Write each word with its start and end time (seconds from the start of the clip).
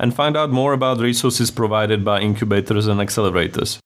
and 0.00 0.14
find 0.14 0.36
out 0.36 0.50
more 0.50 0.72
about 0.72 0.98
resources 0.98 1.50
provided 1.50 2.04
by 2.04 2.20
incubators 2.20 2.86
and 2.86 2.98
accelerators. 3.00 3.78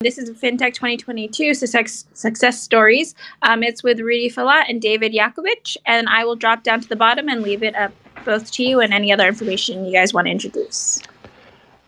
This 0.00 0.18
is 0.18 0.28
FinTech 0.30 0.74
2022 0.74 1.54
success, 1.54 2.04
success 2.12 2.60
stories. 2.60 3.14
Um, 3.40 3.62
it's 3.62 3.82
with 3.82 4.00
Rudy 4.00 4.28
Falat 4.28 4.64
and 4.68 4.82
David 4.82 5.14
Yakobovitch, 5.14 5.78
and 5.86 6.08
I 6.10 6.24
will 6.26 6.36
drop 6.36 6.62
down 6.62 6.82
to 6.82 6.88
the 6.88 6.96
bottom 6.96 7.26
and 7.28 7.40
leave 7.40 7.62
it 7.62 7.74
up 7.74 7.92
both 8.26 8.50
to 8.52 8.62
you 8.62 8.80
and 8.80 8.92
any 8.92 9.12
other 9.12 9.26
information 9.26 9.86
you 9.86 9.92
guys 9.92 10.12
want 10.12 10.26
to 10.26 10.30
introduce. 10.30 11.00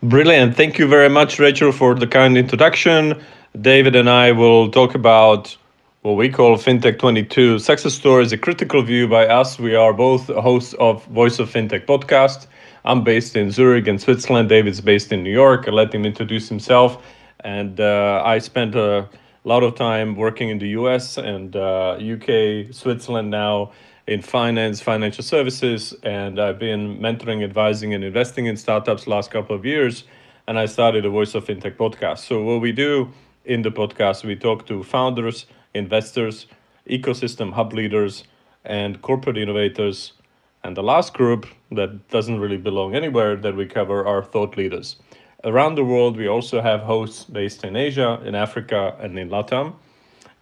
Brilliant. 0.01 0.55
Thank 0.55 0.79
you 0.79 0.87
very 0.87 1.09
much, 1.09 1.37
Rachel, 1.37 1.71
for 1.71 1.93
the 1.93 2.07
kind 2.07 2.37
introduction. 2.37 3.21
David 3.55 3.95
and 3.95 4.09
I 4.09 4.33
will 4.33 4.69
talk 4.69 4.93
about 4.93 5.55
what 6.01 6.13
we 6.13 6.29
call 6.29 6.57
FinTech 6.57 6.99
22 6.99 7.57
success 7.59 7.93
stories, 7.93 8.31
a 8.31 8.37
critical 8.37 8.83
view 8.83 9.07
by 9.07 9.25
us. 9.25 9.57
We 9.57 9.73
are 9.73 9.93
both 9.93 10.27
hosts 10.27 10.73
of 10.79 11.03
Voice 11.05 11.39
of 11.39 11.49
FinTech 11.49 11.85
podcast. 11.85 12.47
I'm 12.85 13.03
based 13.03 13.35
in 13.35 13.49
Zurich 13.49 13.87
in 13.87 13.97
Switzerland. 13.97 14.49
David's 14.49 14.81
based 14.81 15.11
in 15.11 15.23
New 15.23 15.31
York. 15.31 15.67
I'll 15.67 15.73
let 15.73 15.93
him 15.93 16.05
introduce 16.05 16.47
himself 16.49 17.03
and 17.39 17.79
uh, 17.79 18.21
I 18.23 18.39
spent 18.39 18.75
a 18.75 19.09
lot 19.43 19.63
of 19.63 19.75
time 19.75 20.15
working 20.15 20.49
in 20.49 20.59
the 20.59 20.69
US 20.69 21.17
and 21.17 21.55
uh, 21.55 21.93
UK, 21.93 22.73
Switzerland 22.73 23.31
now 23.31 23.71
in 24.05 24.21
finance, 24.21 24.81
financial 24.81 25.23
services, 25.23 25.93
and 26.03 26.39
I've 26.39 26.59
been 26.59 26.97
mentoring, 26.99 27.43
advising, 27.43 27.93
and 27.93 28.03
investing 28.03 28.45
in 28.45 28.55
startups 28.55 29.07
last 29.07 29.31
couple 29.31 29.55
of 29.55 29.65
years. 29.65 30.03
And 30.47 30.57
I 30.57 30.65
started 30.65 31.05
a 31.05 31.09
Voice 31.09 31.35
of 31.35 31.45
FinTech 31.45 31.75
podcast. 31.75 32.19
So 32.19 32.41
what 32.43 32.61
we 32.61 32.71
do 32.71 33.11
in 33.47 33.61
the 33.61 33.71
podcast, 33.71 34.25
we 34.25 34.35
talk 34.35 34.67
to 34.67 34.83
founders, 34.83 35.45
investors, 35.73 36.47
ecosystem 36.89 37.53
hub 37.53 37.73
leaders, 37.73 38.25
and 38.65 39.01
corporate 39.01 39.37
innovators. 39.37 40.13
And 40.63 40.75
the 40.75 40.83
last 40.83 41.13
group 41.13 41.47
that 41.71 42.09
doesn't 42.09 42.39
really 42.39 42.57
belong 42.57 42.93
anywhere 42.93 43.37
that 43.37 43.55
we 43.55 43.65
cover 43.65 44.05
are 44.05 44.21
thought 44.21 44.57
leaders. 44.57 44.97
Around 45.45 45.75
the 45.75 45.85
world, 45.85 46.17
we 46.17 46.27
also 46.27 46.61
have 46.61 46.81
hosts 46.81 47.23
based 47.23 47.63
in 47.63 47.75
Asia, 47.75 48.21
in 48.25 48.35
Africa, 48.35 48.95
and 48.99 49.17
in 49.17 49.29
Latam. 49.29 49.75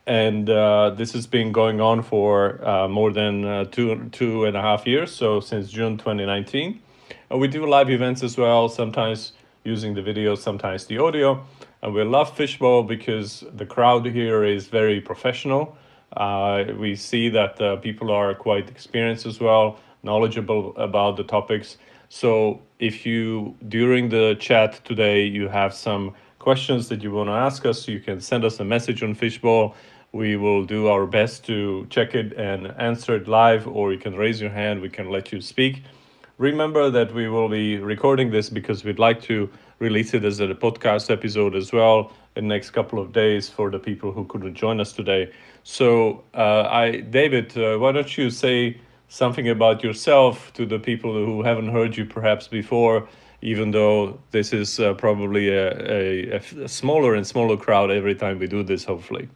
And 0.07 0.49
uh, 0.49 0.91
this 0.91 1.13
has 1.13 1.27
been 1.27 1.51
going 1.51 1.81
on 1.81 2.01
for 2.01 2.65
uh, 2.67 2.87
more 2.87 3.11
than 3.11 3.45
uh, 3.45 3.65
two, 3.65 4.09
two 4.11 4.45
and 4.45 4.57
a 4.57 4.61
half 4.61 4.87
years, 4.87 5.11
so 5.11 5.39
since 5.39 5.69
June 5.69 5.97
2019. 5.97 6.81
And 7.29 7.39
we 7.39 7.47
do 7.47 7.65
live 7.67 7.89
events 7.89 8.23
as 8.23 8.37
well, 8.37 8.69
sometimes 8.69 9.33
using 9.63 9.93
the 9.93 10.01
video, 10.01 10.35
sometimes 10.35 10.85
the 10.85 10.97
audio. 10.97 11.45
And 11.85 11.93
we 11.93 12.03
love 12.03 12.35
Fishbowl 12.35 12.81
because 12.81 13.43
the 13.53 13.65
crowd 13.67 14.07
here 14.07 14.43
is 14.43 14.65
very 14.65 14.99
professional. 14.99 15.77
Uh, 16.17 16.63
we 16.79 16.95
see 16.95 17.29
that 17.29 17.61
uh, 17.61 17.75
people 17.75 18.09
are 18.09 18.33
quite 18.33 18.71
experienced 18.71 19.27
as 19.27 19.39
well, 19.39 19.77
knowledgeable 20.01 20.75
about 20.77 21.15
the 21.15 21.23
topics. 21.23 21.77
So 22.09 22.59
if 22.79 23.05
you, 23.05 23.55
during 23.67 24.09
the 24.09 24.35
chat 24.39 24.83
today, 24.83 25.25
you 25.25 25.47
have 25.47 25.75
some 25.75 26.15
questions 26.39 26.89
that 26.89 27.03
you 27.03 27.11
want 27.11 27.27
to 27.27 27.33
ask 27.33 27.67
us, 27.67 27.87
you 27.87 27.99
can 27.99 28.19
send 28.19 28.45
us 28.45 28.59
a 28.59 28.65
message 28.65 29.03
on 29.03 29.13
Fishbowl. 29.13 29.75
We 30.11 30.37
will 30.37 30.65
do 30.65 30.87
our 30.87 31.05
best 31.05 31.45
to 31.45 31.85
check 31.91 32.15
it 32.15 32.33
and 32.33 32.73
answer 32.79 33.15
it 33.15 33.27
live, 33.27 33.67
or 33.67 33.93
you 33.93 33.99
can 33.99 34.15
raise 34.15 34.41
your 34.41 34.49
hand, 34.49 34.81
we 34.81 34.89
can 34.89 35.11
let 35.11 35.31
you 35.31 35.39
speak. 35.39 35.83
Remember 36.39 36.89
that 36.89 37.13
we 37.13 37.29
will 37.29 37.47
be 37.47 37.77
recording 37.77 38.31
this 38.31 38.49
because 38.49 38.83
we'd 38.83 38.97
like 38.97 39.21
to 39.21 39.51
release 39.79 40.13
it 40.13 40.23
as 40.23 40.39
a 40.39 40.47
podcast 40.47 41.09
episode 41.11 41.55
as 41.55 41.71
well 41.71 42.11
in 42.35 42.47
next 42.47 42.71
couple 42.71 42.99
of 42.99 43.11
days 43.11 43.49
for 43.49 43.69
the 43.69 43.79
people 43.79 44.11
who 44.11 44.25
couldn't 44.25 44.55
join 44.55 44.79
us 44.79 44.93
today. 44.93 45.31
So, 45.63 46.23
uh, 46.33 46.67
I, 46.69 47.01
David, 47.01 47.57
uh, 47.57 47.77
why 47.77 47.91
don't 47.91 48.17
you 48.17 48.29
say 48.29 48.79
something 49.07 49.49
about 49.49 49.83
yourself 49.83 50.51
to 50.53 50.65
the 50.65 50.79
people 50.79 51.13
who 51.13 51.43
haven't 51.43 51.69
heard 51.69 51.95
you 51.95 52.05
perhaps 52.05 52.47
before, 52.47 53.07
even 53.41 53.71
though 53.71 54.19
this 54.31 54.53
is 54.53 54.79
uh, 54.79 54.93
probably 54.93 55.49
a, 55.49 56.35
a, 56.35 56.41
a, 56.63 56.67
smaller 56.67 57.15
and 57.15 57.25
smaller 57.25 57.57
crowd 57.57 57.91
every 57.91 58.15
time 58.15 58.39
we 58.39 58.47
do 58.47 58.63
this, 58.63 58.83
hopefully. 58.83 59.29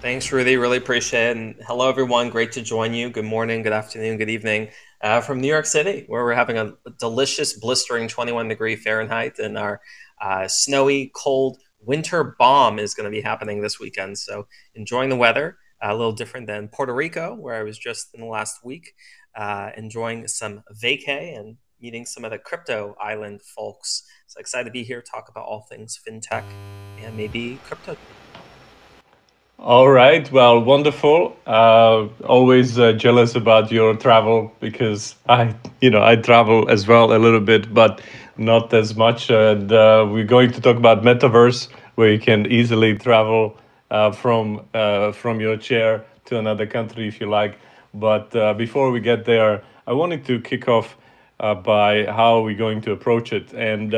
Thanks, 0.00 0.30
Rudy. 0.32 0.56
Really 0.56 0.78
appreciate 0.78 1.30
it. 1.30 1.36
And 1.36 1.54
hello, 1.66 1.88
everyone. 1.88 2.28
Great 2.28 2.52
to 2.52 2.62
join 2.62 2.94
you. 2.94 3.10
Good 3.10 3.24
morning, 3.24 3.62
good 3.62 3.72
afternoon, 3.72 4.18
good 4.18 4.30
evening 4.30 4.68
uh, 5.04 5.20
from 5.20 5.38
New 5.38 5.48
York 5.48 5.66
City, 5.66 6.04
where 6.06 6.24
we're 6.24 6.32
having 6.32 6.56
a 6.56 6.72
delicious, 6.98 7.52
blistering 7.52 8.08
21 8.08 8.48
degree 8.48 8.74
Fahrenheit, 8.74 9.38
and 9.38 9.58
our 9.58 9.82
uh, 10.20 10.48
snowy, 10.48 11.12
cold 11.14 11.58
winter 11.78 12.34
bomb 12.38 12.78
is 12.78 12.94
going 12.94 13.04
to 13.04 13.14
be 13.14 13.20
happening 13.20 13.60
this 13.60 13.78
weekend. 13.78 14.16
So 14.18 14.46
enjoying 14.74 15.10
the 15.10 15.16
weather 15.16 15.58
a 15.82 15.94
little 15.94 16.12
different 16.12 16.46
than 16.46 16.68
Puerto 16.68 16.94
Rico, 16.94 17.34
where 17.34 17.54
I 17.54 17.62
was 17.62 17.78
just 17.78 18.14
in 18.14 18.22
the 18.22 18.26
last 18.26 18.64
week 18.64 18.94
uh, 19.36 19.70
enjoying 19.76 20.26
some 20.26 20.62
vacay 20.82 21.38
and 21.38 21.58
meeting 21.82 22.06
some 22.06 22.24
of 22.24 22.30
the 22.30 22.38
crypto 22.38 22.96
island 22.98 23.42
folks. 23.42 24.04
So 24.26 24.40
excited 24.40 24.64
to 24.64 24.70
be 24.70 24.84
here, 24.84 25.02
talk 25.02 25.28
about 25.28 25.44
all 25.44 25.66
things 25.68 26.00
fintech 26.08 26.44
and 27.02 27.14
maybe 27.14 27.60
crypto. 27.66 27.94
All 29.64 29.88
right. 29.88 30.30
Well, 30.30 30.60
wonderful. 30.62 31.34
Uh, 31.46 32.08
always 32.26 32.78
uh, 32.78 32.92
jealous 32.92 33.34
about 33.34 33.72
your 33.72 33.96
travel 33.96 34.52
because 34.60 35.14
I, 35.26 35.54
you 35.80 35.88
know, 35.88 36.04
I 36.04 36.16
travel 36.16 36.68
as 36.68 36.86
well 36.86 37.14
a 37.14 37.16
little 37.16 37.40
bit, 37.40 37.72
but 37.72 38.02
not 38.36 38.74
as 38.74 38.94
much. 38.94 39.30
And 39.30 39.72
uh, 39.72 40.06
we're 40.06 40.26
going 40.26 40.52
to 40.52 40.60
talk 40.60 40.76
about 40.76 41.02
metaverse, 41.02 41.68
where 41.94 42.12
you 42.12 42.18
can 42.18 42.44
easily 42.52 42.94
travel 42.98 43.56
uh, 43.90 44.12
from 44.12 44.66
uh, 44.74 45.12
from 45.12 45.40
your 45.40 45.56
chair 45.56 46.04
to 46.26 46.38
another 46.38 46.66
country 46.66 47.08
if 47.08 47.18
you 47.18 47.30
like. 47.30 47.58
But 47.94 48.36
uh, 48.36 48.52
before 48.52 48.90
we 48.90 49.00
get 49.00 49.24
there, 49.24 49.64
I 49.86 49.94
wanted 49.94 50.26
to 50.26 50.40
kick 50.42 50.68
off 50.68 50.94
by 51.38 52.04
how 52.04 52.42
we're 52.42 52.58
going 52.58 52.82
to 52.82 52.92
approach 52.92 53.32
it. 53.32 53.54
And 53.54 53.94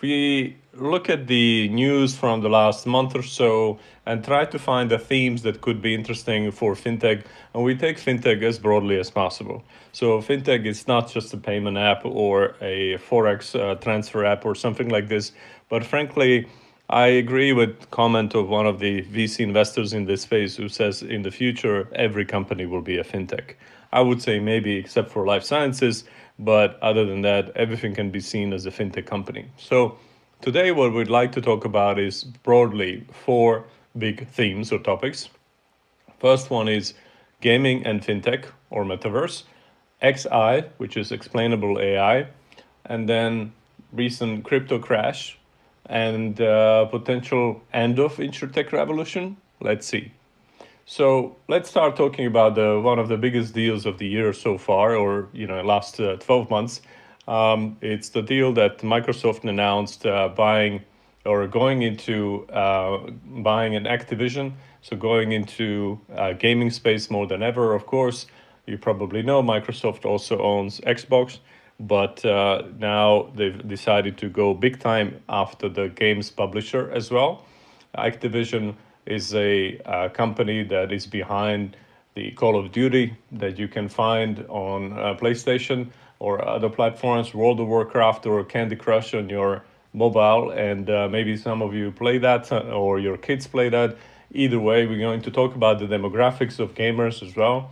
we 0.00 0.56
look 0.78 1.08
at 1.08 1.26
the 1.26 1.68
news 1.68 2.16
from 2.16 2.40
the 2.40 2.48
last 2.48 2.86
month 2.86 3.14
or 3.14 3.22
so 3.22 3.78
and 4.04 4.24
try 4.24 4.44
to 4.44 4.58
find 4.58 4.90
the 4.90 4.98
themes 4.98 5.42
that 5.42 5.60
could 5.60 5.82
be 5.82 5.94
interesting 5.94 6.50
for 6.50 6.74
fintech. 6.74 7.24
And 7.54 7.64
we 7.64 7.74
take 7.74 7.98
fintech 7.98 8.42
as 8.42 8.58
broadly 8.58 8.98
as 8.98 9.10
possible. 9.10 9.64
So, 9.92 10.20
fintech 10.20 10.66
is 10.66 10.86
not 10.86 11.10
just 11.10 11.32
a 11.34 11.36
payment 11.36 11.78
app 11.78 12.04
or 12.04 12.56
a 12.60 12.98
Forex 12.98 13.58
uh, 13.58 13.74
transfer 13.76 14.24
app 14.24 14.44
or 14.44 14.54
something 14.54 14.88
like 14.88 15.08
this, 15.08 15.32
but 15.68 15.84
frankly, 15.84 16.46
I 16.88 17.06
agree 17.06 17.52
with 17.52 17.90
comment 17.90 18.34
of 18.34 18.48
one 18.48 18.66
of 18.66 18.78
the 18.78 19.02
VC 19.02 19.40
investors 19.40 19.92
in 19.92 20.04
this 20.04 20.22
space 20.22 20.54
who 20.54 20.68
says 20.68 21.02
in 21.02 21.22
the 21.22 21.32
future 21.32 21.88
every 21.94 22.24
company 22.24 22.64
will 22.64 22.82
be 22.82 22.98
a 22.98 23.04
fintech. 23.04 23.54
I 23.92 24.02
would 24.02 24.22
say 24.22 24.38
maybe 24.38 24.76
except 24.76 25.10
for 25.10 25.26
life 25.26 25.42
sciences, 25.42 26.04
but 26.38 26.78
other 26.82 27.04
than 27.04 27.22
that, 27.22 27.50
everything 27.56 27.94
can 27.94 28.10
be 28.10 28.20
seen 28.20 28.52
as 28.52 28.66
a 28.66 28.70
fintech 28.70 29.06
company. 29.06 29.46
So 29.56 29.98
today 30.40 30.70
what 30.72 30.92
we'd 30.92 31.10
like 31.10 31.32
to 31.32 31.40
talk 31.40 31.64
about 31.64 31.98
is 31.98 32.24
broadly 32.24 33.06
four 33.12 33.64
big 33.96 34.28
themes 34.28 34.72
or 34.72 34.78
topics. 34.78 35.28
First 36.18 36.50
one 36.50 36.68
is 36.68 36.94
gaming 37.40 37.84
and 37.84 38.02
fintech 38.02 38.46
or 38.70 38.84
metaverse, 38.84 39.44
XAI, 40.02 40.68
which 40.78 40.96
is 40.96 41.12
explainable 41.12 41.78
AI, 41.78 42.28
and 42.84 43.08
then 43.08 43.52
recent 43.92 44.44
crypto 44.44 44.78
crash 44.78 45.38
and 45.86 46.40
uh, 46.40 46.86
potential 46.86 47.62
end 47.72 47.98
of 47.98 48.16
insurtech 48.16 48.72
revolution. 48.72 49.36
Let's 49.60 49.86
see. 49.86 50.12
So 50.84 51.36
let's 51.48 51.68
start 51.68 51.96
talking 51.96 52.26
about 52.26 52.54
the 52.54 52.80
one 52.80 52.98
of 52.98 53.08
the 53.08 53.16
biggest 53.16 53.54
deals 53.54 53.86
of 53.86 53.98
the 53.98 54.06
year 54.06 54.32
so 54.32 54.56
far, 54.56 54.94
or 54.94 55.28
you 55.32 55.46
know, 55.46 55.60
last 55.62 55.98
uh, 55.98 56.16
twelve 56.16 56.48
months. 56.50 56.80
Um, 57.28 57.76
it's 57.80 58.08
the 58.10 58.22
deal 58.22 58.52
that 58.54 58.78
Microsoft 58.78 59.44
announced 59.44 60.06
uh, 60.06 60.28
buying 60.28 60.82
or 61.24 61.46
going 61.48 61.82
into 61.82 62.46
uh, 62.52 62.98
buying 63.24 63.74
an 63.74 63.84
Activision, 63.84 64.52
so 64.80 64.96
going 64.96 65.32
into 65.32 66.00
uh, 66.14 66.32
gaming 66.34 66.70
space 66.70 67.10
more 67.10 67.26
than 67.26 67.42
ever. 67.42 67.74
Of 67.74 67.86
course, 67.86 68.26
you 68.66 68.78
probably 68.78 69.22
know 69.22 69.42
Microsoft 69.42 70.04
also 70.04 70.40
owns 70.40 70.80
Xbox 70.80 71.38
but 71.80 72.24
uh, 72.24 72.62
now 72.78 73.30
they've 73.34 73.66
decided 73.68 74.16
to 74.18 74.28
go 74.28 74.54
big 74.54 74.80
time 74.80 75.20
after 75.28 75.68
the 75.68 75.88
games 75.88 76.30
publisher 76.30 76.90
as 76.92 77.10
well. 77.10 77.44
Activision 77.96 78.74
is 79.04 79.34
a, 79.34 79.78
a 79.84 80.10
company 80.10 80.62
that 80.64 80.92
is 80.92 81.06
behind 81.06 81.76
the 82.14 82.30
Call 82.32 82.58
of 82.58 82.72
Duty 82.72 83.14
that 83.32 83.58
you 83.58 83.68
can 83.68 83.88
find 83.88 84.44
on 84.48 84.92
uh, 84.94 85.14
PlayStation 85.14 85.90
or 86.18 86.46
other 86.46 86.68
platforms, 86.68 87.34
World 87.34 87.60
of 87.60 87.68
Warcraft 87.68 88.26
or 88.26 88.44
Candy 88.44 88.76
Crush 88.76 89.14
on 89.14 89.28
your 89.28 89.64
mobile. 89.92 90.50
And 90.50 90.88
uh, 90.88 91.08
maybe 91.08 91.36
some 91.36 91.62
of 91.62 91.74
you 91.74 91.90
play 91.90 92.18
that 92.18 92.50
uh, 92.52 92.60
or 92.60 92.98
your 92.98 93.16
kids 93.16 93.46
play 93.46 93.68
that. 93.70 93.96
Either 94.32 94.58
way, 94.58 94.86
we're 94.86 94.98
going 94.98 95.22
to 95.22 95.30
talk 95.30 95.54
about 95.54 95.78
the 95.78 95.86
demographics 95.86 96.58
of 96.58 96.74
gamers 96.74 97.22
as 97.22 97.36
well. 97.36 97.70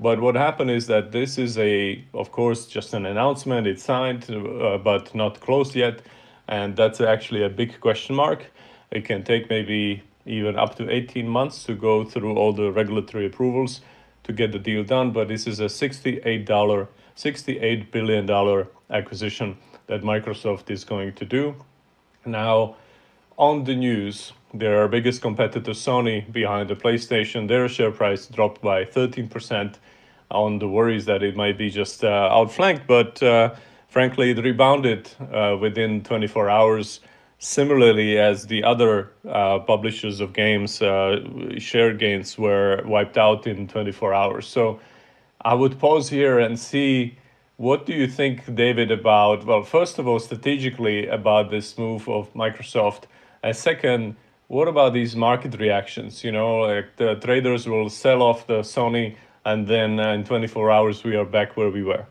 But 0.00 0.20
what 0.20 0.34
happened 0.34 0.70
is 0.70 0.88
that 0.88 1.12
this 1.12 1.38
is 1.38 1.56
a, 1.58 2.04
of 2.12 2.32
course, 2.32 2.66
just 2.66 2.92
an 2.92 3.06
announcement. 3.06 3.66
It's 3.66 3.84
signed, 3.84 4.28
uh, 4.30 4.78
but 4.78 5.14
not 5.14 5.40
closed 5.40 5.76
yet, 5.76 6.02
and 6.48 6.76
that's 6.76 7.00
actually 7.00 7.44
a 7.44 7.48
big 7.48 7.78
question 7.80 8.16
mark. 8.16 8.46
It 8.90 9.04
can 9.04 9.22
take 9.22 9.48
maybe 9.48 10.02
even 10.26 10.58
up 10.58 10.74
to 10.76 10.90
18 10.90 11.28
months 11.28 11.64
to 11.64 11.74
go 11.74 12.04
through 12.04 12.34
all 12.36 12.52
the 12.52 12.72
regulatory 12.72 13.26
approvals 13.26 13.80
to 14.24 14.32
get 14.32 14.50
the 14.52 14.58
deal 14.58 14.82
done. 14.82 15.12
But 15.12 15.28
this 15.28 15.46
is 15.46 15.60
a 15.60 15.66
$68, 15.66 16.88
$68 17.16 17.90
billion 17.90 18.28
acquisition 18.90 19.56
that 19.86 20.02
Microsoft 20.02 20.70
is 20.70 20.84
going 20.84 21.12
to 21.14 21.24
do. 21.24 21.54
Now, 22.24 22.76
on 23.36 23.64
the 23.64 23.74
news, 23.74 24.32
their 24.54 24.86
biggest 24.88 25.22
competitor, 25.22 25.72
Sony, 25.72 26.30
behind 26.32 26.68
the 26.68 26.76
PlayStation, 26.76 27.48
their 27.48 27.68
share 27.68 27.90
price 27.90 28.26
dropped 28.26 28.60
by 28.62 28.84
13% 28.84 29.76
on 30.30 30.58
the 30.58 30.68
worries 30.68 31.04
that 31.06 31.22
it 31.22 31.36
might 31.36 31.58
be 31.58 31.70
just 31.70 32.04
uh, 32.04 32.28
outflanked. 32.30 32.86
But 32.86 33.22
uh, 33.22 33.54
frankly, 33.88 34.30
it 34.30 34.38
rebounded 34.38 35.10
uh, 35.32 35.56
within 35.60 36.02
24 36.02 36.48
hours 36.48 37.00
Similarly, 37.44 38.18
as 38.18 38.46
the 38.46 38.62
other 38.62 39.10
uh, 39.28 39.58
publishers 39.58 40.20
of 40.20 40.32
games, 40.32 40.80
uh, 40.80 41.18
share 41.58 41.92
gains 41.92 42.38
were 42.38 42.80
wiped 42.86 43.18
out 43.18 43.48
in 43.48 43.66
24 43.66 44.14
hours. 44.14 44.46
So 44.46 44.78
I 45.44 45.54
would 45.54 45.78
pause 45.78 46.08
here 46.08 46.38
and 46.38 46.58
see 46.58 47.18
what 47.56 47.86
do 47.86 47.92
you 47.92 48.06
think, 48.06 48.54
David, 48.54 48.90
about, 48.90 49.44
well, 49.44 49.62
first 49.62 49.98
of 49.98 50.08
all, 50.08 50.18
strategically 50.18 51.06
about 51.06 51.50
this 51.50 51.78
move 51.78 52.08
of 52.08 52.32
Microsoft. 52.34 53.04
And 53.42 53.54
second, 53.54 54.16
what 54.48 54.68
about 54.68 54.92
these 54.92 55.14
market 55.14 55.58
reactions? 55.58 56.24
You 56.24 56.32
know, 56.32 56.60
like 56.60 56.96
the 56.96 57.16
traders 57.16 57.68
will 57.68 57.88
sell 57.88 58.22
off 58.22 58.46
the 58.46 58.60
Sony, 58.60 59.16
and 59.44 59.66
then 59.66 59.98
uh, 59.98 60.12
in 60.12 60.24
24 60.24 60.70
hours, 60.70 61.04
we 61.04 61.16
are 61.16 61.24
back 61.24 61.56
where 61.56 61.70
we 61.70 61.82
were. 61.82 62.06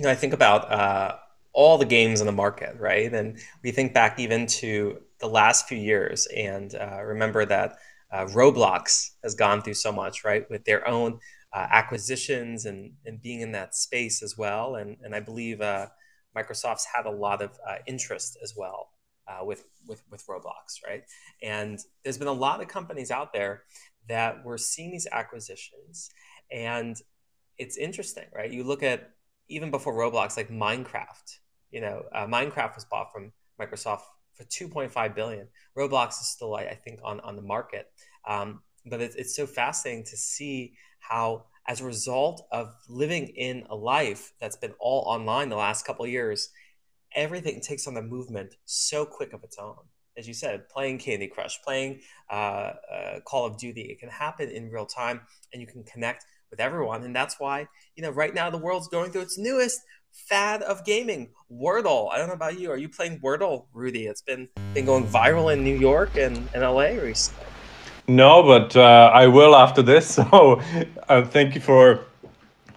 You 0.00 0.06
know, 0.06 0.10
I 0.10 0.14
think 0.14 0.32
about 0.32 0.70
uh, 0.70 1.16
all 1.52 1.78
the 1.78 1.84
games 1.84 2.20
in 2.20 2.26
the 2.26 2.32
market, 2.32 2.76
right? 2.78 3.12
And 3.12 3.38
we 3.62 3.70
think 3.70 3.94
back 3.94 4.18
even 4.18 4.46
to 4.46 4.98
the 5.20 5.28
last 5.28 5.68
few 5.68 5.78
years 5.78 6.26
and 6.36 6.74
uh, 6.74 7.02
remember 7.02 7.44
that 7.46 7.76
uh, 8.12 8.26
Roblox 8.26 9.10
has 9.22 9.34
gone 9.34 9.62
through 9.62 9.74
so 9.74 9.92
much, 9.92 10.24
right, 10.24 10.48
with 10.50 10.64
their 10.64 10.86
own 10.86 11.18
uh, 11.54 11.66
acquisitions 11.70 12.66
and, 12.66 12.92
and 13.06 13.22
being 13.22 13.40
in 13.40 13.52
that 13.52 13.74
space 13.74 14.22
as 14.22 14.36
well. 14.36 14.74
And, 14.74 14.96
and 15.02 15.14
I 15.14 15.20
believe 15.20 15.60
uh, 15.60 15.86
Microsoft's 16.36 16.86
had 16.92 17.06
a 17.06 17.10
lot 17.10 17.40
of 17.40 17.50
uh, 17.68 17.76
interest 17.86 18.36
as 18.42 18.54
well 18.56 18.90
uh, 19.28 19.44
with, 19.44 19.64
with, 19.86 20.02
with 20.10 20.26
Roblox, 20.26 20.84
right? 20.86 21.04
And 21.42 21.78
there's 22.02 22.18
been 22.18 22.28
a 22.28 22.32
lot 22.32 22.60
of 22.60 22.66
companies 22.66 23.10
out 23.10 23.32
there 23.32 23.62
that 24.08 24.44
we're 24.44 24.58
seeing 24.58 24.90
these 24.90 25.06
acquisitions. 25.12 26.10
And 26.50 26.96
it's 27.56 27.76
interesting, 27.76 28.26
right? 28.34 28.50
You 28.50 28.64
look 28.64 28.82
at 28.82 29.10
even 29.48 29.70
before 29.70 29.94
Roblox, 29.94 30.36
like 30.36 30.48
Minecraft, 30.48 31.38
you 31.70 31.80
know, 31.80 32.02
uh, 32.12 32.26
Minecraft 32.26 32.74
was 32.74 32.84
bought 32.84 33.12
from 33.12 33.32
Microsoft 33.60 34.02
for 34.34 34.44
2.5 34.44 35.14
billion. 35.14 35.46
Roblox 35.78 36.20
is 36.20 36.26
still, 36.26 36.56
I 36.56 36.74
think, 36.74 36.98
on 37.04 37.20
on 37.20 37.36
the 37.36 37.42
market. 37.42 37.86
Um, 38.26 38.62
but 38.86 39.00
it's, 39.00 39.14
it's 39.16 39.36
so 39.36 39.46
fascinating 39.46 40.04
to 40.04 40.16
see 40.16 40.74
how, 41.08 41.44
as 41.66 41.80
a 41.80 41.84
result 41.84 42.46
of 42.50 42.74
living 42.88 43.28
in 43.28 43.64
a 43.70 43.76
life 43.76 44.32
that's 44.40 44.56
been 44.56 44.74
all 44.78 45.02
online 45.06 45.48
the 45.48 45.56
last 45.56 45.86
couple 45.86 46.06
years, 46.06 46.50
everything 47.14 47.60
takes 47.60 47.86
on 47.86 47.94
the 47.94 48.02
movement 48.02 48.54
so 48.64 49.04
quick 49.04 49.32
of 49.32 49.42
its 49.44 49.58
own. 49.58 49.76
As 50.16 50.28
you 50.28 50.34
said, 50.34 50.68
playing 50.68 50.98
Candy 50.98 51.26
Crush, 51.26 51.60
playing 51.62 52.00
uh, 52.30 52.34
uh, 52.92 53.20
Call 53.24 53.46
of 53.46 53.58
Duty, 53.58 53.82
it 53.82 53.98
can 53.98 54.08
happen 54.08 54.48
in 54.48 54.70
real 54.70 54.86
time, 54.86 55.20
and 55.52 55.60
you 55.60 55.66
can 55.66 55.82
connect 55.84 56.24
with 56.50 56.60
everyone. 56.60 57.02
And 57.02 57.14
that's 57.14 57.40
why, 57.40 57.66
you 57.96 58.02
know, 58.02 58.10
right 58.10 58.32
now 58.32 58.48
the 58.48 58.58
world's 58.58 58.88
going 58.88 59.10
through 59.10 59.22
its 59.22 59.36
newest 59.36 59.80
fad 60.12 60.62
of 60.62 60.84
gaming, 60.84 61.30
Wordle. 61.50 62.12
I 62.12 62.18
don't 62.18 62.28
know 62.28 62.34
about 62.34 62.58
you. 62.58 62.70
Are 62.70 62.76
you 62.76 62.88
playing 62.88 63.18
Wordle, 63.20 63.66
Rudy? 63.72 64.06
It's 64.06 64.22
been 64.22 64.48
been 64.72 64.86
going 64.86 65.06
viral 65.06 65.52
in 65.52 65.64
New 65.64 65.76
York 65.76 66.16
and, 66.16 66.48
and 66.54 66.62
LA 66.62 66.90
recently. 67.02 67.53
No, 68.06 68.42
but 68.42 68.76
uh, 68.76 69.10
I 69.14 69.26
will 69.26 69.56
after 69.56 69.82
this. 69.82 70.18
So 70.30 70.60
uh, 71.08 71.24
thank 71.24 71.54
you 71.54 71.60
for 71.60 72.00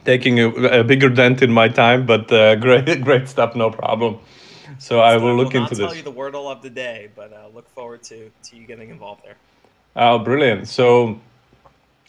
taking 0.06 0.40
a, 0.40 0.50
a, 0.50 0.84
bigger 0.84 1.10
dent 1.10 1.42
in 1.42 1.52
my 1.52 1.68
time. 1.68 2.06
But 2.06 2.32
uh, 2.32 2.56
great, 2.66 3.04
great 3.04 3.28
stuff. 3.28 3.56
No 3.56 3.70
problem. 3.70 4.20
So 4.80 5.00
I 5.00 5.18
will 5.18 5.36
look 5.36 5.56
into 5.56 5.70
this. 5.70 5.80
I'll 5.80 5.88
tell 5.88 5.96
you 5.96 6.04
the 6.04 6.12
Wordle 6.12 6.52
of 6.52 6.62
the 6.62 6.70
day, 6.70 7.10
but 7.16 7.34
uh, 7.34 7.48
look 7.54 7.70
forward 7.70 8.04
to 8.04 8.30
to 8.44 8.56
you 8.56 8.66
getting 8.66 8.90
involved 8.90 9.24
there. 9.24 9.36
Oh, 9.96 10.20
brilliant! 10.20 10.68
So. 10.68 11.20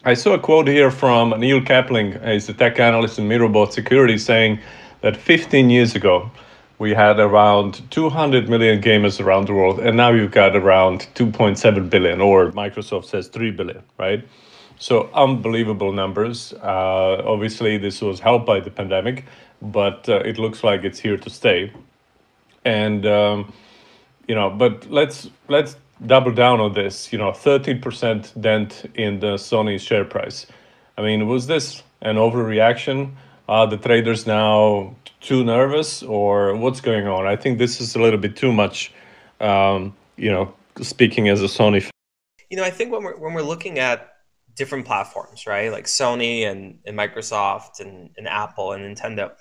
I 0.05 0.15
saw 0.15 0.35
a 0.35 0.39
quote 0.39 0.69
here 0.69 0.93
from 0.93 1.31
Neil 1.41 1.61
Campling, 1.61 2.21
he's 2.23 2.49
a 2.49 2.55
tech 2.55 2.79
analyst 2.79 3.19
in 3.19 3.29
Mirabaud 3.29 3.73
Security, 3.73 4.17
saying 4.17 4.61
that 5.01 5.17
15 5.17 5.71
years 5.71 5.97
ago 5.97 6.31
we 6.79 6.95
had 6.95 7.19
around 7.19 7.83
200 7.91 8.49
million 8.49 8.81
gamers 8.81 9.25
around 9.25 9.49
the 9.49 9.55
world, 9.55 9.81
and 9.81 9.97
now 9.97 10.11
you've 10.11 10.31
got 10.31 10.55
around 10.55 11.09
2.7 11.15 11.91
billion, 11.91 12.21
or 12.21 12.53
Microsoft 12.53 13.07
says 13.07 13.29
3 13.29 13.51
billion, 13.51 13.83
right? 13.99 14.27
So 14.79 15.11
unbelievable 15.13 15.93
numbers. 15.93 16.53
Uh, 16.53 17.23
obviously, 17.27 17.79
this 17.79 18.01
was 18.01 18.21
helped 18.21 18.47
by 18.47 18.61
the 18.61 18.71
pandemic, 18.71 19.25
but 19.61 20.09
uh, 20.09 20.19
it 20.19 20.39
looks 20.39 20.63
like 20.63 20.85
it's 20.85 21.01
here 21.01 21.17
to 21.17 21.31
stay. 21.31 21.73
And 22.65 23.05
um, 23.07 23.53
you 24.29 24.37
know, 24.37 24.51
but 24.51 24.89
let's 24.89 25.31
let's 25.49 25.77
double 26.07 26.33
down 26.33 26.61
on 26.61 26.75
this. 26.75 27.13
You 27.13 27.19
know, 27.19 27.33
13% 27.33 28.41
dent 28.41 28.89
in 28.95 29.19
the 29.19 29.35
Sony 29.35 29.81
share 29.81 30.05
price. 30.05 30.47
I 30.97 31.03
mean, 31.03 31.27
was 31.27 31.49
this 31.49 31.83
an 32.03 32.17
overreaction? 32.17 33.15
Are 33.49 33.67
the 33.67 33.79
traders 33.79 34.27
now 34.27 34.95
too 35.21 35.43
nervous 35.43 36.03
or 36.03 36.55
what's 36.57 36.81
going 36.81 37.09
on? 37.09 37.27
I 37.27 37.35
think 37.35 37.59
this 37.59 37.81
is 37.81 37.97
a 37.97 38.01
little 38.01 38.19
bit 38.19 38.37
too 38.37 38.53
much, 38.53 38.93
um, 39.41 39.97
you 40.17 40.31
know, 40.31 40.55
speaking 40.83 41.29
as 41.29 41.43
a 41.43 41.47
Sony 41.47 41.83
fan. 41.83 41.91
You 42.51 42.59
know, 42.59 42.65
I 42.65 42.71
think 42.71 42.93
when 42.93 43.03
we're, 43.03 43.17
when 43.17 43.33
we're 43.35 43.43
looking 43.43 43.79
at 43.79 44.13
different 44.55 44.87
platforms, 44.87 45.47
right, 45.47 45.73
like 45.73 45.87
Sony 45.87 46.43
and, 46.43 46.79
and 46.85 46.97
Microsoft 46.97 47.81
and, 47.81 48.11
and 48.17 48.29
Apple 48.29 48.73
and 48.73 48.97
Nintendo, 48.97 49.33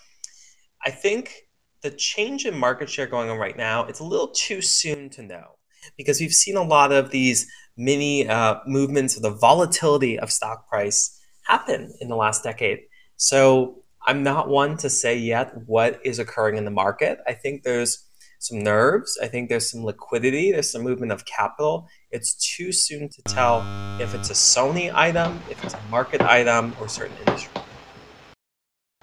I 0.86 0.92
think 0.92 1.34
the 1.82 1.92
change 1.92 2.46
in 2.46 2.58
market 2.58 2.90
share 2.90 3.08
going 3.08 3.30
on 3.30 3.38
right 3.38 3.58
now, 3.58 3.86
it's 3.86 4.00
a 4.00 4.04
little 4.04 4.30
too 4.30 4.62
soon 4.62 5.10
to 5.12 5.22
know 5.22 5.58
because 5.98 6.20
we've 6.20 6.34
seen 6.34 6.56
a 6.56 6.64
lot 6.64 6.92
of 6.92 7.12
these 7.12 7.50
mini 7.76 8.28
uh, 8.28 8.56
movements 8.66 9.16
of 9.16 9.22
the 9.22 9.32
volatility 9.32 10.18
of 10.18 10.32
stock 10.32 10.68
price 10.70 11.20
happen 11.44 11.94
in 12.02 12.08
the 12.08 12.16
last 12.16 12.44
decade. 12.44 12.80
So 13.18 13.84
I'm 14.08 14.24
not 14.24 14.48
one 14.48 14.78
to 14.78 14.90
say 14.90 15.18
yet 15.18 15.52
what 15.68 16.00
is 16.06 16.18
occurring 16.18 16.56
in 16.56 16.64
the 16.64 16.72
market. 16.72 17.20
I 17.28 17.34
think 17.34 17.64
there's 17.64 18.06
some 18.40 18.60
nerves. 18.60 19.20
I 19.22 19.28
think 19.28 19.50
there's 19.50 19.70
some 19.70 19.84
liquidity. 19.84 20.54
There's 20.54 20.72
some 20.72 20.82
movement 20.82 21.12
of 21.12 21.26
capital. 21.26 21.90
It's 22.10 22.34
too 22.56 22.72
soon 22.72 23.10
to 23.10 23.22
tell 23.24 23.66
if 24.00 24.16
it's 24.16 24.30
a 24.30 24.34
Sony 24.34 24.94
item, 24.96 25.42
if 25.52 25.62
it's 25.62 25.74
a 25.74 25.82
market 25.92 26.22
item, 26.22 26.74
or 26.80 26.88
certain 26.88 27.18
industry. 27.18 27.52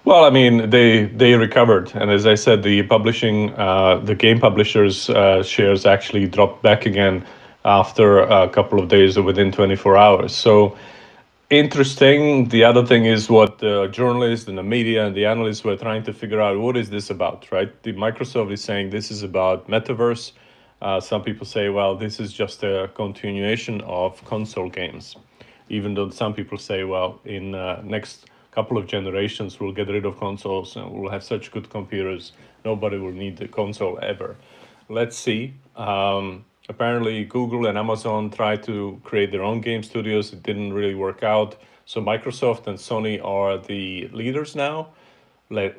Well, 0.05 0.25
I 0.25 0.31
mean, 0.31 0.71
they 0.71 1.05
they 1.05 1.35
recovered, 1.35 1.91
and 1.93 2.09
as 2.09 2.25
I 2.25 2.33
said, 2.33 2.63
the 2.63 2.81
publishing, 2.83 3.53
uh, 3.53 3.97
the 3.97 4.15
game 4.15 4.39
publishers' 4.39 5.11
uh, 5.11 5.43
shares 5.43 5.85
actually 5.85 6.27
dropped 6.27 6.63
back 6.63 6.87
again 6.87 7.23
after 7.63 8.21
a 8.21 8.49
couple 8.49 8.79
of 8.79 8.87
days, 8.87 9.17
or 9.19 9.23
within 9.23 9.51
24 9.51 9.97
hours. 9.97 10.35
So 10.35 10.75
interesting. 11.49 12.49
The 12.49 12.63
other 12.63 12.85
thing 12.85 13.05
is 13.05 13.29
what 13.29 13.59
the 13.59 13.87
journalists 13.87 14.47
and 14.47 14.57
the 14.57 14.63
media 14.63 15.05
and 15.05 15.15
the 15.15 15.25
analysts 15.25 15.63
were 15.63 15.77
trying 15.77 16.03
to 16.03 16.13
figure 16.13 16.41
out 16.41 16.59
what 16.59 16.77
is 16.77 16.89
this 16.89 17.09
about, 17.09 17.51
right? 17.51 17.71
The 17.83 17.93
Microsoft 17.93 18.51
is 18.51 18.63
saying 18.63 18.89
this 18.91 19.11
is 19.11 19.23
about 19.23 19.67
metaverse. 19.69 20.33
Uh, 20.81 20.99
some 20.99 21.23
people 21.23 21.45
say, 21.45 21.69
well, 21.69 21.95
this 21.95 22.19
is 22.19 22.33
just 22.33 22.63
a 22.63 22.91
continuation 22.95 23.81
of 23.81 24.23
console 24.25 24.69
games, 24.69 25.15
even 25.69 25.93
though 25.93 26.09
some 26.09 26.33
people 26.33 26.57
say, 26.57 26.83
well, 26.83 27.19
in 27.25 27.55
uh, 27.55 27.81
next 27.83 28.25
couple 28.51 28.77
of 28.77 28.87
generations, 28.87 29.59
we'll 29.59 29.71
get 29.71 29.87
rid 29.87 30.05
of 30.05 30.17
consoles 30.17 30.75
and 30.75 30.91
we'll 30.91 31.11
have 31.11 31.23
such 31.23 31.51
good 31.51 31.69
computers, 31.69 32.33
nobody 32.63 32.97
will 32.97 33.11
need 33.11 33.37
the 33.37 33.47
console 33.47 33.99
ever. 34.01 34.35
Let's 34.89 35.17
see. 35.17 35.53
Um, 35.75 36.45
apparently 36.69 37.25
Google 37.25 37.67
and 37.67 37.77
Amazon 37.77 38.29
tried 38.29 38.63
to 38.63 38.99
create 39.03 39.31
their 39.31 39.43
own 39.43 39.61
game 39.61 39.83
studios. 39.83 40.33
It 40.33 40.43
didn't 40.43 40.73
really 40.73 40.95
work 40.95 41.23
out. 41.23 41.55
So 41.85 42.01
Microsoft 42.01 42.67
and 42.67 42.77
Sony 42.77 43.23
are 43.23 43.57
the 43.57 44.07
leaders 44.07 44.55
now, 44.55 44.89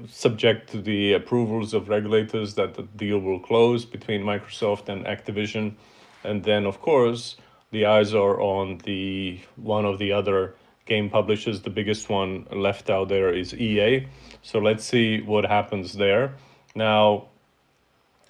subject 0.08 0.70
to 0.70 0.80
the 0.80 1.14
approvals 1.14 1.74
of 1.74 1.88
regulators 1.88 2.54
that 2.54 2.74
the 2.74 2.84
deal 2.84 3.18
will 3.18 3.40
close 3.40 3.84
between 3.84 4.22
Microsoft 4.22 4.88
and 4.88 5.04
Activision. 5.04 5.74
And 6.22 6.44
then, 6.44 6.64
of 6.64 6.80
course, 6.80 7.36
the 7.72 7.86
eyes 7.86 8.14
are 8.14 8.40
on 8.40 8.78
the 8.84 9.40
one 9.56 9.84
of 9.84 9.98
the 9.98 10.12
other 10.12 10.54
game 10.86 11.10
publishers. 11.10 11.62
The 11.62 11.70
biggest 11.70 12.08
one 12.08 12.46
left 12.52 12.88
out 12.88 13.08
there 13.08 13.34
is 13.34 13.52
EA. 13.52 14.06
So 14.42 14.60
let's 14.60 14.84
see 14.84 15.20
what 15.20 15.44
happens 15.44 15.94
there. 15.94 16.34
Now, 16.76 17.28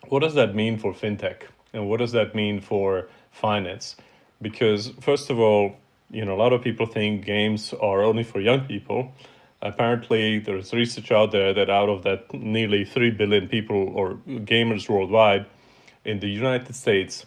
what 0.09 0.21
does 0.21 0.35
that 0.35 0.55
mean 0.55 0.79
for 0.79 0.95
fintech? 0.95 1.43
And 1.73 1.89
what 1.89 1.99
does 1.99 2.13
that 2.13 2.35
mean 2.35 2.61
for 2.61 3.09
finance? 3.31 3.97
Because, 4.41 4.93
first 5.01 5.31
of 5.31 5.39
all, 5.39 5.77
you 6.11 6.25
know, 6.25 6.35
a 6.35 6.41
lot 6.41 6.53
of 6.53 6.63
people 6.63 6.87
think 6.87 7.25
games 7.25 7.73
are 7.75 8.03
only 8.03 8.23
for 8.23 8.41
young 8.41 8.61
people. 8.61 9.13
Apparently, 9.63 10.39
there's 10.39 10.73
research 10.73 11.11
out 11.11 11.33
there 11.33 11.53
that 11.55 11.71
out 11.71 11.89
of 11.89 12.03
that 12.05 12.33
nearly 12.33 12.85
3 12.85 13.11
billion 13.11 13.49
people 13.49 13.93
or 13.95 14.15
gamers 14.27 14.89
worldwide 14.89 15.47
in 16.05 16.21
the 16.21 16.29
United 16.29 16.75
States, 16.75 17.27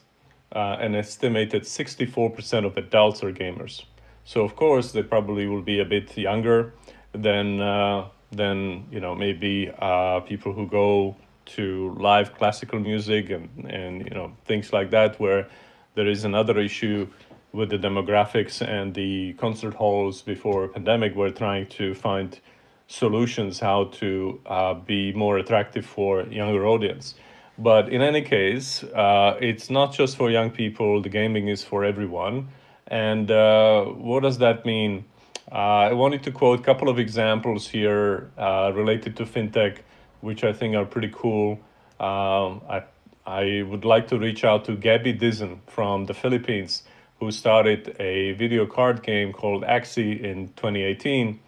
uh, 0.56 0.78
an 0.80 0.96
estimated 0.96 1.64
64% 1.64 2.66
of 2.66 2.78
adults 2.78 3.24
are 3.24 3.34
gamers. 3.34 3.84
So, 4.24 4.44
of 4.44 4.56
course, 4.56 4.92
they 4.92 5.04
probably 5.04 5.48
will 5.48 5.62
be 5.62 5.80
a 5.80 5.86
bit 5.86 6.18
younger 6.18 6.74
than, 7.12 7.60
uh, 7.60 8.08
than 8.32 8.86
you 8.92 9.00
know, 9.00 9.16
maybe 9.16 9.72
uh, 9.80 10.22
people 10.22 10.54
who 10.54 10.68
go 10.68 11.16
to 11.56 11.96
live 12.00 12.36
classical 12.36 12.80
music 12.80 13.30
and, 13.30 13.50
and 13.70 14.06
you 14.06 14.12
know 14.12 14.32
things 14.46 14.72
like 14.72 14.92
that 14.92 15.20
where 15.20 15.48
there 15.96 16.08
is 16.08 16.24
another 16.24 16.60
issue 16.60 17.08
with 17.52 17.70
the 17.70 17.78
demographics 17.78 18.62
and 18.62 18.94
the 18.94 19.34
concert 19.34 19.74
halls 19.74 20.22
before 20.22 20.68
pandemic 20.68 21.16
we're 21.16 21.32
trying 21.32 21.66
to 21.68 21.94
find 21.96 22.40
solutions 22.88 23.60
how 23.60 23.86
to 23.86 24.40
uh, 24.46 24.74
be 24.74 25.14
more 25.14 25.38
attractive 25.38 25.86
for 25.86 26.24
younger 26.24 26.66
audience. 26.66 27.16
But 27.58 27.90
in 27.90 28.02
any 28.02 28.22
case 28.22 28.84
uh, 28.84 29.38
it's 29.42 29.70
not 29.70 29.94
just 29.94 30.18
for 30.18 30.30
young 30.30 30.52
people 30.52 31.02
the 31.02 31.10
gaming 31.10 31.48
is 31.48 31.64
for 31.64 31.84
everyone. 31.84 32.50
And 32.88 33.30
uh, 33.30 33.86
what 33.86 34.24
does 34.24 34.38
that 34.40 34.66
mean? 34.66 35.06
Uh, 35.52 35.90
i 35.90 35.94
wanted 35.94 36.22
to 36.22 36.32
quote 36.32 36.60
a 36.60 36.64
couple 36.64 36.90
of 36.90 37.00
examples 37.00 37.68
here 37.68 38.30
uh, 38.38 38.72
related 38.76 39.16
to 39.18 39.26
fintech 39.26 39.80
which 40.22 40.44
i 40.44 40.54
think 40.54 40.76
are 40.76 40.86
pretty 40.86 41.12
cool. 41.14 41.60
Um, 42.00 42.62
I, 42.70 42.84
I 43.26 43.64
would 43.64 43.84
like 43.84 44.08
to 44.08 44.18
reach 44.18 44.44
out 44.46 44.64
to 44.66 44.76
Gabby 44.76 45.14
Dizon 45.14 45.60
from 45.68 46.06
the 46.06 46.14
Philippines 46.14 46.84
who 47.20 47.32
started 47.32 47.96
a 48.00 48.32
video 48.34 48.66
card 48.66 49.04
game 49.04 49.34
called 49.34 49.64
Axie 49.64 50.22
in 50.22 50.48
2018. 50.56 51.40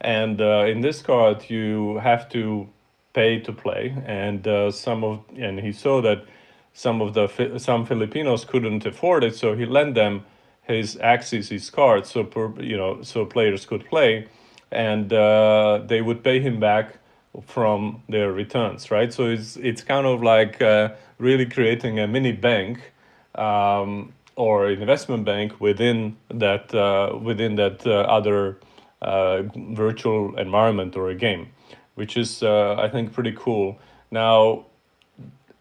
And 0.00 0.40
uh, 0.40 0.66
in 0.66 0.82
this 0.82 1.00
card, 1.00 1.48
you 1.48 1.98
have 1.98 2.28
to 2.30 2.68
pay 3.14 3.40
to 3.40 3.52
play, 3.52 3.96
and 4.04 4.46
uh, 4.46 4.70
some 4.70 5.02
of 5.02 5.24
and 5.38 5.58
he 5.58 5.72
saw 5.72 6.02
that 6.02 6.26
some 6.74 7.00
of 7.00 7.14
the 7.14 7.26
some 7.58 7.86
Filipinos 7.86 8.44
couldn't 8.44 8.84
afford 8.84 9.24
it, 9.24 9.34
so 9.34 9.56
he 9.56 9.64
lent 9.64 9.94
them 9.94 10.26
his 10.62 10.96
Axies, 10.96 11.48
his 11.48 11.70
cards, 11.70 12.10
so 12.10 12.24
per, 12.24 12.52
you 12.60 12.76
know 12.76 13.00
so 13.02 13.24
players 13.24 13.64
could 13.64 13.86
play, 13.86 14.28
and 14.70 15.10
uh, 15.14 15.80
they 15.86 16.02
would 16.02 16.22
pay 16.22 16.40
him 16.40 16.60
back 16.60 16.98
from 17.44 18.02
their 18.08 18.32
returns, 18.32 18.90
right? 18.90 19.12
So 19.12 19.26
it's 19.26 19.56
it's 19.56 19.82
kind 19.82 20.06
of 20.06 20.22
like 20.22 20.62
uh, 20.62 20.90
really 21.18 21.46
creating 21.46 21.98
a 21.98 22.06
mini 22.06 22.32
bank. 22.32 22.92
Um, 23.34 24.14
or 24.36 24.70
investment 24.70 25.24
bank 25.24 25.60
within 25.60 26.16
that 26.28 26.72
uh, 26.74 27.16
within 27.18 27.56
that 27.56 27.86
uh, 27.86 28.00
other 28.00 28.58
uh, 29.02 29.42
virtual 29.56 30.38
environment 30.38 30.94
or 30.94 31.08
a 31.08 31.14
game, 31.14 31.48
which 31.94 32.16
is 32.16 32.42
uh, 32.42 32.76
I 32.78 32.88
think 32.88 33.12
pretty 33.12 33.32
cool. 33.32 33.78
Now, 34.10 34.66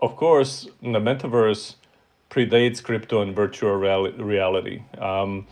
of 0.01 0.15
course, 0.17 0.67
the 0.82 1.00
metaverse 1.00 1.75
predates 2.29 2.84
crypto 2.84 3.22
and 3.22 3.36
virtual 3.36 3.75
reality. 3.75 4.84
Um, 4.98 5.48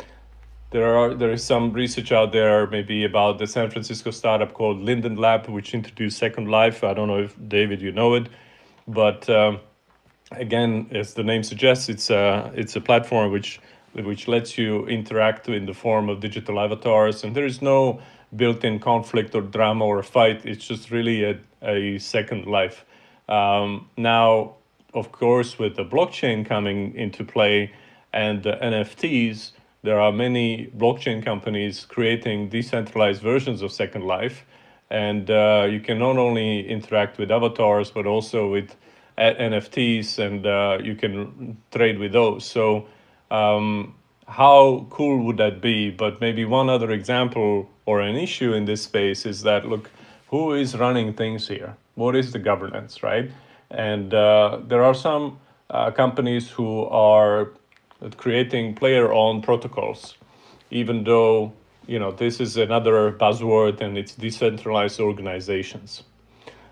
there 0.74 0.98
are 0.98 1.14
there 1.14 1.32
is 1.32 1.44
some 1.44 1.72
research 1.72 2.12
out 2.12 2.32
there 2.32 2.68
maybe 2.68 3.06
about 3.06 3.38
the 3.38 3.46
San 3.48 3.70
Francisco 3.70 4.12
startup 4.12 4.54
called 4.54 4.82
Linden 4.82 5.16
Lab, 5.16 5.48
which 5.48 5.74
introduced 5.74 6.18
Second 6.18 6.50
Life. 6.50 6.84
I 6.84 6.94
don't 6.96 7.08
know 7.08 7.20
if 7.20 7.36
David 7.48 7.80
you 7.80 7.92
know 7.92 8.16
it, 8.16 8.28
but 8.88 9.30
um, 9.30 9.60
again, 10.32 10.88
as 10.92 11.14
the 11.14 11.24
name 11.24 11.44
suggests, 11.44 11.90
it's 11.90 12.10
a 12.10 12.52
it's 12.56 12.76
a 12.76 12.82
platform 12.82 13.32
which 13.32 13.62
which 13.94 14.28
lets 14.28 14.58
you 14.58 14.88
interact 14.88 15.48
in 15.48 15.68
the 15.68 15.74
form 15.74 16.10
of 16.10 16.20
digital 16.20 16.60
avatars, 16.60 17.24
and 17.24 17.36
there 17.36 17.46
is 17.46 17.62
no 17.62 18.02
built-in 18.36 18.80
conflict 18.80 19.36
or 19.36 19.42
drama 19.42 19.86
or 19.86 20.02
fight. 20.02 20.44
It's 20.44 20.66
just 20.66 20.90
really 20.90 21.24
a, 21.24 21.40
a 21.62 22.00
second 22.00 22.48
life. 22.48 22.84
Um, 23.30 23.88
now, 23.96 24.56
of 24.96 25.12
course, 25.12 25.60
with 25.60 25.76
the 25.76 25.86
blockchain 25.86 26.44
coming 26.44 26.96
into 26.96 27.24
play 27.24 27.72
and 28.12 28.42
the 28.42 28.54
NFTs, 28.54 29.52
there 29.84 30.00
are 30.00 30.12
many 30.12 30.72
blockchain 30.78 31.24
companies 31.24 31.86
creating 31.86 32.50
decentralized 32.50 33.22
versions 33.22 33.62
of 33.62 33.72
Second 33.72 34.06
Life, 34.06 34.46
and 34.90 35.30
uh, 35.30 35.68
you 35.70 35.80
can 35.82 36.00
not 36.00 36.18
only 36.18 36.68
interact 36.68 37.18
with 37.18 37.30
avatars 37.32 37.92
but 37.92 38.06
also 38.06 38.50
with 38.50 38.76
NFTs, 39.18 40.20
and 40.20 40.46
uh, 40.48 40.78
you 40.82 40.96
can 40.96 41.58
trade 41.72 42.00
with 42.00 42.14
those. 42.14 42.46
So, 42.46 42.88
um, 43.30 43.96
how 44.28 44.88
cool 44.90 45.24
would 45.26 45.38
that 45.38 45.62
be? 45.62 45.92
But 45.92 46.22
maybe 46.22 46.46
one 46.46 46.70
other 46.70 46.92
example 46.92 47.70
or 47.86 48.00
an 48.00 48.16
issue 48.16 48.54
in 48.54 48.66
this 48.66 48.84
space 48.84 49.26
is 49.26 49.42
that 49.44 49.68
look, 49.68 49.92
who 50.28 50.54
is 50.54 50.76
running 50.78 51.14
things 51.14 51.48
here? 51.48 51.76
What 51.96 52.16
is 52.16 52.32
the 52.32 52.40
governance, 52.40 53.04
right? 53.04 53.30
And 53.70 54.14
uh, 54.14 54.62
there 54.66 54.84
are 54.84 54.94
some 54.94 55.40
uh, 55.70 55.92
companies 55.92 56.50
who 56.50 56.86
are 56.86 57.52
creating 58.12 58.76
player-owned 58.76 59.44
protocols, 59.44 60.18
even 60.72 61.04
though 61.04 61.54
you 61.88 62.00
know 62.00 62.12
this 62.12 62.40
is 62.40 62.58
another 62.58 63.12
buzzword 63.12 63.82
and 63.82 63.98
it's 63.98 64.16
decentralized 64.16 65.00
organizations. 65.00 66.04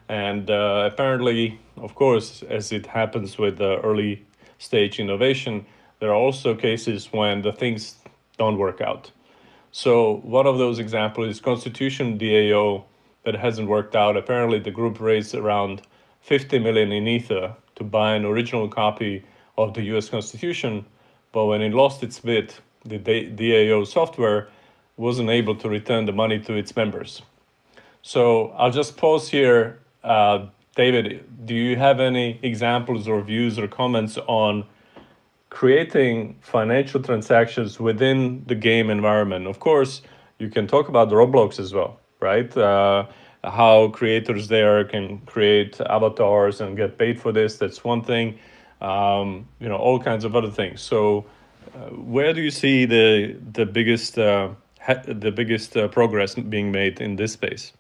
And 0.10 0.50
uh, 0.50 0.90
apparently, 0.92 1.60
of 1.78 1.96
course, 1.96 2.44
as 2.44 2.72
it 2.72 2.86
happens 2.86 3.38
with 3.38 3.58
the 3.58 3.80
early 3.80 4.26
stage 4.58 5.00
innovation, 5.00 5.66
there 6.00 6.10
are 6.10 6.16
also 6.16 6.54
cases 6.54 7.08
when 7.14 7.42
the 7.42 7.54
things 7.54 7.96
don't 8.38 8.58
work 8.58 8.82
out. 8.82 9.12
So 9.72 10.18
one 10.24 10.48
of 10.48 10.58
those 10.58 10.80
examples 10.80 11.30
is 11.30 11.40
Constitution 11.40 12.20
DAO 12.20 12.84
that 13.24 13.36
hasn't 13.36 13.70
worked 13.70 13.96
out. 13.96 14.18
Apparently, 14.18 14.60
the 14.60 14.72
group 14.72 15.00
raised 15.00 15.34
around 15.34 15.82
50 16.22 16.60
million 16.60 16.92
in 16.92 17.08
Ether 17.08 17.56
to 17.76 17.84
buy 17.84 18.16
an 18.16 18.26
original 18.26 18.68
copy 18.68 19.24
of 19.58 19.74
the 19.74 19.84
U.S. 19.84 20.10
Constitution, 20.10 20.86
but 21.32 21.46
when 21.46 21.62
it 21.62 21.74
lost 21.74 22.04
its 22.04 22.20
bid, 22.20 22.54
the 22.86 23.00
DAO 23.00 23.86
software 23.86 24.50
wasn't 24.98 25.30
able 25.30 25.56
to 25.56 25.70
return 25.70 26.06
the 26.06 26.12
money 26.12 26.40
to 26.40 26.54
its 26.54 26.76
members. 26.76 27.22
So 28.02 28.50
I'll 28.58 28.72
just 28.72 28.98
pause 28.98 29.30
here 29.30 29.80
uh, 30.04 30.48
David, 30.76 31.46
do 31.46 31.54
you 31.54 31.76
have 31.76 32.00
any 32.00 32.40
examples 32.44 33.08
or 33.08 33.22
views 33.22 33.60
or 33.60 33.68
comments 33.68 34.18
on 34.28 34.66
creating 35.50 36.38
financial 36.42 37.02
transactions 37.02 37.78
within 37.80 38.44
the 38.48 38.56
game 38.56 38.90
environment? 38.90 39.48
Of 39.48 39.60
course, 39.60 40.02
you 40.40 40.50
can 40.50 40.68
talk 40.68 40.88
about 40.88 41.10
Roblox 41.10 41.60
as 41.60 41.74
well, 41.74 42.00
right? 42.22 42.56
Uh, 42.56 43.06
how 43.44 43.90
creators 43.90 44.48
there 44.48 44.86
can 44.86 45.20
create 45.26 45.82
avatars 45.82 46.62
and 46.62 46.78
get 46.78 46.98
paid 46.98 47.20
for 47.20 47.34
this. 47.34 47.58
That's 47.58 47.84
one 47.84 48.02
thing. 48.02 48.40
Um, 48.82 49.48
you 49.60 49.70
know, 49.70 49.78
all 49.78 50.00
kinds 50.00 50.26
of 50.26 50.36
other 50.36 50.50
things. 50.50 50.82
So, 50.82 51.26
uh, 51.76 51.90
where 51.90 52.34
do 52.34 52.42
you 52.42 52.52
see 52.52 52.86
the 52.86 53.38
the 53.54 53.66
biggest 53.66 54.18
uh, 54.18 54.50
the 55.06 55.32
biggest 55.32 55.78
uh, 55.78 55.88
progress 55.88 56.36
being 56.36 56.72
made 56.72 57.00
in 57.00 57.16
this 57.16 57.34
space? 57.34 57.74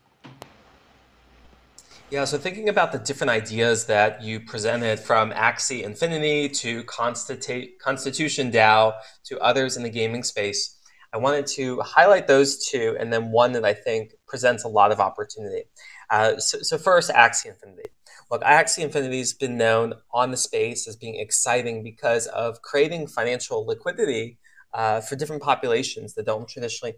Yeah, 2.11 2.25
so 2.25 2.37
thinking 2.37 2.67
about 2.67 2.91
the 2.91 2.99
different 2.99 3.31
ideas 3.31 3.85
that 3.85 4.21
you 4.21 4.41
presented 4.41 4.99
from 4.99 5.31
Axie 5.31 5.81
Infinity 5.83 6.49
to 6.49 6.83
Constitu- 6.83 7.69
Constitution 7.79 8.51
DAO 8.51 8.95
to 9.23 9.39
others 9.39 9.77
in 9.77 9.83
the 9.83 9.89
gaming 9.89 10.23
space, 10.23 10.77
I 11.13 11.17
wanted 11.19 11.47
to 11.55 11.79
highlight 11.79 12.27
those 12.27 12.67
two 12.67 12.97
and 12.99 13.13
then 13.13 13.31
one 13.31 13.53
that 13.53 13.63
I 13.63 13.73
think 13.73 14.11
presents 14.27 14.65
a 14.65 14.67
lot 14.67 14.91
of 14.91 14.99
opportunity. 14.99 15.63
Uh, 16.09 16.37
so, 16.37 16.57
so, 16.61 16.77
first, 16.77 17.09
Axie 17.11 17.45
Infinity. 17.45 17.89
Look, 18.31 18.43
Axie 18.43 18.83
Infinity 18.83 19.17
has 19.19 19.33
been 19.33 19.57
known 19.57 19.93
on 20.13 20.31
the 20.31 20.37
space 20.37 20.87
as 20.87 20.95
being 20.95 21.19
exciting 21.19 21.83
because 21.83 22.27
of 22.27 22.61
creating 22.61 23.07
financial 23.07 23.65
liquidity 23.65 24.39
uh, 24.73 25.01
for 25.01 25.17
different 25.17 25.43
populations 25.43 26.13
that 26.13 26.25
don't 26.25 26.47
traditionally 26.47 26.95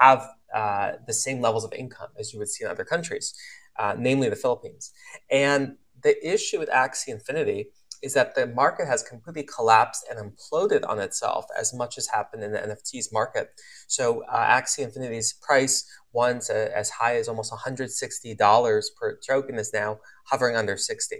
have 0.00 0.26
uh, 0.54 0.92
the 1.06 1.12
same 1.12 1.42
levels 1.42 1.64
of 1.64 1.72
income 1.74 2.08
as 2.18 2.32
you 2.32 2.38
would 2.38 2.48
see 2.48 2.64
in 2.64 2.70
other 2.70 2.84
countries 2.84 3.34
uh, 3.78 3.94
namely 3.98 4.28
the 4.28 4.36
Philippines. 4.36 4.92
And 5.30 5.76
the 6.02 6.14
issue 6.26 6.58
with 6.58 6.68
Axie 6.70 7.08
Infinity 7.08 7.70
is 8.02 8.14
that 8.14 8.34
the 8.34 8.46
market 8.46 8.86
has 8.86 9.02
completely 9.02 9.42
collapsed 9.42 10.04
and 10.10 10.18
imploded 10.18 10.88
on 10.88 10.98
itself 10.98 11.44
as 11.58 11.74
much 11.74 11.98
as 11.98 12.06
happened 12.06 12.42
in 12.42 12.52
the 12.52 12.58
NFTs 12.58 13.12
market. 13.12 13.50
So 13.88 14.24
uh, 14.24 14.38
Axie 14.38 14.80
Infinity's 14.80 15.34
price, 15.34 15.84
once 16.12 16.48
uh, 16.48 16.70
as 16.74 16.90
high 16.90 17.16
as 17.16 17.28
almost 17.28 17.52
$160 17.52 18.84
per 18.98 19.18
token, 19.26 19.58
is 19.58 19.72
now 19.72 19.98
hovering 20.26 20.56
under 20.56 20.76
60. 20.76 21.16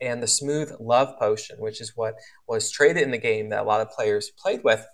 And 0.00 0.22
the 0.22 0.26
Smooth 0.26 0.72
Love 0.80 1.16
Potion, 1.18 1.56
which 1.60 1.80
is 1.80 1.92
what 1.94 2.14
was 2.48 2.70
traded 2.70 3.04
in 3.04 3.12
the 3.12 3.18
game 3.18 3.50
that 3.50 3.62
a 3.62 3.64
lot 3.64 3.80
of 3.80 3.90
players 3.90 4.30
played 4.36 4.64
with, 4.64 4.84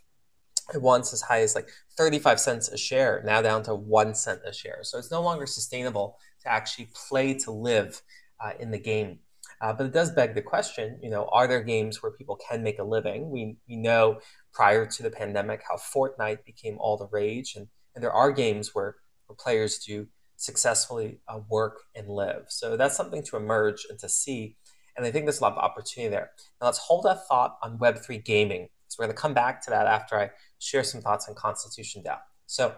once 0.74 1.12
as 1.12 1.22
high 1.22 1.40
as 1.40 1.54
like 1.54 1.68
35 1.96 2.38
cents 2.38 2.68
a 2.68 2.76
share, 2.76 3.22
now 3.24 3.42
down 3.42 3.62
to 3.64 3.74
one 3.74 4.14
cent 4.14 4.40
a 4.46 4.52
share. 4.52 4.80
So 4.82 4.98
it's 4.98 5.10
no 5.10 5.22
longer 5.22 5.46
sustainable 5.46 6.18
to 6.42 6.48
actually 6.48 6.90
play 7.08 7.34
to 7.38 7.50
live 7.50 8.02
uh, 8.38 8.52
in 8.58 8.70
the 8.70 8.78
game. 8.78 9.20
Uh, 9.60 9.72
but 9.74 9.86
it 9.86 9.92
does 9.92 10.10
beg 10.10 10.34
the 10.34 10.40
question, 10.40 10.98
you 11.02 11.10
know, 11.10 11.28
are 11.32 11.46
there 11.46 11.62
games 11.62 12.02
where 12.02 12.12
people 12.12 12.38
can 12.48 12.62
make 12.62 12.78
a 12.78 12.84
living? 12.84 13.30
We, 13.30 13.56
we 13.68 13.76
know 13.76 14.20
prior 14.54 14.86
to 14.86 15.02
the 15.02 15.10
pandemic 15.10 15.62
how 15.68 15.76
Fortnite 15.76 16.44
became 16.46 16.78
all 16.78 16.96
the 16.96 17.08
rage, 17.12 17.56
and, 17.56 17.68
and 17.94 18.02
there 18.02 18.12
are 18.12 18.32
games 18.32 18.74
where, 18.74 18.96
where 19.26 19.36
players 19.36 19.78
do 19.78 20.06
successfully 20.36 21.20
uh, 21.28 21.40
work 21.50 21.80
and 21.94 22.08
live. 22.08 22.46
So 22.48 22.76
that's 22.76 22.96
something 22.96 23.22
to 23.24 23.36
emerge 23.36 23.86
and 23.90 23.98
to 23.98 24.08
see. 24.08 24.56
And 24.96 25.04
I 25.04 25.10
think 25.10 25.26
there's 25.26 25.40
a 25.40 25.42
lot 25.42 25.52
of 25.52 25.58
opportunity 25.58 26.10
there. 26.10 26.30
Now 26.60 26.68
let's 26.68 26.78
hold 26.78 27.04
that 27.04 27.26
thought 27.28 27.58
on 27.62 27.78
Web3 27.78 28.24
gaming. 28.24 28.68
So 28.88 28.96
we're 28.98 29.06
going 29.06 29.16
to 29.16 29.20
come 29.20 29.34
back 29.34 29.62
to 29.62 29.70
that 29.70 29.86
after 29.86 30.18
I 30.18 30.30
share 30.58 30.82
some 30.82 31.02
thoughts 31.02 31.28
on 31.28 31.34
Constitution 31.34 32.02
DAO. 32.04 32.18
So 32.46 32.74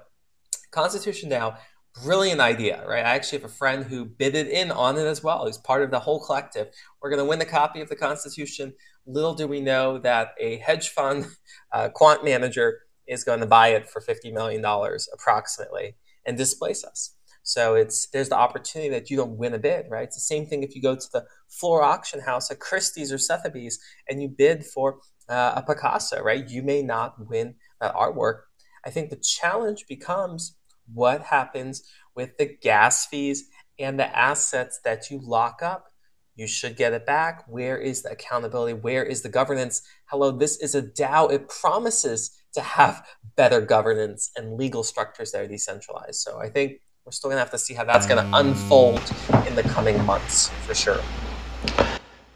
Constitution 0.73 1.31
DAO 1.31 1.57
brilliant 2.03 2.41
idea, 2.41 2.85
right? 2.87 3.05
I 3.05 3.15
actually 3.15 3.39
have 3.39 3.51
a 3.51 3.55
friend 3.55 3.85
who 3.85 4.05
bidded 4.05 4.49
in 4.49 4.71
on 4.71 4.97
it 4.97 5.07
as 5.07 5.23
well. 5.23 5.47
He's 5.47 5.59
part 5.59 5.83
of 5.83 5.91
the 5.91 6.01
whole 6.01 6.25
collective. 6.25 6.69
We're 7.01 7.11
going 7.11 7.21
to 7.21 7.29
win 7.29 7.39
the 7.39 7.45
copy 7.45 7.81
of 7.81 7.89
the 7.89 7.97
Constitution. 7.97 8.73
Little 9.07 9.35
do 9.35 9.47
we 9.47 9.61
know 9.61 9.99
that 9.99 10.31
a 10.41 10.57
hedge 10.59 10.91
fund 10.91 11.27
uh, 11.73 11.89
quant 11.91 12.25
manager 12.25 12.81
is 13.07 13.25
going 13.25 13.41
to 13.41 13.47
buy 13.47 13.69
it 13.69 13.89
for 13.89 14.01
$50 14.01 14.33
million 14.33 14.65
approximately 15.13 15.97
and 16.25 16.37
displace 16.37 16.85
us. 16.85 17.15
So 17.43 17.75
it's 17.75 18.07
there's 18.11 18.29
the 18.29 18.37
opportunity 18.37 18.89
that 18.91 19.11
you 19.11 19.17
don't 19.17 19.37
win 19.37 19.55
a 19.55 19.59
bid, 19.59 19.87
right? 19.91 20.05
It's 20.05 20.17
the 20.17 20.21
same 20.21 20.47
thing 20.47 20.63
if 20.63 20.77
you 20.77 20.83
go 20.83 20.95
to 20.95 21.09
the 21.13 21.25
floor 21.49 21.83
auction 21.83 22.21
house 22.21 22.51
at 22.51 22.61
Christie's 22.61 23.13
or 23.13 23.19
Sotheby's 23.19 23.81
and 24.09 24.23
you 24.23 24.29
bid 24.29 24.65
for 24.65 25.01
uh, 25.29 25.55
a 25.57 25.63
Picasso, 25.63 26.23
right? 26.23 26.49
You 26.49 26.63
may 26.63 26.83
not 26.83 27.29
win 27.29 27.57
that 27.81 27.95
artwork. 27.95 28.43
I 28.85 28.91
think 28.91 29.11
the 29.11 29.17
challenge 29.17 29.87
becomes 29.89 30.57
what 30.95 31.23
happens 31.23 31.83
with 32.15 32.37
the 32.39 32.57
gas 32.61 33.07
fees 33.07 33.49
and 33.79 33.99
the 33.99 34.17
assets 34.17 34.81
that 34.85 35.11
you 35.11 35.21
lock 35.23 35.63
up. 35.63 35.87
You 36.35 36.47
should 36.47 36.77
get 36.77 36.93
it 36.93 37.05
back. 37.05 37.45
Where 37.47 37.77
is 37.77 38.03
the 38.03 38.13
accountability? 38.13 38.73
Where 38.73 39.05
is 39.05 39.23
the 39.23 39.29
governance? 39.29 39.83
Hello, 40.07 40.31
this 40.31 40.57
is 40.59 40.75
a 40.75 40.83
DAO. 40.83 41.31
It 41.31 41.49
promises 41.49 42.31
to 42.55 42.61
have 42.61 43.07
better 43.37 43.61
governance 43.61 44.31
and 44.37 44.57
legal 44.57 44.83
structures 44.83 45.33
that 45.33 45.43
are 45.43 45.47
decentralized. 45.47 46.21
So 46.21 46.39
I 46.39 46.49
think 46.49 46.81
we're 47.05 47.13
still 47.13 47.29
going 47.29 47.37
to 47.37 47.45
have 47.45 47.51
to 47.51 47.59
see 47.59 47.75
how 47.75 47.85
that's 47.85 48.07
going 48.07 48.25
to 48.25 48.37
unfold 48.37 49.03
in 49.47 49.55
the 49.55 49.63
coming 49.63 50.03
months 50.05 50.49
for 50.67 50.75
sure. 50.75 51.01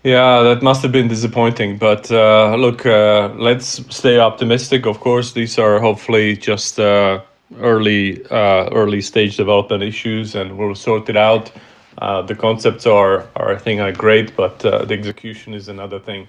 Yeah, 0.03 0.43
that 0.43 0.63
must 0.63 0.83
have 0.83 0.93
been 0.93 1.09
disappointing. 1.09 1.79
But 1.79 2.11
uh, 2.13 2.55
look, 2.57 2.85
uh, 2.85 3.35
let's 3.37 3.83
stay 3.95 4.19
optimistic. 4.19 4.87
Of 4.87 5.01
course, 5.01 5.33
these 5.33 5.59
are 5.59 5.81
hopefully 5.81 6.37
just. 6.37 6.79
Uh, 6.79 7.23
early 7.61 8.25
uh, 8.27 8.69
early 8.73 9.01
stage 9.01 9.37
development 9.37 9.83
issues, 9.83 10.35
and 10.35 10.59
we'll 10.59 10.75
sort 10.75 11.09
it 11.09 11.17
out. 11.17 11.51
Uh, 11.99 12.23
the 12.23 12.35
concepts 12.35 12.87
are 12.87 13.27
are 13.37 13.55
I 13.55 13.59
think 13.59 13.81
are 13.81 13.93
great, 13.93 14.37
but 14.37 14.65
uh, 14.65 14.85
the 14.85 14.95
execution 14.95 15.55
is 15.55 15.69
another 15.69 15.99
thing. 15.99 16.29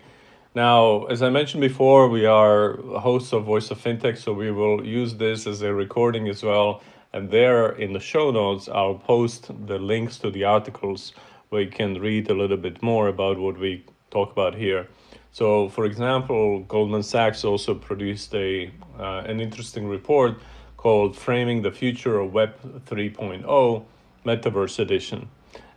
Now, 0.56 1.06
as 1.06 1.22
I 1.22 1.30
mentioned 1.30 1.62
before, 1.62 2.10
we 2.10 2.26
are 2.26 2.78
hosts 3.00 3.32
of 3.34 3.44
Voice 3.44 3.70
of 3.70 3.80
FinTech, 3.80 4.18
so 4.18 4.34
we 4.34 4.52
will 4.52 4.84
use 4.84 5.16
this 5.16 5.46
as 5.46 5.62
a 5.62 5.74
recording 5.74 6.28
as 6.30 6.42
well. 6.42 6.82
And 7.14 7.30
there 7.30 7.70
in 7.74 7.94
the 7.94 8.00
show 8.00 8.32
notes, 8.32 8.68
I'll 8.68 8.96
post 8.96 9.52
the 9.68 9.78
links 9.78 10.18
to 10.20 10.32
the 10.32 10.46
articles 10.46 11.14
where 11.50 11.62
you 11.62 11.70
can 11.70 12.00
read 12.00 12.30
a 12.30 12.34
little 12.34 12.58
bit 12.58 12.82
more 12.82 13.08
about 13.08 13.38
what 13.38 13.58
we 13.60 13.86
talk 14.10 14.32
about 14.32 14.56
here. 14.56 14.88
So, 15.32 15.70
for 15.70 15.86
example, 15.86 16.62
Goldman 16.62 17.04
Sachs 17.04 17.44
also 17.44 17.76
produced 17.76 18.34
a 18.34 18.72
uh, 19.00 19.24
an 19.28 19.40
interesting 19.40 19.88
report 19.88 20.40
called 20.78 21.18
Framing 21.18 21.64
the 21.64 21.72
Future 21.72 22.20
of 22.20 22.32
Web 22.34 22.54
3.0 22.86 23.84
Metaverse 24.26 24.80
Edition. 24.80 25.30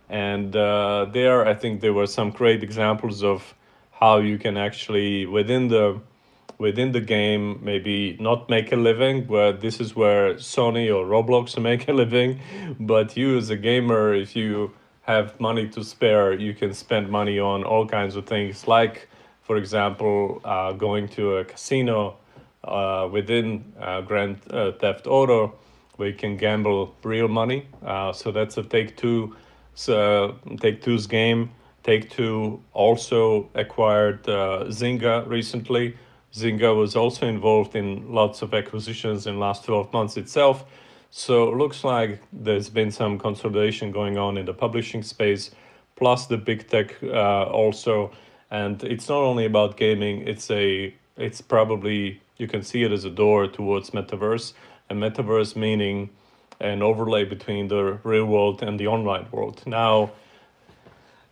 And 0.07 0.55
uh, 0.55 1.05
there, 1.11 1.47
I 1.47 1.53
think 1.53 1.81
there 1.81 1.93
were 1.93 2.07
some 2.07 2.29
great 2.31 2.63
examples 2.63 3.23
of 3.23 3.55
how 3.91 4.19
you 4.19 4.37
can 4.37 4.57
actually, 4.57 5.25
within 5.25 5.67
the 5.67 6.01
within 6.57 6.91
the 6.91 7.01
game, 7.01 7.59
maybe 7.63 8.15
not 8.19 8.47
make 8.47 8.71
a 8.71 8.75
living, 8.75 9.25
where 9.25 9.51
this 9.51 9.79
is 9.79 9.95
where 9.95 10.35
Sony 10.35 10.95
or 10.95 11.05
Roblox 11.05 11.59
make 11.69 11.87
a 11.87 11.93
living. 11.93 12.39
But 12.79 13.17
you, 13.17 13.37
as 13.37 13.49
a 13.49 13.57
gamer, 13.57 14.13
if 14.13 14.35
you 14.35 14.71
have 15.01 15.39
money 15.39 15.67
to 15.69 15.83
spare, 15.83 16.33
you 16.33 16.53
can 16.53 16.73
spend 16.73 17.09
money 17.09 17.39
on 17.39 17.63
all 17.63 17.87
kinds 17.87 18.15
of 18.15 18.27
things, 18.27 18.67
like, 18.67 19.09
for 19.41 19.57
example, 19.57 20.39
uh, 20.45 20.73
going 20.73 21.07
to 21.09 21.37
a 21.37 21.45
casino 21.45 22.17
uh, 22.63 23.07
within 23.11 23.73
uh, 23.79 24.01
Grand 24.01 24.39
uh, 24.51 24.71
Theft 24.73 25.07
Auto, 25.07 25.55
where 25.95 26.09
you 26.09 26.15
can 26.15 26.37
gamble 26.37 26.95
real 27.03 27.27
money. 27.27 27.67
Uh, 27.85 28.13
so 28.13 28.31
that's 28.31 28.57
a 28.57 28.63
Take 28.63 28.97
Two, 28.97 29.35
so 29.73 30.35
Take 30.59 30.81
Two's 30.81 31.07
game. 31.07 31.51
Take 31.83 32.09
Two 32.09 32.61
also 32.73 33.49
acquired 33.55 34.27
uh, 34.29 34.65
Zynga 34.67 35.27
recently. 35.27 35.95
Zynga 36.33 36.75
was 36.75 36.95
also 36.95 37.27
involved 37.27 37.75
in 37.75 38.13
lots 38.13 38.41
of 38.41 38.53
acquisitions 38.53 39.27
in 39.27 39.39
last 39.39 39.65
12 39.65 39.91
months 39.91 40.15
itself. 40.15 40.65
So 41.09 41.49
it 41.49 41.57
looks 41.57 41.83
like 41.83 42.21
there's 42.31 42.69
been 42.69 42.89
some 42.89 43.19
consolidation 43.19 43.91
going 43.91 44.17
on 44.17 44.37
in 44.37 44.45
the 44.45 44.53
publishing 44.53 45.03
space, 45.03 45.51
plus 45.97 46.27
the 46.27 46.37
big 46.37 46.69
tech 46.69 46.95
uh, 47.03 47.43
also. 47.43 48.11
And 48.49 48.81
it's 48.83 49.09
not 49.09 49.19
only 49.19 49.45
about 49.45 49.75
gaming; 49.75 50.25
it's 50.25 50.49
a 50.51 50.93
it's 51.17 51.41
probably 51.41 52.21
you 52.41 52.47
can 52.47 52.63
see 52.63 52.83
it 52.83 52.91
as 52.91 53.05
a 53.05 53.09
door 53.09 53.47
towards 53.47 53.91
metaverse, 53.91 54.53
and 54.89 54.99
metaverse 55.01 55.55
meaning 55.55 56.09
an 56.59 56.81
overlay 56.81 57.23
between 57.23 57.67
the 57.67 57.99
real 58.03 58.25
world 58.25 58.61
and 58.61 58.79
the 58.79 58.87
online 58.87 59.27
world. 59.31 59.63
Now, 59.65 60.11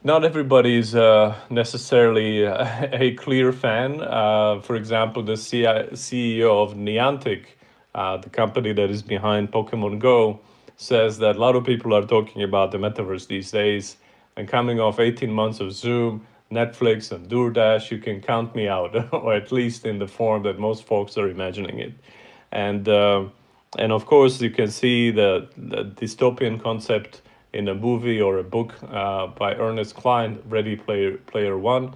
not 0.03 0.23
everybody 0.23 0.77
is 0.77 0.95
uh, 0.95 1.35
necessarily 1.49 2.43
a 2.43 3.13
clear 3.15 3.51
fan. 3.51 4.01
Uh, 4.01 4.61
for 4.61 4.75
example, 4.75 5.23
the 5.23 5.33
CEO 5.33 6.63
of 6.63 6.75
Niantic, 6.75 7.45
uh, 7.93 8.17
the 8.17 8.29
company 8.29 8.71
that 8.73 8.89
is 8.89 9.01
behind 9.01 9.51
Pokemon 9.51 9.99
Go, 9.99 10.39
says 10.77 11.17
that 11.17 11.35
a 11.35 11.39
lot 11.39 11.55
of 11.55 11.65
people 11.65 11.93
are 11.93 12.05
talking 12.05 12.43
about 12.43 12.71
the 12.71 12.77
metaverse 12.77 13.27
these 13.27 13.51
days. 13.51 13.97
And 14.37 14.47
coming 14.47 14.79
off 14.79 14.99
18 14.99 15.29
months 15.29 15.59
of 15.59 15.73
Zoom, 15.73 16.25
Netflix 16.51 17.11
and 17.11 17.29
DoorDash, 17.29 17.91
you 17.91 17.99
can 17.99 18.21
count 18.21 18.55
me 18.55 18.67
out, 18.67 19.13
or 19.13 19.33
at 19.33 19.51
least 19.51 19.85
in 19.85 19.99
the 19.99 20.07
form 20.07 20.43
that 20.43 20.59
most 20.59 20.85
folks 20.85 21.17
are 21.17 21.29
imagining 21.29 21.79
it. 21.79 21.93
And 22.51 22.87
uh, 22.87 23.25
and 23.77 23.91
of 23.91 24.05
course, 24.05 24.41
you 24.41 24.49
can 24.49 24.69
see 24.69 25.11
the, 25.11 25.47
the 25.55 25.83
dystopian 25.83 26.61
concept 26.61 27.21
in 27.53 27.67
a 27.67 27.75
movie 27.75 28.19
or 28.19 28.39
a 28.39 28.43
book 28.43 28.73
uh, 28.91 29.27
by 29.27 29.53
Ernest 29.55 29.95
Cline, 29.95 30.39
Ready 30.47 30.75
Player 30.75 31.17
Player 31.17 31.57
One, 31.57 31.93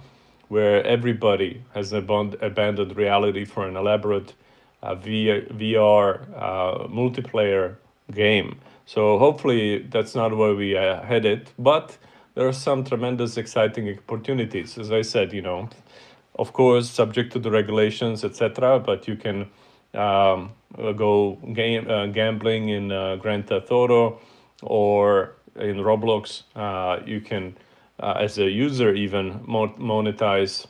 where 0.48 0.84
everybody 0.84 1.62
has 1.74 1.92
abandoned, 1.92 2.42
abandoned 2.42 2.96
reality 2.96 3.44
for 3.44 3.66
an 3.66 3.76
elaborate 3.76 4.34
uh, 4.82 4.94
VR 4.94 6.28
uh, 6.36 6.86
multiplayer 6.88 7.76
game. 8.12 8.60
So 8.86 9.18
hopefully 9.18 9.78
that's 9.78 10.14
not 10.14 10.36
where 10.36 10.54
we 10.54 10.76
are 10.76 11.02
headed, 11.02 11.50
but 11.58 11.96
there 12.34 12.48
are 12.48 12.52
some 12.52 12.84
tremendous 12.84 13.36
exciting 13.36 13.88
opportunities. 13.96 14.76
As 14.76 14.90
I 14.90 15.02
said, 15.02 15.32
you 15.32 15.42
know, 15.42 15.68
of 16.36 16.52
course, 16.52 16.90
subject 16.90 17.32
to 17.34 17.38
the 17.38 17.50
regulations, 17.50 18.24
etc. 18.24 18.80
But 18.80 19.06
you 19.06 19.16
can 19.16 19.50
um, 19.94 20.52
go 20.76 21.38
game 21.52 21.88
uh, 21.88 22.06
gambling 22.06 22.70
in 22.70 22.90
uh, 22.90 23.16
Grand 23.16 23.46
Theft 23.46 23.70
Auto 23.70 24.20
or 24.62 25.34
in 25.56 25.76
Roblox. 25.76 26.42
Uh, 26.56 27.00
you 27.06 27.20
can, 27.20 27.56
uh, 28.00 28.14
as 28.18 28.38
a 28.38 28.50
user, 28.50 28.92
even 28.94 29.38
monetize 29.40 30.66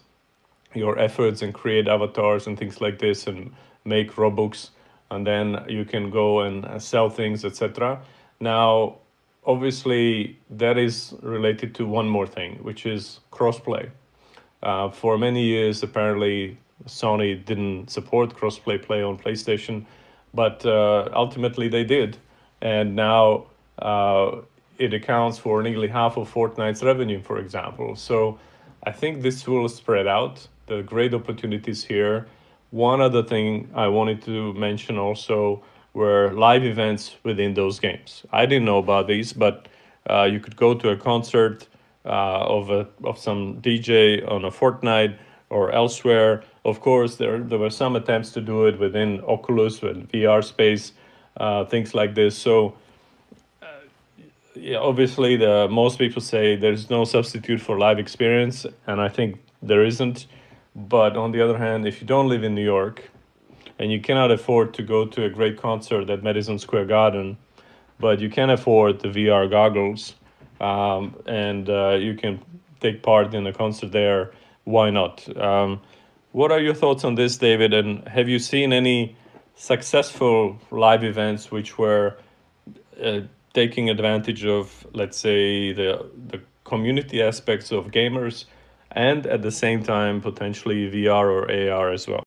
your 0.75 0.99
efforts 0.99 1.41
and 1.41 1.55
create 1.55 1.89
avatars 1.89 2.47
and 2.47 2.59
things 2.59 2.81
like 2.81 2.99
this, 2.99 3.27
and 3.27 3.53
make 3.85 4.13
Robux, 4.17 4.71
and 5.11 5.27
then 5.27 5.65
you 5.69 5.85
can 5.85 6.11
go 6.11 6.41
and 6.41 6.65
uh, 6.65 6.79
sell 6.79 7.09
things, 7.09 7.45
etc. 7.45 8.01
Now, 8.41 8.97
obviously 9.47 10.39
that 10.51 10.79
is 10.79 11.15
related 11.23 11.75
to 11.77 11.87
one 11.87 12.09
more 12.09 12.27
thing, 12.27 12.59
which 12.63 12.87
is 12.87 13.21
crossplay. 13.33 13.91
Uh, 14.63 14.89
for 14.91 15.19
many 15.19 15.43
years, 15.43 15.83
apparently, 15.83 16.57
Sony 16.87 17.45
didn't 17.45 17.91
support 17.91 18.35
crossplay 18.35 18.81
play 18.83 19.03
on 19.03 19.19
PlayStation, 19.19 19.85
but 20.33 20.65
uh, 20.65 21.09
ultimately 21.13 21.69
they 21.69 21.85
did, 21.85 22.17
and 22.61 22.97
now 22.97 23.47
uh, 23.79 24.37
it 24.79 24.93
accounts 24.95 25.39
for 25.39 25.63
nearly 25.63 25.89
half 25.89 26.17
of 26.17 26.33
Fortnite's 26.33 26.83
revenue, 26.83 27.21
for 27.21 27.39
example. 27.39 27.95
So 27.95 28.39
I 28.85 28.93
think 28.93 29.23
this 29.23 29.47
will 29.47 29.69
spread 29.69 30.07
out. 30.07 30.47
The 30.67 30.83
great 30.83 31.13
opportunities 31.13 31.85
here. 31.85 32.27
One 32.71 33.01
other 33.01 33.23
thing 33.23 33.69
I 33.75 33.89
wanted 33.89 34.23
to 34.23 34.55
mention 34.55 34.99
also 34.99 35.63
were 35.95 36.33
live 36.33 36.65
events 36.65 37.17
within 37.23 37.55
those 37.55 37.81
games. 37.81 38.25
I 38.33 38.47
didn't 38.47 38.67
know 38.67 38.79
about 38.79 39.07
these, 39.07 39.33
but 39.33 39.69
uh, 40.11 40.25
you 40.25 40.41
could 40.41 40.57
go 40.57 40.75
to 40.75 40.91
a 40.91 40.97
concert 40.97 41.67
uh, 42.05 42.09
of 42.59 42.71
a, 42.71 42.87
of 43.05 43.19
some 43.19 43.63
DJ 43.63 44.31
on 44.31 44.45
a 44.45 44.51
Fortnite 44.51 45.17
or 45.51 45.71
elsewhere, 45.73 46.43
Of 46.65 46.81
course, 46.81 47.17
there 47.17 47.39
there 47.39 47.59
were 47.59 47.71
some 47.71 47.95
attempts 47.97 48.33
to 48.33 48.41
do 48.41 48.67
it 48.67 48.79
within 48.79 49.21
Oculus 49.27 49.83
with 49.83 50.11
VR 50.11 50.43
space, 50.43 50.93
uh, 51.37 51.65
things 51.67 51.95
like 51.95 52.15
this. 52.15 52.37
So 52.37 52.75
yeah, 54.55 54.79
obviously, 54.79 55.37
the 55.37 55.69
most 55.69 55.99
people 55.99 56.23
say 56.23 56.57
there's 56.57 56.89
no 56.89 57.05
substitute 57.05 57.61
for 57.61 57.79
live 57.79 57.99
experience, 57.99 58.67
and 58.87 59.01
I 59.01 59.09
think 59.09 59.39
there 59.63 59.85
isn't. 59.85 60.27
But 60.75 61.17
on 61.17 61.33
the 61.33 61.41
other 61.43 61.59
hand, 61.59 61.87
if 61.87 62.01
you 62.01 62.07
don't 62.07 62.29
live 62.29 62.45
in 62.45 62.55
New 62.55 62.65
York, 62.65 63.11
and 63.79 63.91
you 63.91 64.01
cannot 64.01 64.31
afford 64.31 64.75
to 64.75 64.83
go 64.83 65.07
to 65.07 65.25
a 65.25 65.31
great 65.31 65.61
concert 65.61 66.09
at 66.11 66.23
Madison 66.23 66.59
Square 66.59 66.87
Garden, 66.87 67.37
but 67.99 68.21
you 68.21 68.29
can 68.29 68.51
afford 68.51 69.01
the 69.01 69.09
VR 69.09 69.51
goggles, 69.51 70.15
um, 70.61 71.15
and 71.27 71.69
uh, 71.69 71.91
you 71.91 72.15
can 72.15 72.41
take 72.81 73.03
part 73.03 73.35
in 73.35 73.47
a 73.47 73.53
concert 73.53 73.93
there. 73.93 74.33
Why 74.65 74.91
not? 74.91 75.29
Um, 75.37 75.81
what 76.33 76.51
are 76.51 76.61
your 76.61 76.75
thoughts 76.75 77.05
on 77.05 77.15
this, 77.15 77.37
David? 77.37 77.73
And 77.73 78.07
have 78.09 78.29
you 78.29 78.39
seen 78.39 78.73
any 78.73 79.17
successful 79.55 80.59
live 80.71 81.05
events 81.05 81.51
which 81.51 81.79
were 81.79 82.17
uh, 83.03 83.21
taking 83.53 83.89
advantage 83.89 84.45
of, 84.45 84.87
let's 84.93 85.17
say, 85.17 85.73
the 85.73 86.07
the 86.29 86.41
community 86.65 87.23
aspects 87.23 87.71
of 87.71 87.91
gamers, 87.91 88.47
and 88.91 89.27
at 89.27 89.43
the 89.43 89.51
same 89.51 89.83
time 89.83 90.21
potentially 90.21 90.91
VR 90.91 91.27
or 91.27 91.71
AR 91.71 91.93
as 91.93 92.09
well. 92.09 92.25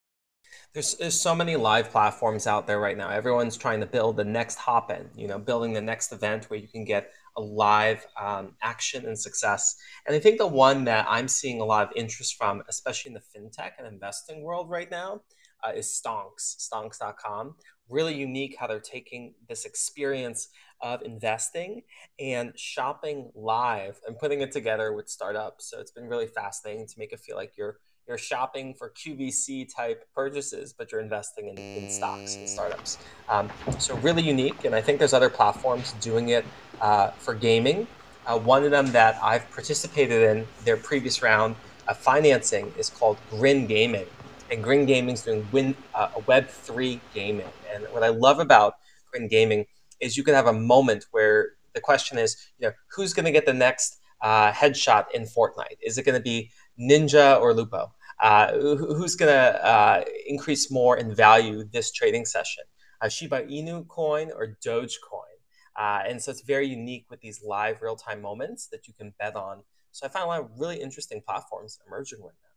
There's, 0.78 0.94
there's 0.94 1.20
so 1.20 1.34
many 1.34 1.56
live 1.56 1.90
platforms 1.90 2.46
out 2.46 2.68
there 2.68 2.80
right 2.80 2.96
now. 2.96 3.10
Everyone's 3.10 3.58
trying 3.58 3.80
to 3.80 3.88
build 3.88 4.16
the 4.16 4.24
next 4.24 4.58
hop 4.58 4.92
in, 4.92 5.10
you 5.16 5.28
know, 5.28 5.40
building 5.40 5.74
the 5.74 5.82
next 5.82 6.12
event 6.12 6.52
where 6.52 6.60
you 6.60 6.68
can 6.68 6.86
get 6.86 7.14
a 7.36 7.42
live 7.42 8.06
um, 8.16 8.54
action 8.62 9.08
and 9.08 9.18
success. 9.18 9.76
And 10.06 10.16
I 10.16 10.20
think 10.20 10.38
the 10.38 10.46
one 10.46 10.84
that 10.84 11.08
I'm 11.10 11.28
seeing 11.28 11.62
a 11.62 11.66
lot 11.66 11.88
of 11.88 11.94
interest 11.96 12.36
from, 12.36 12.62
especially 12.70 13.10
in 13.10 13.16
the 13.16 13.22
fintech 13.40 13.72
and 13.80 13.88
investing 13.88 14.44
world 14.44 14.70
right 14.70 14.92
now, 14.92 15.22
uh, 15.68 15.72
is 15.72 15.88
Stonks, 15.88 16.70
stonks.com. 16.72 17.56
Really 17.90 18.14
unique 18.14 18.56
how 18.60 18.68
they're 18.68 18.80
taking 18.80 19.34
this 19.50 19.66
experience 19.66 20.50
of 20.82 21.02
investing 21.02 21.82
and 22.20 22.54
shopping 22.56 23.32
live 23.34 24.00
and 24.06 24.16
putting 24.20 24.42
it 24.42 24.52
together 24.52 24.94
with 24.94 25.10
startups. 25.10 25.72
So 25.72 25.80
it's 25.80 25.90
been 25.90 26.06
really 26.06 26.28
fascinating 26.28 26.86
to 26.86 27.00
make 27.00 27.14
it 27.14 27.20
feel 27.20 27.36
like 27.36 27.54
you're 27.58 27.80
you're 28.08 28.18
shopping 28.18 28.74
for 28.74 28.92
QVC 28.92 29.74
type 29.74 30.06
purchases, 30.16 30.74
but 30.74 30.92
you're 30.92 31.02
investing 31.02 31.50
in, 31.50 31.58
in 31.58 31.90
stocks 31.90 32.36
and 32.36 32.48
startups. 32.48 32.98
Um, 33.28 33.50
so 33.80 33.96
really 33.98 34.24
unique, 34.24 34.64
and 34.66 34.74
I 34.74 34.82
think 34.82 35.00
there's 35.00 35.14
other 35.14 35.30
platforms 35.30 35.94
doing 36.00 36.30
it 36.30 36.46
uh, 36.80 37.12
for 37.12 37.34
gaming. 37.34 37.88
Uh, 38.26 38.40
one 38.40 38.64
of 38.64 38.72
them 38.72 38.88
that 38.92 39.20
I've 39.22 39.50
participated 39.52 40.24
in 40.24 40.48
their 40.64 40.78
previous 40.78 41.22
round 41.22 41.56
of 41.88 41.98
financing 41.98 42.74
is 42.78 42.90
called 42.90 43.18
Grin 43.30 43.68
Gaming, 43.68 44.08
and 44.50 44.64
Grin 44.64 44.86
Gaming 44.86 45.14
is 45.16 45.24
doing 45.24 45.46
win, 45.52 45.76
uh, 45.94 46.10
Web 46.26 46.48
three 46.48 47.02
gaming. 47.14 47.48
And 47.74 47.86
what 47.92 48.04
I 48.04 48.10
love 48.10 48.40
about 48.40 48.76
Grin 49.12 49.28
Gaming 49.28 49.66
is 50.00 50.16
you 50.16 50.24
can 50.24 50.34
have 50.34 50.48
a 50.48 50.54
moment 50.54 51.06
where 51.12 51.50
the 51.74 51.82
question 51.82 52.18
is, 52.18 52.38
you 52.58 52.68
know, 52.68 52.74
who's 52.92 53.14
going 53.14 53.26
to 53.26 53.32
get 53.32 53.46
the 53.46 53.54
next 53.54 54.00
uh, 54.22 54.52
headshot 54.52 55.06
in 55.14 55.24
Fortnite? 55.24 55.78
Is 55.82 55.98
it 55.98 56.04
going 56.04 56.18
to 56.18 56.24
be 56.24 56.52
Ninja 56.80 57.40
or 57.40 57.54
Lupo? 57.54 57.94
Uh, 58.20 58.52
who's 58.58 59.16
going 59.16 59.32
to 59.32 59.66
uh, 59.66 60.04
increase 60.28 60.72
more 60.72 60.98
in 60.98 61.14
value 61.14 61.64
this 61.72 61.92
trading 61.92 62.26
session? 62.26 62.64
Uh, 63.02 63.10
Shiba 63.10 63.44
Inu 63.44 63.88
coin 63.88 64.32
or 64.36 64.58
Dogecoin? 64.66 65.38
Uh, 65.76 66.02
and 66.08 66.22
so 66.22 66.32
it's 66.32 66.42
very 66.42 66.68
unique 66.68 67.06
with 67.10 67.22
these 67.22 67.44
live 67.44 67.82
real 67.82 67.96
time 67.96 68.22
moments 68.22 68.68
that 68.68 68.88
you 68.88 68.94
can 68.94 69.14
bet 69.20 69.36
on. 69.36 69.62
So 69.92 70.08
I 70.08 70.10
find 70.10 70.26
a 70.26 70.28
lot 70.28 70.42
of 70.42 70.50
really 70.58 70.82
interesting 70.82 71.22
platforms 71.22 71.80
emerging 71.88 72.20
right 72.22 72.34
now. 72.42 72.48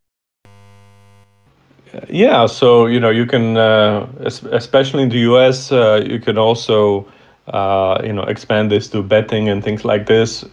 Yeah, 2.08 2.46
so 2.46 2.86
you 2.86 3.00
know 3.00 3.10
you 3.10 3.26
can, 3.26 3.56
uh, 3.56 4.06
especially 4.20 5.02
in 5.02 5.08
the 5.08 5.18
U.S., 5.30 5.72
uh, 5.72 6.02
you 6.06 6.20
can 6.20 6.38
also 6.38 7.10
uh, 7.48 8.00
you 8.04 8.12
know 8.12 8.22
expand 8.22 8.70
this 8.70 8.88
to 8.88 9.02
betting 9.02 9.48
and 9.48 9.62
things 9.62 9.84
like 9.84 10.06
this. 10.06 10.44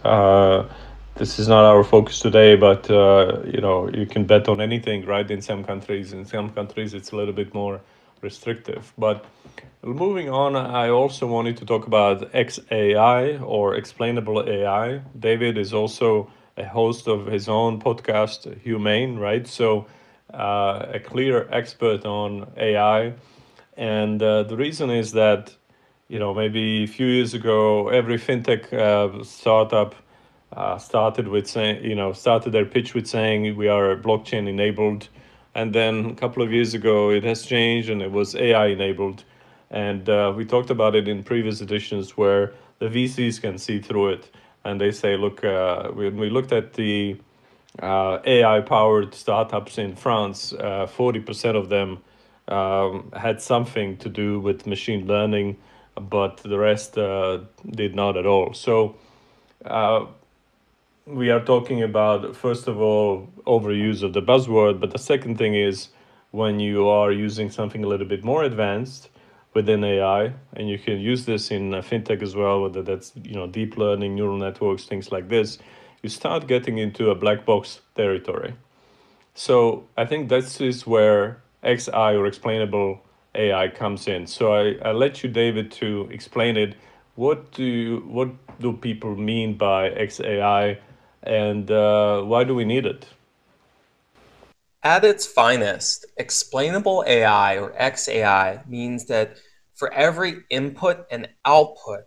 This 1.18 1.40
is 1.40 1.48
not 1.48 1.64
our 1.64 1.82
focus 1.82 2.20
today, 2.20 2.54
but 2.54 2.88
uh, 2.88 3.40
you 3.44 3.60
know 3.60 3.88
you 3.88 4.06
can 4.06 4.24
bet 4.24 4.48
on 4.48 4.60
anything, 4.60 5.04
right? 5.04 5.28
In 5.28 5.42
some 5.42 5.64
countries, 5.64 6.12
in 6.12 6.24
some 6.24 6.50
countries 6.50 6.94
it's 6.94 7.10
a 7.10 7.16
little 7.16 7.34
bit 7.34 7.52
more 7.52 7.80
restrictive. 8.22 8.92
But 8.96 9.24
moving 9.82 10.30
on, 10.30 10.54
I 10.54 10.90
also 10.90 11.26
wanted 11.26 11.56
to 11.56 11.66
talk 11.66 11.88
about 11.88 12.32
XAI 12.32 13.38
or 13.42 13.74
explainable 13.74 14.48
AI. 14.48 14.98
David 15.18 15.58
is 15.58 15.74
also 15.74 16.30
a 16.56 16.64
host 16.64 17.08
of 17.08 17.26
his 17.26 17.48
own 17.48 17.80
podcast, 17.80 18.46
HumAIn, 18.64 19.18
right? 19.18 19.44
So 19.48 19.86
uh, 20.32 20.86
a 20.94 21.00
clear 21.00 21.48
expert 21.50 22.06
on 22.06 22.46
AI. 22.56 23.14
And 23.76 24.22
uh, 24.22 24.44
the 24.44 24.56
reason 24.56 24.90
is 24.90 25.10
that 25.12 25.56
you 26.08 26.20
know, 26.20 26.32
maybe 26.32 26.84
a 26.84 26.86
few 26.86 27.06
years 27.06 27.34
ago, 27.34 27.88
every 27.88 28.18
fintech 28.18 28.72
uh, 28.72 29.24
startup 29.24 29.96
uh, 30.58 30.76
started 30.76 31.28
with 31.28 31.46
saying, 31.46 31.84
you 31.84 31.94
know, 31.94 32.12
started 32.12 32.50
their 32.50 32.64
pitch 32.64 32.92
with 32.92 33.06
saying 33.06 33.56
we 33.56 33.68
are 33.68 33.96
blockchain 33.96 34.48
enabled, 34.48 35.08
and 35.54 35.72
then 35.72 36.06
a 36.06 36.14
couple 36.14 36.42
of 36.42 36.52
years 36.52 36.74
ago 36.74 37.10
it 37.10 37.22
has 37.22 37.46
changed 37.46 37.88
and 37.88 38.02
it 38.02 38.10
was 38.10 38.34
AI 38.34 38.66
enabled, 38.66 39.22
and 39.70 40.08
uh, 40.08 40.32
we 40.36 40.44
talked 40.44 40.70
about 40.70 40.96
it 40.96 41.06
in 41.06 41.22
previous 41.22 41.60
editions 41.60 42.16
where 42.16 42.52
the 42.80 42.86
VCs 42.86 43.40
can 43.40 43.56
see 43.56 43.78
through 43.80 44.08
it. 44.08 44.30
And 44.64 44.80
they 44.80 44.90
say, 44.90 45.16
look, 45.16 45.44
uh, 45.44 45.90
when 45.90 46.16
we 46.16 46.28
looked 46.28 46.52
at 46.52 46.74
the 46.74 47.16
uh, 47.80 48.18
AI 48.24 48.60
powered 48.60 49.14
startups 49.14 49.78
in 49.78 49.94
France, 49.94 50.52
uh, 50.52 50.86
forty 50.86 51.20
percent 51.20 51.56
of 51.56 51.68
them 51.68 51.98
um, 52.48 53.12
had 53.16 53.40
something 53.40 53.96
to 53.98 54.08
do 54.08 54.40
with 54.40 54.66
machine 54.66 55.06
learning 55.06 55.56
but 56.00 56.36
the 56.38 56.56
rest 56.56 56.96
uh, 56.96 57.40
did 57.70 57.92
not 57.94 58.16
at 58.16 58.24
all. 58.24 58.54
So 58.54 58.96
we 61.08 61.30
are 61.30 61.40
talking 61.40 61.82
about, 61.82 62.36
first 62.36 62.68
of 62.68 62.80
all, 62.80 63.28
overuse 63.46 64.02
of 64.02 64.12
the 64.12 64.20
buzzword, 64.20 64.78
but 64.78 64.90
the 64.90 64.98
second 64.98 65.38
thing 65.38 65.54
is 65.54 65.88
when 66.32 66.60
you 66.60 66.86
are 66.86 67.10
using 67.10 67.50
something 67.50 67.82
a 67.82 67.86
little 67.86 68.06
bit 68.06 68.22
more 68.22 68.44
advanced 68.44 69.08
within 69.54 69.82
AI, 69.82 70.34
and 70.52 70.68
you 70.68 70.78
can 70.78 71.00
use 71.00 71.24
this 71.24 71.50
in 71.50 71.70
fintech 71.70 72.22
as 72.22 72.36
well, 72.36 72.60
whether 72.60 72.82
that's 72.82 73.12
you 73.24 73.34
know 73.34 73.46
deep 73.46 73.78
learning, 73.78 74.14
neural 74.14 74.36
networks, 74.36 74.84
things 74.84 75.10
like 75.10 75.28
this, 75.28 75.58
you 76.02 76.10
start 76.10 76.46
getting 76.46 76.76
into 76.76 77.10
a 77.10 77.14
black 77.14 77.46
box 77.46 77.80
territory. 77.94 78.54
So 79.34 79.86
I 79.96 80.04
think 80.04 80.28
this 80.28 80.60
is 80.60 80.86
where 80.86 81.42
XAI 81.64 82.18
or 82.18 82.26
explainable 82.26 83.00
AI 83.34 83.68
comes 83.68 84.06
in. 84.06 84.26
So 84.26 84.52
I, 84.52 84.74
I 84.84 84.92
let 84.92 85.22
you, 85.22 85.30
David, 85.30 85.72
to 85.72 86.08
explain 86.10 86.56
it. 86.58 86.74
What 87.14 87.50
do 87.52 87.64
you, 87.64 87.96
what 88.06 88.28
do 88.60 88.74
people 88.74 89.16
mean 89.16 89.56
by 89.56 89.90
XAI, 89.90 90.78
and 91.22 91.70
uh, 91.70 92.22
why 92.22 92.44
do 92.44 92.54
we 92.54 92.64
need 92.64 92.86
it? 92.86 93.06
At 94.82 95.04
its 95.04 95.26
finest, 95.26 96.06
explainable 96.16 97.04
AI 97.06 97.58
or 97.58 97.72
XAI 97.72 98.66
means 98.68 99.06
that 99.06 99.38
for 99.74 99.92
every 99.92 100.38
input 100.50 101.06
and 101.10 101.28
output, 101.44 102.06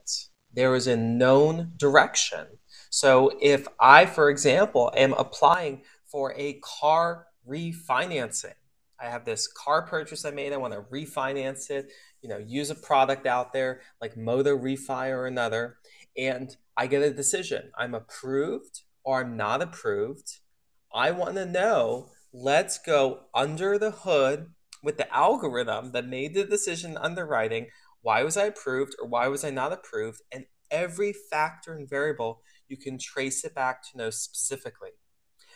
there 0.53 0.75
is 0.75 0.87
a 0.87 0.97
known 0.97 1.73
direction. 1.77 2.47
So 2.89 3.37
if 3.41 3.67
I, 3.79 4.05
for 4.05 4.29
example, 4.29 4.91
am 4.95 5.13
applying 5.13 5.83
for 6.05 6.33
a 6.35 6.59
car 6.63 7.27
refinancing, 7.47 8.53
I 9.01 9.05
have 9.05 9.25
this 9.25 9.47
car 9.47 9.81
purchase 9.81 10.25
I 10.25 10.31
made. 10.31 10.53
I 10.53 10.57
want 10.57 10.73
to 10.73 10.81
refinance 10.81 11.69
it, 11.69 11.91
you 12.21 12.29
know, 12.29 12.37
use 12.37 12.69
a 12.69 12.75
product 12.75 13.25
out 13.25 13.51
there 13.51 13.81
like 13.99 14.15
Moto 14.15 14.57
Refi 14.57 15.09
or 15.09 15.25
another. 15.25 15.77
And 16.17 16.55
I 16.77 16.87
get 16.87 17.01
a 17.01 17.11
decision. 17.11 17.71
I'm 17.77 17.95
approved 17.95 18.81
I'm 19.07 19.35
not 19.37 19.61
approved. 19.61 20.39
I 20.93 21.11
want 21.11 21.35
to 21.35 21.45
know, 21.45 22.09
let's 22.33 22.77
go 22.77 23.21
under 23.33 23.77
the 23.77 23.91
hood 23.91 24.47
with 24.83 24.97
the 24.97 25.13
algorithm 25.13 25.91
that 25.91 26.05
made 26.05 26.33
the 26.33 26.43
decision 26.43 26.97
underwriting. 26.97 27.67
Why 28.01 28.23
was 28.23 28.37
I 28.37 28.45
approved 28.45 28.95
or 29.01 29.07
why 29.07 29.27
was 29.27 29.43
I 29.43 29.49
not 29.49 29.71
approved? 29.71 30.21
And 30.31 30.45
every 30.69 31.13
factor 31.13 31.73
and 31.73 31.89
variable, 31.89 32.41
you 32.67 32.77
can 32.77 32.97
trace 32.97 33.43
it 33.43 33.55
back 33.55 33.81
to 33.89 33.97
know 33.97 34.09
specifically. 34.09 34.91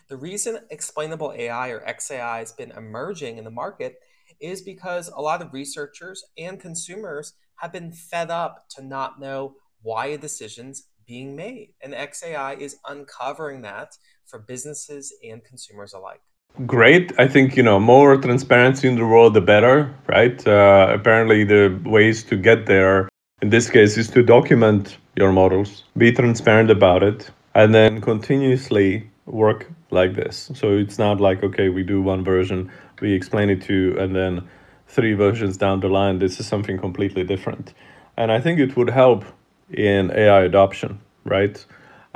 The 0.07 0.17
reason 0.17 0.59
explainable 0.69 1.33
AI 1.35 1.69
or 1.69 1.79
XAI 1.81 2.39
has 2.39 2.51
been 2.51 2.71
emerging 2.71 3.37
in 3.37 3.43
the 3.43 3.51
market 3.51 3.95
is 4.39 4.61
because 4.61 5.07
a 5.07 5.21
lot 5.21 5.41
of 5.41 5.53
researchers 5.53 6.23
and 6.37 6.59
consumers 6.59 7.33
have 7.57 7.71
been 7.71 7.91
fed 7.91 8.29
up 8.29 8.65
to 8.69 8.83
not 8.83 9.19
know 9.19 9.55
why 9.81 10.07
a 10.07 10.17
decision's 10.17 10.87
being 11.07 11.35
made. 11.35 11.73
And 11.81 11.93
XAI 11.93 12.59
is 12.59 12.77
uncovering 12.87 13.61
that 13.61 13.97
for 14.25 14.39
businesses 14.39 15.13
and 15.23 15.43
consumers 15.43 15.93
alike. 15.93 16.21
Great. 16.65 17.11
I 17.19 17.27
think, 17.27 17.57
you 17.57 17.63
know, 17.63 17.79
more 17.79 18.15
transparency 18.17 18.87
in 18.87 18.95
the 18.95 19.05
world, 19.05 19.33
the 19.33 19.41
better, 19.41 19.93
right? 20.07 20.45
Uh, 20.47 20.87
apparently, 20.89 21.43
the 21.43 21.79
ways 21.85 22.23
to 22.25 22.37
get 22.37 22.65
there 22.65 23.09
in 23.41 23.49
this 23.49 23.69
case 23.69 23.97
is 23.97 24.09
to 24.11 24.23
document 24.23 24.97
your 25.17 25.33
models, 25.33 25.83
be 25.97 26.11
transparent 26.11 26.71
about 26.71 27.03
it, 27.03 27.29
and 27.53 27.75
then 27.75 27.99
continuously 27.99 29.09
work 29.25 29.69
like 29.91 30.15
this. 30.15 30.51
So 30.55 30.77
it's 30.77 30.97
not 30.97 31.19
like, 31.19 31.43
okay, 31.43 31.69
we 31.69 31.83
do 31.83 32.01
one 32.01 32.23
version, 32.23 32.71
we 33.01 33.13
explain 33.13 33.49
it 33.49 33.61
to 33.63 33.73
you, 33.73 33.99
and 33.99 34.15
then 34.15 34.47
three 34.87 35.13
versions 35.13 35.57
down 35.57 35.79
the 35.81 35.89
line, 35.89 36.19
this 36.19 36.39
is 36.39 36.47
something 36.47 36.77
completely 36.77 37.23
different. 37.23 37.73
And 38.17 38.31
I 38.31 38.39
think 38.39 38.59
it 38.59 38.77
would 38.77 38.89
help 38.89 39.25
in 39.71 40.11
AI 40.11 40.41
adoption, 40.43 40.99
right? 41.23 41.63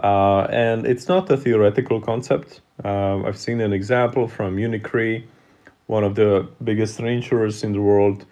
Uh, 0.03 0.47
and 0.49 0.85
it's 0.85 1.07
not 1.07 1.29
a 1.29 1.37
theoretical 1.37 1.99
concept. 1.99 2.61
Uh, 2.83 3.23
I've 3.23 3.37
seen 3.37 3.59
an 3.61 3.73
example 3.73 4.27
from 4.27 4.55
Munich 4.55 4.93
Re, 4.93 5.25
one 5.87 6.03
of 6.03 6.15
the 6.15 6.47
biggest 6.63 6.99
reinsurers 6.99 7.63
in 7.63 7.73
the 7.73 7.81
world. 7.81 8.25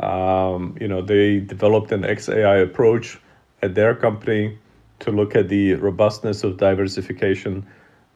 Um, 0.00 0.76
you 0.80 0.88
know, 0.88 1.00
they 1.02 1.40
developed 1.40 1.92
an 1.92 2.02
XAI 2.02 2.62
approach 2.62 3.20
at 3.62 3.74
their 3.74 3.94
company 3.94 4.58
to 5.00 5.10
look 5.10 5.36
at 5.36 5.48
the 5.48 5.74
robustness 5.74 6.42
of 6.42 6.56
diversification 6.56 7.66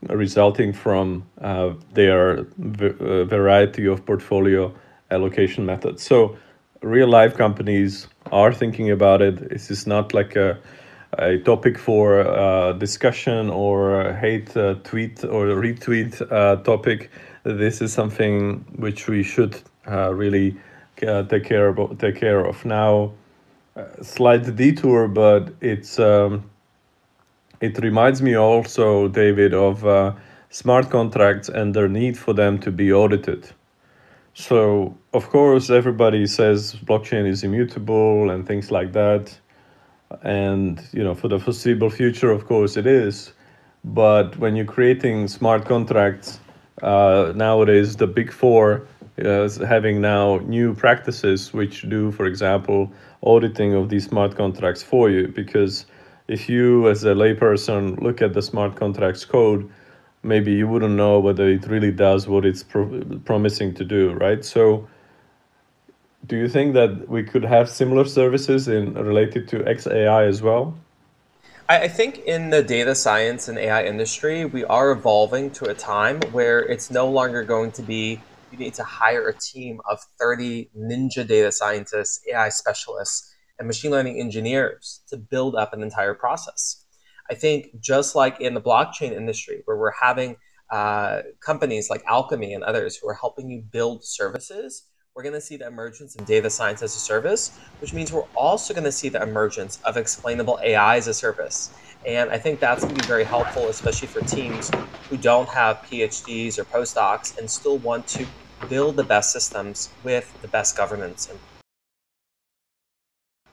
resulting 0.09 0.73
from 0.73 1.27
uh, 1.41 1.75
their 1.93 2.41
uh, 2.41 3.25
variety 3.25 3.87
of 3.87 4.05
portfolio 4.05 4.73
allocation 5.11 5.65
methods. 5.65 6.03
So, 6.03 6.37
real 6.83 7.09
life 7.09 7.37
companies 7.37 8.09
are 8.33 8.53
thinking 8.53 8.91
about 8.91 9.23
it. 9.23 9.49
This 9.51 9.71
is 9.71 9.87
not 9.87 10.15
like 10.15 10.37
a, 10.37 10.59
a 11.19 11.39
topic 11.39 11.79
for 11.79 12.21
uh, 12.21 12.73
discussion 12.73 13.51
or 13.51 14.13
hate 14.15 14.57
uh, 14.57 14.75
tweet 14.85 15.25
or 15.25 15.47
retweet 15.47 16.21
uh, 16.31 16.57
topic. 16.63 17.11
This 17.45 17.81
is 17.81 17.93
something 17.93 18.65
which 18.77 19.09
we 19.09 19.23
should 19.23 19.61
uh, 19.87 20.13
really 20.13 20.57
take 20.97 21.45
care 21.45 21.69
of. 21.69 21.99
Take 21.99 22.17
care 22.17 22.45
of 22.45 22.65
now. 22.65 23.13
slight 24.03 24.57
detour, 24.57 25.09
but 25.09 25.53
it's. 25.61 25.99
Um, 25.99 26.51
it 27.61 27.79
reminds 27.79 28.21
me 28.21 28.37
also, 28.37 29.09
David, 29.09 29.55
of 29.55 29.87
uh, 29.87 30.13
smart 30.51 30.91
contracts 30.91 31.49
and 31.49 31.75
their 31.75 31.89
need 31.89 32.19
for 32.19 32.35
them 32.35 32.59
to 32.59 32.71
be 32.71 32.93
audited. 32.93 33.51
So, 34.39 34.95
of 35.15 35.31
course, 35.31 35.71
everybody 35.71 36.27
says 36.27 36.75
blockchain 36.85 37.27
is 37.27 37.43
immutable 37.43 38.29
and 38.29 38.47
things 38.47 38.71
like 38.71 38.93
that. 38.93 39.35
And, 40.23 40.79
you 40.93 41.03
know, 41.03 41.15
for 41.15 41.29
the 41.29 41.39
foreseeable 41.39 41.89
future, 41.89 42.31
of 42.31 42.45
course, 42.45 42.77
it 42.77 42.87
is. 42.87 43.33
But 43.83 44.37
when 44.37 44.55
you're 44.55 44.67
creating 44.67 45.29
smart 45.29 45.65
contracts, 45.65 46.39
uh, 46.83 47.33
nowadays 47.35 47.97
the 47.97 48.07
big 48.07 48.31
four 48.31 48.87
is 49.17 49.57
having 49.57 50.03
now 50.03 50.37
new 50.45 50.75
practices 50.75 51.55
which 51.55 51.89
do, 51.89 52.13
for 52.13 52.27
example, 52.27 52.93
auditing 53.23 53.73
of 53.73 53.89
these 53.89 54.05
smart 54.05 54.37
contracts 54.37 54.83
for 54.83 55.09
you 55.09 55.29
because 55.29 55.87
if 56.29 56.47
you 56.47 56.91
as 56.91 57.05
a 57.05 57.15
layperson 57.15 57.99
look 58.03 58.21
at 58.21 58.35
the 58.35 58.43
smart 58.43 58.77
contracts 58.77 59.25
code 59.25 59.67
maybe 60.27 60.53
you 60.53 60.67
wouldn't 60.69 60.95
know 60.95 61.19
whether 61.19 61.49
it 61.49 61.67
really 61.67 61.93
does 61.93 62.27
what 62.29 62.45
it's 62.45 62.63
pro- 62.63 63.03
promising 63.25 63.75
to 63.75 63.85
do 63.85 64.13
right 64.15 64.45
so 64.45 64.87
do 66.27 66.37
you 66.37 66.49
think 66.49 66.75
that 66.75 67.09
we 67.09 67.23
could 67.23 67.45
have 67.45 67.69
similar 67.71 68.05
services 68.05 68.69
in 68.69 68.95
related 68.95 69.49
to 69.49 69.59
xai 69.61 70.29
as 70.29 70.43
well 70.43 70.75
I 71.69 71.89
think 71.89 72.19
in 72.19 72.51
the 72.51 72.63
data 72.63 72.95
science 72.95 73.49
and 73.49 73.59
AI 73.59 73.87
industry, 73.87 74.45
we 74.45 74.65
are 74.67 74.93
evolving 74.93 75.51
to 75.59 75.65
a 75.65 75.75
time 75.75 76.21
where 76.31 76.61
it's 76.61 76.93
no 76.93 77.11
longer 77.11 77.43
going 77.43 77.73
to 77.73 77.83
be 77.83 78.21
you 78.53 78.59
need 78.59 78.75
to 78.75 78.85
hire 78.85 79.29
a 79.29 79.35
team 79.35 79.81
of 79.89 79.99
30 80.19 80.71
ninja 80.77 81.27
data 81.27 81.51
scientists, 81.53 82.21
AI 82.31 82.49
specialists, 82.49 83.35
and 83.59 83.67
machine 83.67 83.91
learning 83.91 84.21
engineers 84.21 85.01
to 85.09 85.17
build 85.17 85.55
up 85.57 85.73
an 85.73 85.83
entire 85.83 86.15
process. 86.15 86.85
I 87.31 87.35
think 87.35 87.81
just 87.81 88.15
like 88.15 88.41
in 88.41 88.55
the 88.55 88.61
blockchain 88.61 89.13
industry, 89.13 89.63
where 89.65 89.77
we're 89.77 89.93
having 89.93 90.37
uh, 90.71 91.23
companies 91.41 91.91
like 91.91 92.03
Alchemy 92.07 92.55
and 92.55 92.65
others 92.65 92.97
who 92.97 93.09
are 93.09 93.15
helping 93.15 93.51
you 93.51 93.63
build 93.63 94.05
services, 94.05 94.85
we're 95.15 95.23
going 95.23 95.35
to 95.35 95.41
see 95.41 95.57
the 95.57 95.67
emergence 95.67 96.15
of 96.15 96.27
data 96.27 96.51
science 96.51 96.83
as 96.83 96.95
a 96.95 96.99
service, 96.99 97.59
which 97.81 97.95
means 97.95 98.13
we're 98.13 98.29
also 98.35 98.75
going 98.75 98.85
to 98.85 98.93
see 98.93 99.09
the 99.09 99.23
emergence 99.23 99.81
of 99.85 99.97
explainable 99.97 100.59
AI 100.63 100.97
as 100.97 101.09
a 101.09 101.15
service. 101.15 101.73
And 102.07 102.31
I 102.31 102.39
think 102.39 102.61
that's 102.61 102.85
going 102.85 102.95
to 102.95 103.01
be 103.01 103.07
very 103.07 103.25
helpful, 103.25 103.69
especially 103.69 104.09
for 104.09 104.21
teams 104.21 104.71
who 105.09 105.17
don't 105.17 105.49
have 105.49 105.79
PhDs 105.79 106.59
or 106.59 106.65
postdocs 106.65 107.39
and 107.39 107.51
still 107.51 107.79
want 107.79 108.07
to 108.09 108.27
build 108.69 108.97
the 108.97 109.05
best 109.05 109.33
systems 109.33 109.89
with 110.05 110.37
the 110.43 110.49
best 110.49 110.77
governance 110.77 111.31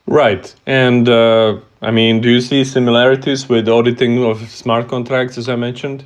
Right. 0.05 0.53
And 0.65 1.07
uh, 1.07 1.59
I 1.81 1.91
mean, 1.91 2.21
do 2.21 2.29
you 2.29 2.41
see 2.41 2.63
similarities 2.63 3.47
with 3.47 3.67
auditing 3.67 4.23
of 4.23 4.49
smart 4.49 4.87
contracts, 4.87 5.37
as 5.37 5.49
I 5.49 5.55
mentioned? 5.55 6.05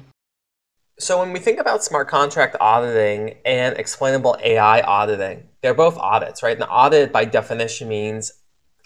So, 1.00 1.20
when 1.20 1.32
we 1.32 1.40
think 1.40 1.60
about 1.60 1.84
smart 1.84 2.08
contract 2.08 2.56
auditing 2.60 3.36
and 3.46 3.78
explainable 3.78 4.36
AI 4.44 4.82
auditing, 4.82 5.44
they're 5.62 5.76
both 5.76 5.98
audits, 5.98 6.42
right? 6.42 6.58
An 6.58 6.64
audit, 6.64 7.12
by 7.12 7.26
definition, 7.26 7.88
means 7.88 8.32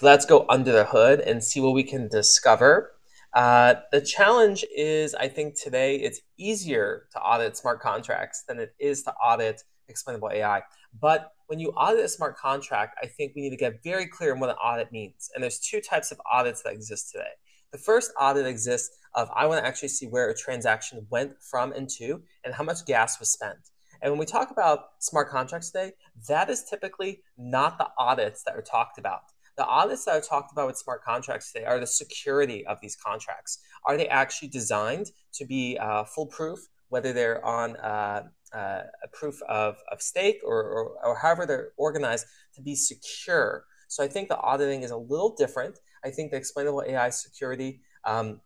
let's 0.02 0.26
go 0.26 0.46
under 0.50 0.72
the 0.72 0.86
hood 0.86 1.22
and 1.22 1.44
see 1.44 1.62
what 1.62 1.74
we 1.74 1.84
can 1.84 2.10
discover. 2.10 2.92
Uh, 3.34 3.76
the 3.92 4.02
challenge 4.02 4.66
is, 4.76 5.16
I 5.16 5.30
think 5.30 5.56
today 5.56 5.96
it's 5.96 6.20
easier 6.38 7.08
to 7.14 7.20
audit 7.22 7.56
smart 7.56 7.80
contracts 7.80 8.44
than 8.46 8.60
it 8.60 8.74
is 8.78 9.04
to 9.04 9.14
audit 9.14 9.64
explainable 9.88 10.32
AI. 10.34 10.64
But 11.00 11.32
when 11.52 11.60
you 11.60 11.72
audit 11.72 12.06
a 12.06 12.08
smart 12.08 12.38
contract, 12.38 12.98
I 13.04 13.08
think 13.08 13.34
we 13.36 13.42
need 13.42 13.50
to 13.50 13.58
get 13.58 13.84
very 13.84 14.08
clear 14.08 14.32
on 14.32 14.40
what 14.40 14.52
an 14.52 14.56
audit 14.56 14.90
means. 14.90 15.30
And 15.36 15.44
there's 15.44 15.60
two 15.60 15.82
types 15.82 16.10
of 16.10 16.22
audits 16.32 16.64
that 16.64 16.72
exist 16.72 17.12
today. 17.12 17.34
The 17.74 17.78
first 17.78 18.14
audit 18.18 18.46
exists 18.46 18.98
of 19.16 19.30
I 19.36 19.48
want 19.48 19.62
to 19.62 19.68
actually 19.68 19.90
see 19.90 20.08
where 20.08 20.30
a 20.30 20.34
transaction 20.34 21.06
went 21.10 21.34
from 21.42 21.74
and 21.74 21.90
to 21.98 22.22
and 22.46 22.54
how 22.54 22.64
much 22.64 22.86
gas 22.86 23.20
was 23.20 23.34
spent. 23.34 23.58
And 24.02 24.14
when 24.14 24.18
we 24.18 24.26
talk 24.26 24.52
about 24.52 24.92
smart 25.00 25.30
contracts 25.30 25.72
today, 25.72 25.92
that 26.30 26.50
is 26.50 26.64
typically 26.64 27.22
not 27.38 27.78
the 27.78 27.90
audits 27.98 28.44
that 28.44 28.56
are 28.56 28.62
talked 28.62 28.98
about. 28.98 29.24
The 29.58 29.66
audits 29.66 30.06
that 30.06 30.16
are 30.16 30.22
talked 30.22 30.54
about 30.54 30.68
with 30.68 30.78
smart 30.78 31.04
contracts 31.04 31.52
today 31.52 31.66
are 31.66 31.82
the 31.82 31.86
security 31.86 32.66
of 32.66 32.78
these 32.82 32.96
contracts. 32.96 33.60
Are 33.86 33.98
they 33.98 34.08
actually 34.08 34.48
designed 34.48 35.12
to 35.34 35.46
be 35.46 35.78
uh, 35.78 36.06
foolproof, 36.06 36.60
whether 36.88 37.12
they're 37.12 37.44
on 37.44 37.76
uh, 37.76 38.24
uh, 38.54 38.82
a 39.04 39.08
proof 39.14 39.42
of, 39.44 39.78
of 39.92 40.02
stake 40.02 40.40
or, 40.44 40.62
or, 40.62 40.92
or 41.04 41.18
however 41.18 41.46
they're 41.46 41.70
organized 41.78 42.26
to 42.56 42.62
be 42.62 42.76
secure. 42.76 43.66
So 43.88 44.04
I 44.04 44.08
think 44.08 44.30
the 44.30 44.38
auditing 44.38 44.84
is 44.84 44.92
a 44.92 44.98
little 44.98 45.36
different. 45.36 45.80
I 46.04 46.10
think 46.10 46.32
the 46.32 46.38
explainable 46.38 46.84
AI 46.88 47.10
security 47.10 47.82
um, 48.06 48.42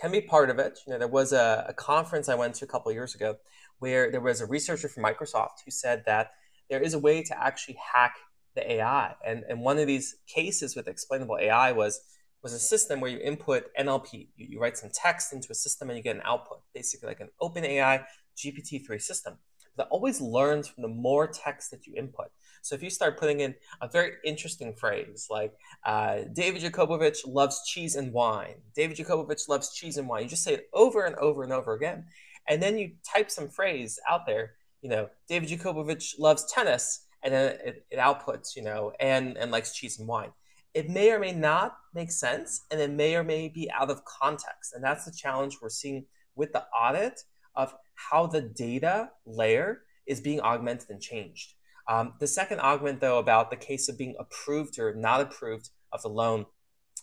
can 0.00 0.10
be 0.10 0.20
part 0.20 0.50
of 0.50 0.58
it. 0.58 0.78
You 0.86 0.92
know, 0.92 0.98
there 0.98 1.08
was 1.08 1.32
a, 1.32 1.66
a 1.68 1.74
conference 1.74 2.28
I 2.28 2.34
went 2.34 2.54
to 2.56 2.64
a 2.64 2.68
couple 2.68 2.90
years 2.92 3.14
ago 3.14 3.36
where 3.78 4.10
there 4.10 4.20
was 4.20 4.40
a 4.40 4.46
researcher 4.46 4.88
from 4.88 5.04
Microsoft 5.04 5.64
who 5.64 5.70
said 5.70 6.04
that 6.06 6.32
there 6.68 6.80
is 6.80 6.94
a 6.94 6.98
way 6.98 7.22
to 7.22 7.42
actually 7.42 7.78
hack 7.92 8.16
the 8.54 8.72
AI. 8.72 9.14
And, 9.24 9.44
and 9.48 9.60
one 9.60 9.78
of 9.78 9.86
these 9.86 10.16
cases 10.26 10.76
with 10.76 10.88
explainable 10.88 11.38
AI 11.40 11.72
was 11.72 12.00
was 12.42 12.52
a 12.54 12.58
system 12.58 13.00
where 13.00 13.10
you 13.10 13.18
input 13.18 13.64
NLP. 13.78 14.28
You, 14.36 14.46
you 14.50 14.60
write 14.60 14.78
some 14.78 14.90
text 14.94 15.32
into 15.32 15.48
a 15.50 15.54
system 15.54 15.90
and 15.90 15.96
you 15.96 16.02
get 16.02 16.16
an 16.16 16.22
output, 16.24 16.62
basically 16.74 17.08
like 17.08 17.20
an 17.20 17.28
open 17.40 17.64
AI 17.64 18.04
GPT-3 18.36 19.00
system 19.00 19.38
that 19.76 19.88
always 19.90 20.20
learns 20.20 20.68
from 20.68 20.82
the 20.82 20.88
more 20.88 21.26
text 21.26 21.70
that 21.70 21.86
you 21.86 21.94
input. 21.96 22.26
So 22.62 22.74
if 22.74 22.82
you 22.82 22.90
start 22.90 23.18
putting 23.18 23.40
in 23.40 23.54
a 23.80 23.88
very 23.88 24.12
interesting 24.24 24.74
phrase 24.74 25.28
like 25.30 25.54
uh, 25.86 26.20
David 26.34 26.62
Yakobovitch 26.62 27.26
loves 27.26 27.62
cheese 27.66 27.96
and 27.96 28.12
wine, 28.12 28.56
David 28.74 28.98
Yakobovitch 28.98 29.48
loves 29.48 29.72
cheese 29.74 29.96
and 29.96 30.08
wine, 30.08 30.24
you 30.24 30.28
just 30.28 30.44
say 30.44 30.54
it 30.54 30.68
over 30.74 31.06
and 31.06 31.16
over 31.16 31.42
and 31.42 31.52
over 31.52 31.72
again, 31.74 32.04
and 32.48 32.62
then 32.62 32.76
you 32.76 32.92
type 33.10 33.30
some 33.30 33.48
phrase 33.48 33.98
out 34.08 34.26
there. 34.26 34.52
You 34.82 34.90
know, 34.90 35.08
David 35.28 35.48
Yakobovitch 35.48 36.18
loves 36.18 36.50
tennis, 36.52 37.06
and 37.22 37.32
then 37.32 37.58
it, 37.64 37.86
it 37.90 37.98
outputs, 37.98 38.56
you 38.56 38.62
know, 38.62 38.92
and 39.00 39.36
and 39.38 39.50
likes 39.50 39.74
cheese 39.74 39.98
and 39.98 40.08
wine. 40.08 40.32
It 40.74 40.88
may 40.88 41.10
or 41.10 41.18
may 41.18 41.32
not 41.32 41.76
make 41.94 42.12
sense, 42.12 42.66
and 42.70 42.80
it 42.80 42.90
may 42.90 43.16
or 43.16 43.24
may 43.24 43.48
be 43.48 43.70
out 43.70 43.90
of 43.90 44.04
context, 44.04 44.74
and 44.74 44.84
that's 44.84 45.04
the 45.04 45.12
challenge 45.12 45.58
we're 45.60 45.68
seeing 45.70 46.04
with 46.34 46.52
the 46.52 46.64
audit 46.66 47.20
of 47.54 47.74
how 48.10 48.26
the 48.26 48.40
data 48.40 49.10
layer 49.26 49.82
is 50.06 50.20
being 50.20 50.40
augmented 50.40 50.90
and 50.90 51.00
changed. 51.00 51.54
Um, 51.88 52.14
the 52.20 52.26
second 52.26 52.60
augment, 52.60 53.00
though, 53.00 53.18
about 53.18 53.50
the 53.50 53.56
case 53.56 53.88
of 53.88 53.98
being 53.98 54.14
approved 54.18 54.78
or 54.78 54.94
not 54.94 55.20
approved 55.20 55.70
of 55.92 56.02
the 56.02 56.08
loan, 56.08 56.46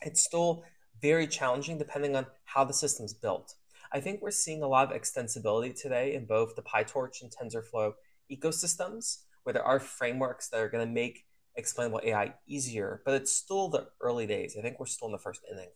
it's 0.01 0.23
still 0.23 0.63
very 1.01 1.27
challenging 1.27 1.77
depending 1.77 2.15
on 2.15 2.25
how 2.45 2.63
the 2.63 2.73
system's 2.73 3.13
built. 3.13 3.55
I 3.91 3.99
think 3.99 4.21
we're 4.21 4.31
seeing 4.31 4.63
a 4.63 4.67
lot 4.67 4.91
of 4.91 4.99
extensibility 4.99 5.79
today 5.79 6.13
in 6.15 6.25
both 6.25 6.55
the 6.55 6.61
PyTorch 6.61 7.21
and 7.21 7.31
TensorFlow 7.31 7.93
ecosystems, 8.31 9.19
where 9.43 9.53
there 9.53 9.63
are 9.63 9.79
frameworks 9.79 10.49
that 10.49 10.59
are 10.59 10.69
going 10.69 10.85
to 10.85 10.93
make 10.93 11.25
explainable 11.55 12.01
AI 12.03 12.33
easier, 12.47 13.01
but 13.05 13.13
it's 13.13 13.31
still 13.31 13.69
the 13.69 13.87
early 14.01 14.27
days. 14.27 14.55
I 14.57 14.61
think 14.61 14.79
we're 14.79 14.85
still 14.85 15.07
in 15.07 15.13
the 15.13 15.17
first 15.17 15.41
inning. 15.51 15.69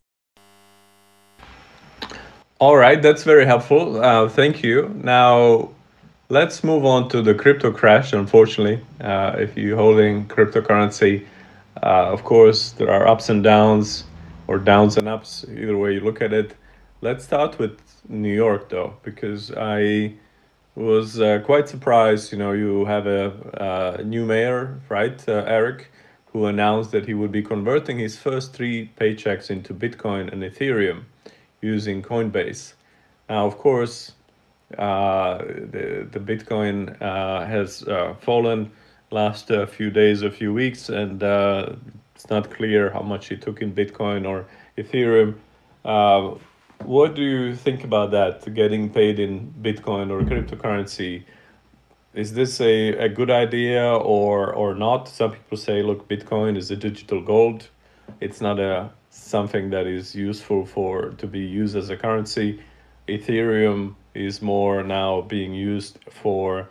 All 2.62 2.78
right, 2.78 3.02
that's 3.02 3.24
very 3.24 3.47
helpful. 3.47 4.00
Uh, 4.00 4.30
thank 4.30 4.62
you. 4.62 4.93
Now, 5.04 5.71
let's 6.30 6.63
move 6.63 6.86
on 6.86 7.10
to 7.10 7.24
the 7.24 7.34
crypto 7.34 7.71
crash. 7.71 8.13
Unfortunately, 8.13 8.86
uh, 9.00 9.36
if 9.39 9.58
you're 9.58 9.76
holding 9.76 10.28
cryptocurrency, 10.28 11.26
uh, 11.82 12.13
of 12.13 12.24
course, 12.24 12.74
there 12.74 12.91
are 12.91 13.08
ups 13.08 13.30
and 13.30 13.43
downs, 13.43 14.04
or 14.45 14.60
downs 14.60 14.95
and 14.97 15.08
ups, 15.08 15.43
either 15.50 15.76
way 15.76 15.95
you 15.95 16.02
look 16.02 16.21
at 16.21 16.34
it. 16.34 16.54
Let's 17.02 17.24
start 17.24 17.58
with 17.58 17.80
New 18.08 18.32
York, 18.32 18.69
though, 18.69 18.93
because 19.02 19.52
I 19.58 20.13
was 20.76 21.19
uh, 21.19 21.39
quite 21.43 21.67
surprised. 21.67 22.32
You 22.32 22.38
know, 22.38 22.52
you 22.52 22.86
have 22.86 23.08
a, 23.08 23.97
a 23.97 24.04
new 24.04 24.24
mayor, 24.24 24.80
right, 24.88 25.19
uh, 25.28 25.45
Eric, 25.47 25.91
who 26.28 26.45
announced 26.45 26.91
that 26.91 27.08
he 27.08 27.15
would 27.15 27.32
be 27.32 27.41
converting 27.41 27.97
his 27.97 28.19
first 28.19 28.54
three 28.54 28.91
paychecks 29.00 29.50
into 29.50 29.74
Bitcoin 29.74 30.32
and 30.32 30.43
Ethereum 30.43 31.06
using 31.62 32.02
Coinbase. 32.02 32.74
Now, 33.30 33.45
of 33.45 33.58
course, 33.58 34.13
uh, 34.78 35.38
the 35.38 36.08
the 36.12 36.19
Bitcoin 36.19 37.02
uh, 37.02 37.45
has 37.45 37.84
uh, 37.84 38.15
fallen 38.21 38.71
last 39.12 39.52
uh, 39.52 39.65
few 39.65 39.89
days, 39.89 40.21
a 40.21 40.32
few 40.32 40.54
weeks, 40.54 40.89
and 40.89 41.21
it's 42.15 42.30
not 42.30 42.50
clear 42.50 42.89
how 42.91 43.02
much 43.02 43.28
he 43.28 43.36
took 43.36 43.62
in 43.62 43.74
Bitcoin 43.74 44.28
or 44.28 44.45
Ethereum. 44.78 45.36
what 46.86 47.15
do 47.15 47.21
you 47.21 47.56
think 47.56 47.84
about 47.84 48.12
that? 48.12 48.54
Getting 48.54 48.89
paid 48.89 49.19
in 49.19 49.54
Bitcoin 49.62 50.10
or 50.10 50.21
cryptocurrency? 50.21 51.24
Is 52.13 52.34
this 52.34 52.60
a, 52.60 52.89
a 53.08 53.10
good 53.10 53.32
idea 53.32 53.84
or 53.95 54.54
or 54.54 54.74
not? 54.76 55.08
Some 55.08 55.32
people 55.32 55.58
say, 55.58 55.84
look, 55.84 56.08
Bitcoin 56.08 56.58
is 56.58 56.71
a 56.71 56.76
digital 56.76 57.21
gold. 57.21 57.69
It's 58.19 58.41
not 58.41 58.60
a 58.60 58.91
something 59.12 59.69
that 59.69 59.86
is 59.86 60.15
useful 60.15 60.65
for 60.65 61.10
to 61.10 61.28
be 61.28 61.39
used 61.39 61.76
as 61.76 61.89
a 61.89 61.97
currency. 61.97 62.60
Ethereum 63.08 63.95
is 64.15 64.41
more 64.41 64.84
now 64.84 65.21
being 65.21 65.54
used 65.54 66.00
for 66.10 66.69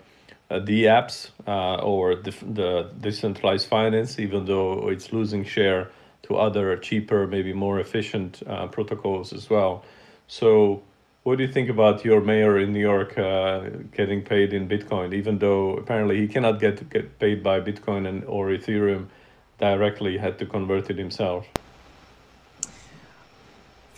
uh, 0.51 0.59
the 0.59 0.85
apps 0.85 1.31
uh, 1.47 1.77
or 1.77 2.15
the, 2.15 2.35
the 2.43 2.91
decentralized 2.99 3.69
finance, 3.69 4.19
even 4.19 4.47
though 4.47 4.89
it's 4.89 5.13
losing 5.13 5.45
share 5.45 5.91
to 6.23 6.37
other 6.37 6.77
cheaper, 6.79 7.27
maybe 7.27 7.53
more 7.53 7.79
efficient 7.79 8.43
uh, 8.47 8.67
protocols 8.69 9.33
as 9.33 9.51
well. 9.51 9.85
So, 10.27 10.83
what 11.23 11.37
do 11.37 11.45
you 11.45 11.53
think 11.53 11.69
about 11.69 12.05
your 12.07 12.23
mayor 12.23 12.59
in 12.59 12.73
New 12.73 12.81
York 12.81 13.19
uh, 13.19 13.69
getting 13.93 14.23
paid 14.23 14.55
in 14.55 14.67
Bitcoin, 14.67 15.13
even 15.13 15.39
though 15.39 15.75
apparently 15.77 16.19
he 16.19 16.27
cannot 16.27 16.59
get 16.59 16.89
get 16.89 17.19
paid 17.19 17.43
by 17.43 17.61
Bitcoin 17.61 18.09
and 18.09 18.25
or 18.25 18.49
Ethereum 18.49 19.09
directly, 19.59 20.17
had 20.17 20.39
to 20.39 20.47
convert 20.47 20.89
it 20.89 20.97
himself? 20.97 21.47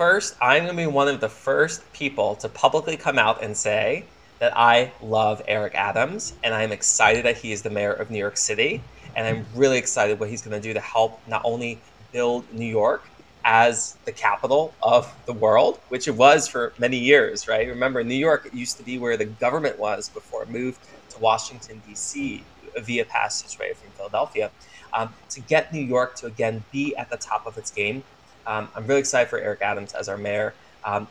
First, 0.02 0.34
I'm 0.42 0.64
going 0.64 0.76
to 0.76 0.82
be 0.82 0.88
one 0.88 1.06
of 1.06 1.20
the 1.20 1.28
first 1.28 1.80
people 1.92 2.34
to 2.34 2.48
publicly 2.48 2.96
come 2.96 3.20
out 3.20 3.40
and 3.40 3.56
say 3.56 4.04
that 4.40 4.52
I 4.56 4.90
love 5.00 5.40
Eric 5.46 5.76
Adams 5.76 6.34
and 6.42 6.52
I'm 6.52 6.72
excited 6.72 7.24
that 7.24 7.36
he 7.36 7.52
is 7.52 7.62
the 7.62 7.70
mayor 7.70 7.92
of 7.92 8.10
New 8.10 8.18
York 8.18 8.36
City. 8.36 8.82
And 9.14 9.24
I'm 9.28 9.46
really 9.54 9.78
excited 9.78 10.18
what 10.18 10.28
he's 10.28 10.42
going 10.42 10.60
to 10.60 10.68
do 10.68 10.74
to 10.74 10.80
help 10.80 11.20
not 11.28 11.42
only 11.44 11.78
build 12.10 12.52
New 12.52 12.66
York 12.66 13.04
as 13.44 13.96
the 14.04 14.10
capital 14.10 14.74
of 14.82 15.14
the 15.26 15.34
world, 15.34 15.78
which 15.88 16.08
it 16.08 16.16
was 16.16 16.48
for 16.48 16.72
many 16.80 16.98
years, 16.98 17.46
right? 17.46 17.68
Remember, 17.68 18.02
New 18.02 18.16
York 18.16 18.50
used 18.52 18.78
to 18.78 18.82
be 18.82 18.98
where 18.98 19.16
the 19.16 19.26
government 19.26 19.78
was 19.78 20.08
before 20.08 20.42
it 20.42 20.50
moved 20.50 20.80
to 21.10 21.20
Washington, 21.20 21.80
D.C., 21.86 22.42
via 22.76 23.04
passageway 23.04 23.72
from 23.74 23.90
Philadelphia. 23.92 24.50
Um, 24.92 25.14
to 25.28 25.40
get 25.40 25.72
New 25.72 25.80
York 25.80 26.16
to 26.16 26.26
again 26.26 26.64
be 26.72 26.96
at 26.96 27.08
the 27.08 27.16
top 27.16 27.46
of 27.46 27.56
its 27.56 27.70
game 27.70 28.02
um, 28.46 28.68
I'm 28.74 28.86
really 28.86 29.00
excited 29.00 29.28
for 29.28 29.38
Eric 29.38 29.62
Adams 29.62 29.92
as 29.92 30.08
our 30.08 30.18
mayor. 30.18 30.54
Um, 30.84 31.08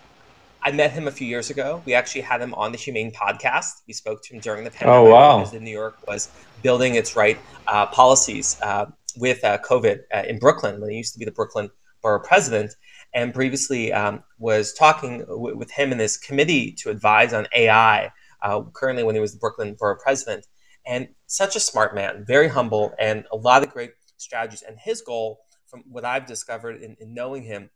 I 0.64 0.72
met 0.72 0.92
him 0.92 1.08
a 1.08 1.12
few 1.12 1.28
years 1.28 1.50
ago. 1.50 1.82
We 1.86 1.94
actually 1.96 2.22
had 2.22 2.40
him 2.40 2.54
on 2.54 2.72
the 2.72 2.78
HumAIn 2.78 3.14
podcast. 3.14 3.82
We 3.88 3.94
spoke 3.94 4.22
to 4.24 4.36
him 4.36 4.42
during 4.42 4.64
the 4.64 4.70
oh, 4.70 4.74
pandemic 4.74 5.08
oh, 5.08 5.12
wow. 5.12 5.40
because 5.40 5.60
New 5.60 5.72
York 5.72 5.98
was 6.08 6.30
building 6.62 6.96
its 6.96 7.16
right 7.16 7.40
uh, 7.68 7.88
policies 7.88 8.60
uh, 8.62 8.86
with 9.18 9.44
uh, 9.44 9.58
COVID 9.60 10.02
uh, 10.14 10.24
in 10.28 10.38
Brooklyn 10.38 10.80
when 10.80 10.92
he 10.92 10.98
used 10.98 11.14
to 11.14 11.20
be 11.20 11.26
the 11.26 11.32
Brooklyn 11.32 11.70
borough 12.02 12.20
president, 12.20 12.76
and 13.14 13.34
previously 13.34 13.92
um, 13.92 14.24
was 14.38 14.74
talking 14.74 15.20
w- 15.20 15.58
with 15.58 15.72
him 15.72 15.92
in 15.92 15.98
this 15.98 16.18
committee 16.18 16.72
to 16.74 16.90
advise 16.90 17.34
on 17.34 17.48
AI. 17.56 18.12
Uh, 18.44 18.62
currently, 18.74 19.04
when 19.04 19.16
he 19.16 19.22
was 19.22 19.34
the 19.34 19.40
Brooklyn 19.40 19.76
borough 19.78 19.98
president, 20.02 20.46
and 20.86 21.08
such 21.28 21.56
a 21.56 21.60
smart 21.60 21.96
man, 21.96 22.24
very 22.26 22.48
humble, 22.48 22.94
and 23.00 23.26
a 23.32 23.36
lot 23.36 23.64
of 23.64 23.72
great 23.72 23.92
strategies. 24.18 24.62
And 24.62 24.78
his 24.80 25.02
goal 25.02 25.40
from 25.72 25.84
what 25.90 26.06
I've 26.06 26.28
discovered 26.28 26.84
in, 26.84 26.98
in 27.00 27.14
knowing 27.14 27.44
him, 27.44 27.70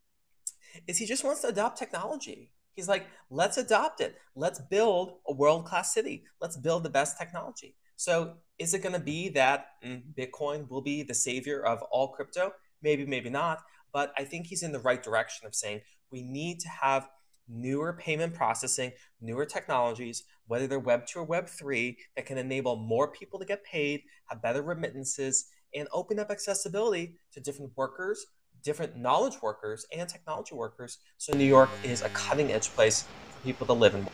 is 0.86 0.98
he 0.98 1.06
just 1.06 1.24
wants 1.24 1.42
to 1.42 1.48
adopt 1.48 1.80
technology. 1.80 2.52
He's 2.76 2.90
like, 2.90 3.08
let's 3.30 3.58
adopt 3.58 4.02
it. 4.02 4.18
Let's 4.36 4.60
build 4.60 5.14
a 5.28 5.34
world 5.34 5.66
class 5.66 5.94
city. 5.94 6.26
Let's 6.42 6.58
build 6.58 6.84
the 6.84 6.90
best 6.90 7.18
technology. 7.18 7.76
So, 7.96 8.36
is 8.60 8.74
it 8.74 8.84
going 8.84 8.94
to 8.94 9.00
be 9.00 9.30
that 9.30 9.68
mm, 9.84 10.02
Bitcoin 10.18 10.70
will 10.70 10.82
be 10.82 11.02
the 11.02 11.14
savior 11.14 11.66
of 11.66 11.82
all 11.84 12.10
crypto? 12.10 12.52
Maybe, 12.82 13.06
maybe 13.06 13.30
not. 13.30 13.60
But 13.94 14.14
I 14.18 14.26
think 14.26 14.48
he's 14.48 14.64
in 14.64 14.74
the 14.74 14.80
right 14.80 15.02
direction 15.02 15.48
of 15.48 15.56
saying 15.56 15.82
we 16.12 16.22
need 16.22 16.60
to 16.60 16.68
have 16.68 17.08
newer 17.48 17.94
payment 17.94 18.34
processing, 18.34 18.92
newer 19.22 19.46
technologies, 19.46 20.24
whether 20.48 20.68
they're 20.68 20.80
Web 20.80 21.06
2 21.08 21.20
or 21.20 21.24
Web 21.24 21.48
3, 21.48 21.98
that 22.16 22.26
can 22.26 22.38
enable 22.38 22.76
more 22.76 23.12
people 23.12 23.40
to 23.40 23.46
get 23.46 23.64
paid, 23.64 24.02
have 24.30 24.42
better 24.42 24.62
remittances, 24.62 25.46
and 25.76 25.88
open 25.92 26.20
up 26.20 26.32
accessibility 26.32 27.16
to 27.34 27.40
different 27.40 27.72
workers, 27.76 28.26
different 28.64 28.98
knowledge 28.98 29.42
workers, 29.42 29.86
and 29.96 30.08
technology 30.10 30.56
workers. 30.56 31.00
So 31.18 31.38
New 31.38 31.46
York 31.46 31.70
is 31.84 32.02
a 32.02 32.10
cutting 32.10 32.52
edge 32.52 32.70
place 32.74 33.04
for 33.30 33.40
people 33.42 33.68
to 33.68 33.74
live 33.74 33.94
in. 33.94 34.08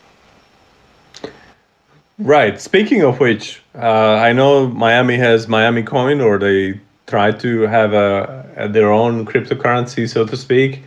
Right. 2.18 2.60
Speaking 2.60 3.02
of 3.02 3.20
which, 3.20 3.62
uh, 3.74 4.14
I 4.14 4.32
know 4.32 4.68
Miami 4.68 5.16
has 5.16 5.48
Miami 5.48 5.82
Coin, 5.82 6.20
or 6.20 6.38
they 6.38 6.80
try 7.06 7.32
to 7.32 7.62
have 7.62 7.94
a, 7.94 8.46
a 8.56 8.68
their 8.68 8.92
own 8.92 9.26
cryptocurrency, 9.26 10.08
so 10.08 10.26
to 10.26 10.36
speak. 10.36 10.82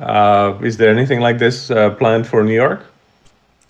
Uh, 0.00 0.58
is 0.62 0.78
there 0.78 0.90
anything 0.90 1.20
like 1.20 1.38
this 1.38 1.70
uh, 1.70 1.90
planned 1.90 2.26
for 2.26 2.42
New 2.42 2.54
York? 2.54 2.86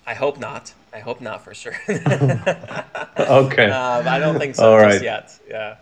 I 0.07 0.13
hope 0.13 0.39
not. 0.39 0.73
I 0.93 0.99
hope 0.99 1.21
not 1.21 1.43
for 1.43 1.53
sure. 1.53 1.75
okay. 1.89 3.69
Um, 3.71 4.07
I 4.07 4.17
don't 4.19 4.39
think 4.39 4.55
so 4.55 4.71
All 4.71 4.77
right. 4.77 5.01
yet. 5.01 5.37
Yeah. 5.47 5.75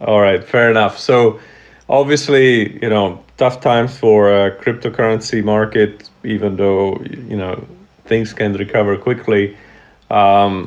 All 0.00 0.20
right, 0.20 0.44
fair 0.44 0.70
enough. 0.70 0.98
So, 0.98 1.40
obviously, 1.88 2.82
you 2.82 2.90
know, 2.90 3.24
tough 3.38 3.60
times 3.60 3.96
for 3.96 4.30
a 4.30 4.50
cryptocurrency 4.50 5.42
market, 5.42 6.10
even 6.22 6.56
though 6.56 7.00
you 7.02 7.36
know 7.36 7.66
things 8.04 8.32
can 8.32 8.52
recover 8.54 8.98
quickly. 8.98 9.56
Um, 10.10 10.66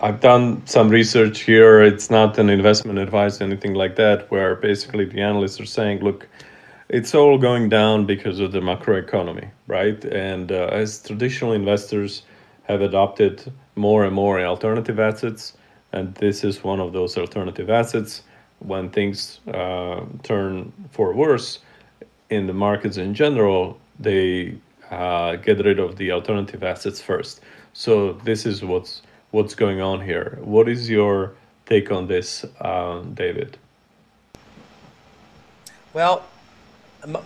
I've 0.00 0.20
done 0.20 0.64
some 0.66 0.90
research 0.90 1.40
here. 1.40 1.82
It's 1.82 2.10
not 2.10 2.38
an 2.38 2.50
investment 2.50 2.98
advice, 2.98 3.40
anything 3.40 3.74
like 3.74 3.96
that, 3.96 4.30
where 4.30 4.54
basically 4.54 5.06
the 5.06 5.20
analysts 5.20 5.58
are 5.60 5.66
saying, 5.66 6.00
look, 6.00 6.28
it's 6.88 7.14
all 7.14 7.36
going 7.38 7.68
down 7.68 8.06
because 8.06 8.38
of 8.38 8.52
the 8.52 8.60
macroeconomy, 8.60 9.48
right? 9.66 10.04
And 10.04 10.52
uh, 10.52 10.68
as 10.70 11.02
traditional 11.02 11.52
investors 11.52 12.22
have 12.64 12.80
adopted 12.80 13.50
more 13.74 14.04
and 14.04 14.14
more 14.14 14.40
alternative 14.40 15.00
assets, 15.00 15.54
and 15.92 16.14
this 16.16 16.44
is 16.44 16.62
one 16.62 16.80
of 16.80 16.92
those 16.92 17.16
alternative 17.16 17.70
assets 17.70 18.22
when 18.60 18.90
things 18.90 19.40
uh, 19.48 20.04
turn 20.22 20.72
for 20.90 21.12
worse 21.14 21.60
in 22.30 22.46
the 22.46 22.52
markets 22.52 22.96
in 22.96 23.14
general, 23.14 23.78
they 23.98 24.58
uh, 24.90 25.36
get 25.36 25.64
rid 25.64 25.78
of 25.78 25.96
the 25.96 26.12
alternative 26.12 26.62
assets 26.62 27.00
first. 27.00 27.40
So 27.72 28.14
this 28.24 28.46
is 28.46 28.64
what's 28.64 29.02
what's 29.30 29.54
going 29.54 29.80
on 29.80 30.00
here. 30.00 30.38
What 30.42 30.68
is 30.68 30.88
your 30.88 31.34
take 31.66 31.90
on 31.90 32.06
this, 32.06 32.44
uh, 32.60 33.00
David? 33.14 33.58
Well, 35.92 36.24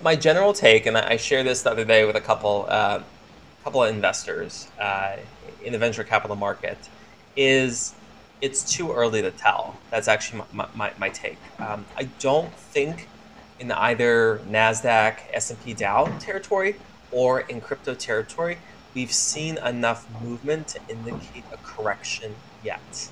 my 0.02 0.16
general 0.16 0.52
take, 0.52 0.86
and 0.86 0.96
I 0.96 1.16
shared 1.16 1.46
this 1.46 1.62
the 1.62 1.70
other 1.70 1.84
day 1.84 2.04
with 2.04 2.16
a 2.16 2.20
couple 2.20 2.66
uh, 2.68 3.02
couple 3.64 3.82
of 3.82 3.94
investors 3.94 4.68
uh, 4.78 5.16
in 5.64 5.72
the 5.72 5.78
venture 5.78 6.04
capital 6.04 6.36
market, 6.36 6.78
is 7.36 7.94
it's 8.42 8.70
too 8.70 8.92
early 8.92 9.22
to 9.22 9.30
tell. 9.30 9.78
That's 9.90 10.08
actually 10.08 10.42
my, 10.52 10.66
my, 10.74 10.92
my 10.98 11.08
take. 11.08 11.38
Um, 11.58 11.86
I 11.96 12.04
don't 12.18 12.52
think 12.52 13.08
in 13.60 13.70
either 13.70 14.40
NASDAQ, 14.50 15.18
S&P 15.32 15.72
Dow 15.72 16.06
territory 16.18 16.74
or 17.12 17.40
in 17.40 17.60
crypto 17.60 17.94
territory, 17.94 18.58
we've 18.94 19.12
seen 19.12 19.58
enough 19.58 20.06
movement 20.20 20.68
to 20.68 20.80
indicate 20.88 21.44
a 21.52 21.56
correction 21.58 22.34
yet. 22.64 23.10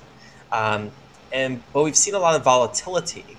Um, 0.51 0.91
and 1.31 1.63
But 1.71 1.83
we've 1.83 1.95
seen 1.95 2.13
a 2.13 2.19
lot 2.19 2.35
of 2.35 2.43
volatility. 2.43 3.37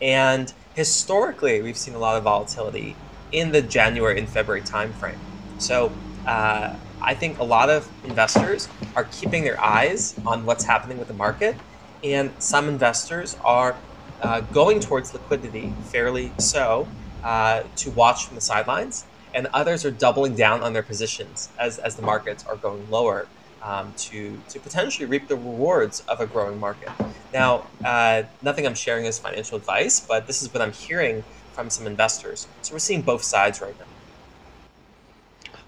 And 0.00 0.52
historically, 0.74 1.62
we've 1.62 1.76
seen 1.76 1.94
a 1.94 1.98
lot 1.98 2.16
of 2.16 2.24
volatility 2.24 2.96
in 3.30 3.52
the 3.52 3.62
January 3.62 4.18
and 4.18 4.28
February 4.28 4.62
timeframe. 4.62 5.18
So 5.58 5.92
uh, 6.26 6.74
I 7.04 7.14
think 7.14 7.38
a 7.38 7.44
lot 7.44 7.68
of 7.70 7.88
investors 8.04 8.68
are 8.94 9.04
keeping 9.04 9.44
their 9.44 9.62
eyes 9.62 10.14
on 10.24 10.44
what's 10.44 10.64
happening 10.64 10.98
with 10.98 11.08
the 11.08 11.14
market, 11.14 11.56
and 12.02 12.34
some 12.38 12.68
investors 12.68 13.36
are 13.44 13.76
uh, 14.20 14.40
going 14.40 14.80
towards 14.80 15.12
liquidity, 15.12 15.74
fairly 15.90 16.32
so, 16.38 16.88
uh, 17.24 17.64
to 17.76 17.90
watch 17.90 18.26
from 18.26 18.36
the 18.36 18.40
sidelines, 18.40 19.06
and 19.34 19.48
others 19.52 19.84
are 19.84 19.90
doubling 19.90 20.34
down 20.36 20.62
on 20.62 20.72
their 20.72 20.82
positions 20.82 21.50
as, 21.58 21.78
as 21.78 21.96
the 21.96 22.02
markets 22.02 22.44
are 22.44 22.56
going 22.56 22.88
lower 22.88 23.28
um, 23.62 23.94
to, 23.96 24.42
to 24.48 24.60
potentially 24.60 25.06
reap 25.06 25.28
the 25.28 25.36
rewards 25.36 26.00
of 26.00 26.20
a 26.20 26.26
growing 26.26 26.58
market. 26.58 26.90
Now, 27.32 27.66
uh, 27.84 28.24
nothing 28.42 28.66
I'm 28.66 28.74
sharing 28.74 29.06
is 29.06 29.18
financial 29.18 29.56
advice, 29.56 30.00
but 30.00 30.26
this 30.26 30.42
is 30.42 30.52
what 30.52 30.62
I'm 30.62 30.72
hearing 30.72 31.24
from 31.52 31.70
some 31.70 31.86
investors. 31.86 32.48
So 32.62 32.74
we're 32.74 32.80
seeing 32.80 33.02
both 33.02 33.22
sides 33.22 33.60
right 33.60 33.78
now. 33.78 33.91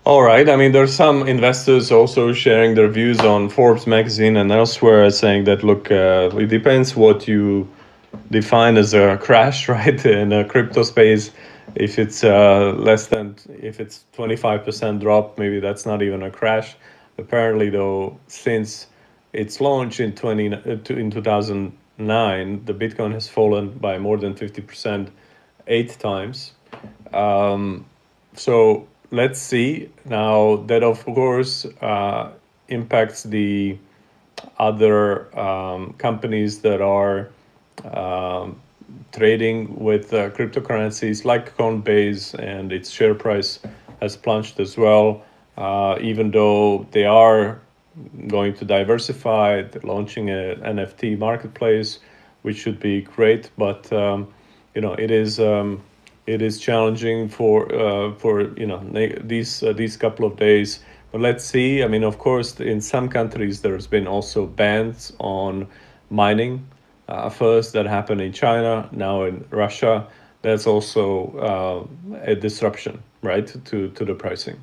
All 0.07 0.23
right. 0.23 0.47
I 0.51 0.57
mean, 0.57 0.73
there's 0.73 0.93
some 0.93 1.27
investors 1.27 1.91
also 1.91 2.35
sharing 2.35 2.75
their 2.75 2.89
views 2.89 3.21
on 3.21 3.49
Forbes 3.49 3.87
magazine 3.87 4.37
and 4.37 4.53
elsewhere, 4.53 5.09
saying 5.11 5.45
that 5.45 5.63
look, 5.63 5.91
uh, 5.91 6.29
it 6.35 6.49
depends 6.49 6.95
what 6.95 7.27
you 7.27 7.67
define 8.31 8.77
as 8.77 8.93
a 8.93 9.17
crash, 9.17 9.67
right? 9.77 10.05
In 10.05 10.31
a 10.31 10.45
crypto 10.45 10.83
space, 10.83 11.31
if 11.75 11.99
it's 11.99 12.23
uh, 12.23 12.75
less 12.77 13.07
than, 13.07 13.37
if 13.63 13.81
it's 13.81 14.05
25% 14.15 15.01
drop, 15.01 15.39
maybe 15.39 15.59
that's 15.59 15.87
not 15.87 16.03
even 16.03 16.23
a 16.23 16.31
crash. 16.31 16.77
Apparently, 17.17 17.71
though, 17.71 18.21
since 18.27 18.89
its 19.33 19.59
launch 19.59 20.01
in 20.01 20.15
20 20.15 20.53
uh, 20.53 20.59
in 20.91 21.11
2009, 21.11 22.65
the 22.67 22.75
Bitcoin 22.75 23.13
has 23.13 23.27
fallen 23.27 23.71
by 23.79 23.97
more 23.97 24.19
than 24.19 24.35
50%, 24.35 25.09
eight 25.67 25.99
times. 25.99 26.53
Um, 27.15 27.87
so 28.35 28.87
let's 29.11 29.41
see. 29.41 29.91
Now 30.05 30.57
that 30.67 30.83
of 30.83 31.05
course 31.05 31.67
uh, 31.81 32.33
impacts 32.69 33.23
the 33.23 33.79
other 34.59 35.37
um, 35.39 35.95
companies 35.95 36.61
that 36.61 36.81
are 36.81 37.29
um, 37.85 38.61
trading 39.13 39.75
with 39.79 40.13
uh, 40.13 40.31
cryptocurrencies 40.31 41.25
like 41.25 41.57
Coinbase, 41.57 42.35
and 42.35 42.73
its 42.73 42.91
share 42.91 43.15
price 43.15 43.61
has 44.01 44.17
plunged 44.17 44.61
as 44.61 44.77
well. 44.77 45.23
Uh, 45.57 45.97
even 46.01 46.31
though 46.33 46.87
they 46.91 47.05
are 47.05 47.61
going 48.27 48.53
to 48.55 48.65
diversify, 48.65 49.63
launching 49.85 50.29
an 50.31 50.61
NFT 50.61 51.17
marketplace, 51.17 52.01
which 52.43 52.57
should 52.57 52.81
be 52.81 53.03
great, 53.03 53.51
but 53.57 53.91
um, 53.93 54.33
you 54.75 54.81
know 54.81 54.95
it 54.95 55.11
is. 55.11 55.39
It 56.27 56.41
is 56.41 56.59
challenging 56.59 57.29
for 57.29 57.73
uh, 57.75 58.15
for 58.15 58.43
you 58.59 58.67
know 58.67 58.81
these 59.23 59.63
uh, 59.63 59.73
these 59.73 59.97
couple 59.97 60.25
of 60.25 60.37
days. 60.37 60.81
But 61.13 61.21
let's 61.21 61.45
see. 61.45 61.83
I 61.83 61.87
mean, 61.87 62.03
of 62.03 62.19
course, 62.19 62.59
in 62.61 62.81
some 62.81 63.09
countries 63.09 63.61
there's 63.61 63.87
been 63.87 64.07
also 64.07 64.47
bans 64.47 65.13
on 65.19 65.67
mining. 66.11 66.67
Uh, 67.09 67.29
first, 67.29 67.75
that 67.75 67.87
happened 67.87 68.23
in 68.23 68.33
China. 68.33 68.89
Now 68.91 69.25
in 69.25 69.45
Russia, 69.51 70.07
that's 70.41 70.67
also 70.67 71.87
uh, 72.13 72.21
a 72.23 72.35
disruption, 72.35 73.03
right, 73.23 73.47
to 73.67 73.89
to 73.89 74.05
the 74.05 74.15
pricing. 74.15 74.63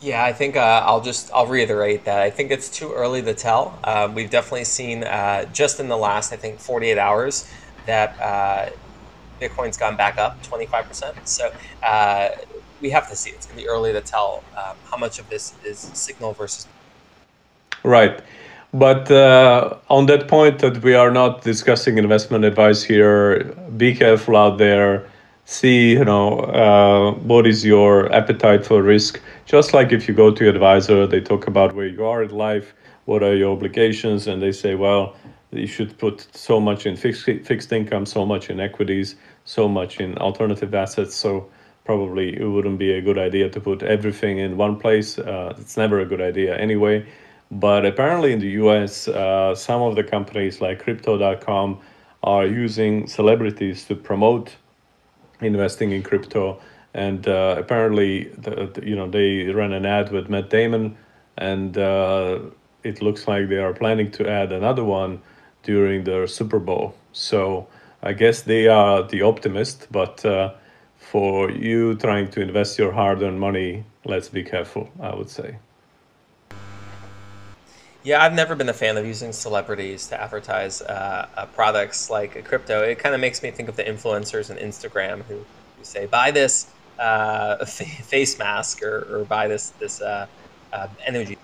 Yeah, 0.00 0.24
I 0.24 0.32
think 0.32 0.56
uh, 0.56 0.82
I'll 0.86 1.02
just 1.02 1.30
I'll 1.34 1.46
reiterate 1.46 2.04
that 2.04 2.20
I 2.20 2.30
think 2.30 2.50
it's 2.50 2.70
too 2.70 2.92
early 2.92 3.20
to 3.22 3.34
tell. 3.34 3.78
Uh, 3.84 4.10
we've 4.12 4.30
definitely 4.30 4.64
seen 4.64 5.04
uh, 5.04 5.44
just 5.52 5.78
in 5.78 5.88
the 5.88 5.96
last 5.96 6.32
I 6.32 6.36
think 6.36 6.58
48 6.58 6.96
hours 6.96 7.50
that 7.84 8.18
uh, 8.18 8.70
Bitcoin's 9.40 9.76
gone 9.76 9.96
back 9.96 10.18
up 10.18 10.42
25%. 10.44 11.26
So 11.26 11.52
uh, 11.82 12.30
we 12.80 12.90
have 12.90 13.08
to 13.08 13.16
see. 13.16 13.30
It's 13.30 13.46
going 13.46 13.58
to 13.58 13.62
be 13.64 13.68
early 13.68 13.92
to 13.92 14.00
tell 14.00 14.44
um, 14.56 14.76
how 14.90 14.96
much 14.96 15.18
of 15.18 15.28
this 15.28 15.54
is 15.64 15.78
signal 15.78 16.32
versus. 16.32 16.66
Right. 17.82 18.20
But 18.72 19.10
uh, 19.10 19.76
on 19.88 20.06
that 20.06 20.28
point, 20.28 20.60
that 20.60 20.82
we 20.82 20.94
are 20.94 21.10
not 21.10 21.42
discussing 21.42 21.98
investment 21.98 22.44
advice 22.44 22.82
here. 22.82 23.44
Be 23.76 23.94
careful 23.94 24.36
out 24.36 24.58
there. 24.58 25.08
See, 25.44 25.92
you 25.92 26.04
know, 26.04 26.38
uh, 26.38 27.12
what 27.12 27.46
is 27.46 27.64
your 27.64 28.12
appetite 28.12 28.64
for 28.64 28.82
risk. 28.82 29.20
Just 29.46 29.74
like 29.74 29.90
if 29.90 30.06
you 30.06 30.14
go 30.14 30.30
to 30.30 30.44
your 30.44 30.52
advisor, 30.54 31.08
they 31.08 31.20
talk 31.20 31.48
about 31.48 31.74
where 31.74 31.88
you 31.88 32.04
are 32.06 32.22
in 32.22 32.30
life, 32.30 32.72
what 33.06 33.24
are 33.24 33.34
your 33.34 33.50
obligations, 33.50 34.28
and 34.28 34.40
they 34.40 34.52
say, 34.52 34.76
well, 34.76 35.16
you 35.50 35.66
should 35.66 35.98
put 35.98 36.28
so 36.32 36.60
much 36.60 36.86
in 36.86 36.94
fixed 36.94 37.24
fixed 37.24 37.72
income, 37.72 38.06
so 38.06 38.24
much 38.24 38.50
in 38.50 38.60
equities 38.60 39.16
so 39.50 39.68
much 39.68 39.98
in 39.98 40.16
alternative 40.18 40.72
assets. 40.74 41.14
So 41.16 41.50
probably 41.84 42.40
it 42.40 42.46
wouldn't 42.46 42.78
be 42.78 42.92
a 42.92 43.02
good 43.02 43.18
idea 43.18 43.50
to 43.50 43.60
put 43.60 43.82
everything 43.82 44.38
in 44.38 44.56
one 44.56 44.76
place. 44.78 45.18
Uh, 45.18 45.54
it's 45.58 45.76
never 45.76 45.98
a 46.00 46.06
good 46.06 46.20
idea 46.20 46.56
anyway. 46.56 47.04
But 47.50 47.84
apparently 47.84 48.32
in 48.32 48.38
the 48.38 48.52
US, 48.62 49.08
uh, 49.08 49.54
some 49.56 49.82
of 49.82 49.96
the 49.96 50.04
companies 50.04 50.60
like 50.60 50.78
crypto.com 50.84 51.80
are 52.22 52.46
using 52.46 53.08
celebrities 53.08 53.84
to 53.86 53.96
promote 53.96 54.54
investing 55.40 55.90
in 55.90 56.02
crypto. 56.02 56.60
And 56.94 57.26
uh, 57.26 57.56
apparently, 57.58 58.28
the, 58.44 58.70
the, 58.74 58.86
you 58.86 58.94
know, 58.94 59.08
they 59.08 59.46
ran 59.46 59.72
an 59.72 59.86
ad 59.86 60.12
with 60.12 60.28
Matt 60.28 60.50
Damon, 60.50 60.96
and 61.38 61.78
uh, 61.78 62.40
it 62.82 63.00
looks 63.00 63.28
like 63.28 63.48
they 63.48 63.58
are 63.58 63.72
planning 63.72 64.10
to 64.12 64.28
add 64.28 64.52
another 64.52 64.84
one 64.84 65.20
during 65.62 66.04
the 66.04 66.26
Super 66.26 66.58
Bowl. 66.58 66.94
So 67.12 67.68
I 68.02 68.12
guess 68.12 68.42
they 68.42 68.66
are 68.66 69.02
the 69.02 69.22
optimist, 69.22 69.88
but 69.90 70.24
uh, 70.24 70.54
for 70.96 71.50
you 71.50 71.96
trying 71.96 72.30
to 72.30 72.40
invest 72.40 72.78
your 72.78 72.92
hard-earned 72.92 73.38
money, 73.38 73.84
let's 74.04 74.28
be 74.28 74.42
careful. 74.42 74.88
I 75.00 75.14
would 75.14 75.28
say. 75.28 75.56
Yeah, 78.02 78.24
I've 78.24 78.32
never 78.32 78.54
been 78.54 78.70
a 78.70 78.74
fan 78.74 78.96
of 78.96 79.04
using 79.04 79.30
celebrities 79.30 80.06
to 80.06 80.20
advertise 80.20 80.80
uh, 80.80 81.28
uh, 81.36 81.46
products 81.46 82.08
like 82.08 82.42
crypto. 82.46 82.82
It 82.82 82.98
kind 82.98 83.14
of 83.14 83.20
makes 83.20 83.42
me 83.42 83.50
think 83.50 83.68
of 83.68 83.76
the 83.76 83.84
influencers 83.84 84.50
on 84.50 84.56
Instagram 84.56 85.22
who, 85.24 85.34
who 85.34 85.84
say, 85.84 86.06
"Buy 86.06 86.30
this 86.30 86.70
uh, 86.98 87.62
face 87.66 88.38
mask" 88.38 88.82
or, 88.82 89.06
or 89.10 89.24
"Buy 89.24 89.48
this 89.48 89.70
this 89.78 90.00
uh, 90.00 90.26
uh, 90.72 90.88
energy 91.06 91.36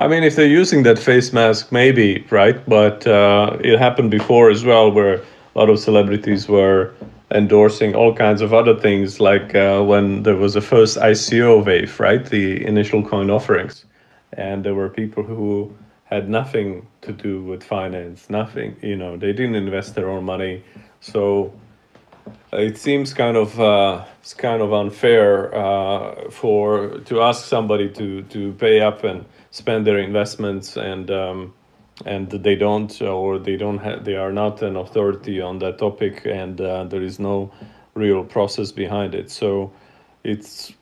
I 0.00 0.08
mean, 0.08 0.24
if 0.24 0.34
they're 0.34 0.46
using 0.46 0.82
that 0.84 0.98
face 0.98 1.30
mask, 1.30 1.70
maybe, 1.70 2.24
right? 2.30 2.58
But 2.66 3.06
uh, 3.06 3.58
it 3.60 3.78
happened 3.78 4.10
before 4.10 4.48
as 4.48 4.64
well, 4.64 4.90
where 4.90 5.16
a 5.16 5.22
lot 5.54 5.68
of 5.68 5.78
celebrities 5.78 6.48
were 6.48 6.94
endorsing 7.30 7.94
all 7.94 8.14
kinds 8.14 8.40
of 8.40 8.54
other 8.54 8.74
things, 8.74 9.20
like 9.20 9.54
uh, 9.54 9.82
when 9.82 10.22
there 10.22 10.36
was 10.36 10.54
the 10.54 10.62
first 10.62 10.96
ICO 10.96 11.62
wave, 11.66 12.00
right? 12.00 12.24
The 12.24 12.64
initial 12.64 13.06
coin 13.06 13.28
offerings. 13.28 13.84
And 14.32 14.64
there 14.64 14.74
were 14.74 14.88
people 14.88 15.22
who 15.22 15.76
had 16.04 16.30
nothing 16.30 16.86
to 17.02 17.12
do 17.12 17.42
with 17.44 17.62
finance, 17.62 18.30
nothing, 18.30 18.76
you 18.80 18.96
know, 18.96 19.18
they 19.18 19.34
didn't 19.34 19.54
invest 19.54 19.96
their 19.96 20.08
own 20.08 20.24
money. 20.24 20.64
So 21.00 21.52
it 22.54 22.78
seems 22.78 23.12
kind 23.12 23.36
of 23.36 23.60
uh, 23.60 24.02
it's 24.22 24.32
kind 24.32 24.62
of 24.62 24.72
unfair 24.72 25.54
uh, 25.54 26.30
for 26.30 27.00
to 27.00 27.20
ask 27.20 27.44
somebody 27.44 27.90
to 27.90 28.22
to 28.22 28.52
pay 28.54 28.80
up 28.80 29.04
and 29.04 29.24
spend 29.50 29.86
their 29.86 29.98
investments 29.98 30.76
and 30.76 31.10
um, 31.10 31.54
and 32.06 32.30
they 32.30 32.54
don't 32.54 33.00
or 33.02 33.38
they 33.38 33.56
don't 33.56 34.04
they 34.04 34.16
are 34.16 34.32
not 34.32 34.62
an 34.62 34.76
authority 34.76 35.40
on 35.40 35.58
that 35.58 35.78
topic 35.78 36.22
and 36.24 36.60
uh, 36.60 36.84
there 36.84 37.02
is 37.02 37.18
no 37.18 37.50
real 37.94 38.24
process 38.24 38.72
behind 38.72 39.14
it. 39.14 39.30
So 39.30 39.72
it's 40.24 40.72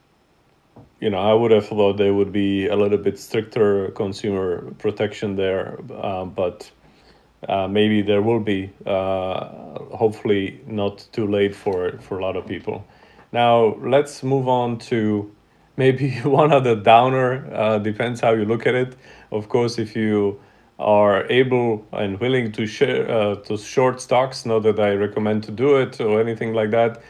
you 1.01 1.09
know 1.09 1.19
i 1.19 1.33
would 1.33 1.53
have 1.53 1.65
thought 1.65 1.97
there 1.97 2.13
would 2.13 2.33
be 2.33 2.67
a 2.67 2.75
little 2.75 2.99
bit 2.99 3.17
stricter 3.17 3.89
consumer 3.93 4.69
protection 4.79 5.37
there 5.37 5.79
uh, 5.95 6.25
but 6.25 6.69
uh, 7.47 7.69
maybe 7.69 8.03
there 8.03 8.23
will 8.23 8.41
be 8.41 8.71
uh, 8.87 9.49
hopefully 9.97 10.61
not 10.67 11.07
too 11.13 11.27
late 11.27 11.55
for 11.55 11.99
for 11.99 12.19
a 12.19 12.23
lot 12.23 12.37
of 12.37 12.47
people. 12.47 12.85
Now 13.33 13.77
let's 13.81 14.23
move 14.23 14.49
on 14.49 14.79
to 14.91 15.31
maybe 15.79 16.11
one 16.41 16.53
of 16.53 16.65
the 16.65 16.75
downer 16.75 17.49
uh, 17.55 17.79
depends 17.79 18.21
how 18.21 18.33
you 18.33 18.45
look 18.45 18.67
at 18.67 18.75
it. 18.75 18.97
Of 19.33 19.49
course 19.49 19.79
if 19.79 19.97
you 19.97 20.41
are 20.79 21.27
able 21.31 21.87
and 21.93 22.21
willing 22.21 22.53
to 22.53 22.67
share 22.67 23.11
uh, 23.11 23.35
to 23.47 23.59
short 23.59 24.01
stocks 24.01 24.47
not 24.47 24.63
that 24.63 24.79
i 24.79 24.93
recommend 24.95 25.43
to 25.43 25.51
do 25.51 25.77
it 25.77 26.01
or 26.01 26.21
anything 26.21 26.53
like 26.53 26.71
that. 26.71 27.01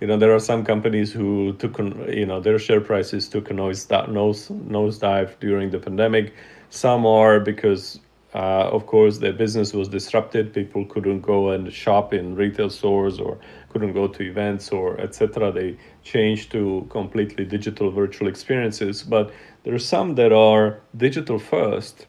You 0.00 0.06
know 0.06 0.16
there 0.16 0.32
are 0.34 0.40
some 0.40 0.64
companies 0.64 1.12
who 1.12 1.54
took 1.54 1.78
you 1.78 2.26
know 2.26 2.40
their 2.40 2.58
share 2.58 2.80
prices 2.80 3.28
took 3.28 3.50
a 3.50 3.54
nose 3.54 3.88
nose 3.90 4.50
nose 4.50 4.98
dive 4.98 5.36
during 5.40 5.70
the 5.70 5.78
pandemic. 5.78 6.34
Some 6.70 7.06
are 7.06 7.40
because 7.40 7.98
uh, 8.34 8.76
of 8.76 8.86
course 8.86 9.18
their 9.18 9.32
business 9.32 9.72
was 9.72 9.88
disrupted. 9.88 10.52
People 10.52 10.84
couldn't 10.84 11.22
go 11.22 11.50
and 11.50 11.72
shop 11.72 12.12
in 12.12 12.36
retail 12.36 12.70
stores 12.70 13.18
or 13.18 13.38
couldn't 13.70 13.92
go 13.92 14.08
to 14.08 14.22
events 14.22 14.70
or 14.70 15.00
etc. 15.00 15.52
They 15.52 15.76
changed 16.02 16.50
to 16.52 16.86
completely 16.90 17.44
digital 17.44 17.90
virtual 17.90 18.28
experiences. 18.28 19.02
But 19.02 19.32
there 19.64 19.74
are 19.74 19.78
some 19.78 20.14
that 20.16 20.32
are 20.32 20.80
digital 20.96 21.38
first 21.38 22.06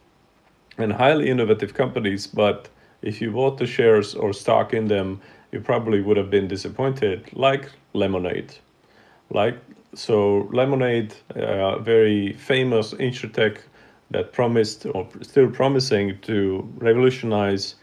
and 0.77 0.93
highly 0.93 1.29
innovative 1.29 1.73
companies. 1.73 2.27
But 2.27 2.69
if 3.01 3.21
you 3.21 3.31
bought 3.31 3.57
the 3.57 3.67
shares 3.67 4.15
or 4.15 4.33
stock 4.33 4.73
in 4.73 4.87
them, 4.87 5.21
you 5.51 5.59
probably 5.59 6.01
would 6.01 6.17
have 6.17 6.29
been 6.29 6.47
disappointed, 6.47 7.29
like 7.33 7.69
Lemonade. 7.93 8.53
Like 9.29 9.57
so, 9.95 10.47
Lemonade, 10.53 11.15
a 11.35 11.45
uh, 11.45 11.79
very 11.79 12.33
famous 12.33 12.93
insurtech 12.93 13.59
that 14.11 14.33
promised 14.33 14.85
or 14.85 15.07
still 15.21 15.49
promising 15.49 16.19
to 16.21 16.67
revolutionize 16.77 17.75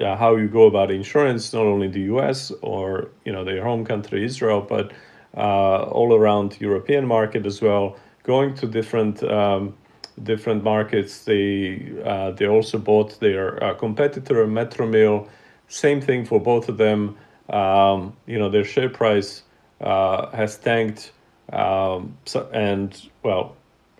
uh, 0.00 0.16
how 0.16 0.36
you 0.36 0.48
go 0.48 0.66
about 0.66 0.90
insurance, 0.90 1.52
not 1.52 1.62
only 1.62 1.86
in 1.86 1.92
the 1.92 2.06
U.S. 2.14 2.52
or 2.62 3.10
you 3.24 3.32
know 3.32 3.44
their 3.44 3.62
home 3.62 3.84
country 3.84 4.24
Israel, 4.24 4.60
but 4.60 4.92
uh, 5.36 5.82
all 5.84 6.14
around 6.14 6.60
European 6.60 7.06
market 7.06 7.46
as 7.46 7.60
well. 7.60 7.96
Going 8.22 8.54
to 8.54 8.66
different 8.66 9.22
um, 9.22 9.74
different 10.22 10.64
markets, 10.64 11.24
they 11.24 11.92
uh, 12.04 12.30
they 12.32 12.46
also 12.46 12.78
bought 12.78 13.20
their 13.20 13.62
uh, 13.62 13.74
competitor 13.74 14.46
Metromil. 14.46 15.28
Same 15.68 16.00
thing 16.00 16.24
for 16.24 16.40
both 16.40 16.68
of 16.68 16.76
them. 16.78 17.16
Um, 17.48 18.16
you 18.26 18.38
know 18.38 18.48
their 18.48 18.64
share 18.64 18.88
price 18.88 19.42
uh, 19.80 20.30
has 20.30 20.56
tanked 20.58 21.12
Um, 21.52 22.16
so, 22.24 22.48
and 22.52 23.00
well, 23.22 23.56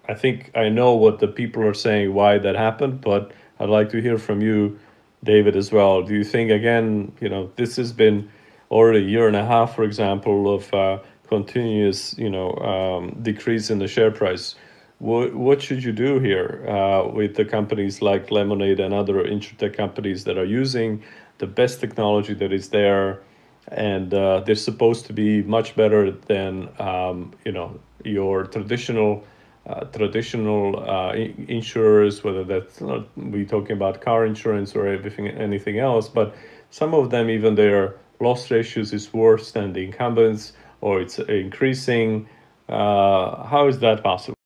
I 0.09 0.15
think 0.15 0.51
I 0.55 0.69
know 0.69 0.95
what 0.95 1.19
the 1.19 1.29
people 1.29 1.63
are 1.65 1.75
saying 1.75 2.13
why 2.13 2.39
that 2.39 2.57
happened, 2.57 3.01
but 3.01 3.33
I'd 3.61 3.69
like 3.69 3.91
to 3.91 4.01
hear 4.01 4.19
from 4.19 4.43
you, 4.43 4.79
David, 5.25 5.57
as 5.57 5.73
well. 5.73 6.03
Do 6.03 6.15
you 6.15 6.25
think 6.25 6.51
again, 6.51 7.13
you 7.21 7.29
know, 7.29 7.51
this 7.57 7.77
has 7.77 7.93
been 7.93 8.31
already 8.71 9.01
a 9.01 9.09
year 9.09 9.27
and 9.27 9.37
a 9.37 9.45
half, 9.45 9.75
for 9.75 9.85
example, 9.85 10.53
of 10.55 10.73
uh, 10.73 10.99
continuous, 11.29 12.17
you 12.19 12.31
know, 12.31 12.53
um, 12.57 13.19
decrease 13.23 13.71
in 13.71 13.79
the 13.79 13.89
share 13.89 14.11
price? 14.11 14.55
What 14.99 15.35
what 15.35 15.61
should 15.61 15.85
you 15.85 15.93
do 15.93 16.21
here 16.21 16.65
uh, 16.69 17.09
with 17.09 17.35
the 17.35 17.45
companies 17.45 18.01
like 18.01 18.31
Lemonade 18.31 18.81
and 18.81 18.95
other 18.95 19.25
insurtech 19.25 19.75
companies 19.77 20.25
that 20.25 20.39
are 20.39 20.45
using 20.45 21.03
the 21.39 21.47
best 21.47 21.81
technology 21.81 22.35
that 22.35 22.53
is 22.53 22.71
there? 22.71 23.21
and 23.69 24.15
uh, 24.15 24.41
they're 24.41 24.55
supposed 24.55 25.07
to 25.07 25.13
be 25.13 25.43
much 25.43 25.75
better 25.75 26.11
than 26.11 26.69
um, 26.79 27.33
you 27.45 27.53
know 27.53 27.79
your 28.05 28.45
traditional 28.45 29.25
uh, 29.67 29.85
traditional 29.87 30.79
uh, 30.89 31.13
insurers, 31.49 32.23
whether 32.23 32.45
that's 32.45 32.81
not 32.81 33.05
we 33.17 33.45
talking 33.45 33.73
about 33.73 34.01
car 34.01 34.25
insurance 34.25 34.77
or 34.77 34.87
everything 34.87 35.27
anything 35.27 35.79
else, 35.81 36.09
but 36.09 36.35
some 36.71 36.95
of 36.95 37.11
them 37.11 37.29
even 37.29 37.55
their 37.55 37.97
loss 38.21 38.51
ratios 38.51 38.93
is 38.93 39.13
worse 39.13 39.51
than 39.51 39.73
the 39.73 39.83
incumbents 39.85 40.53
or 40.81 41.01
it's 41.01 41.19
increasing. 41.19 42.29
Uh, 42.69 43.45
how 43.45 43.67
is 43.67 43.79
that 43.81 44.03
possible? 44.03 44.37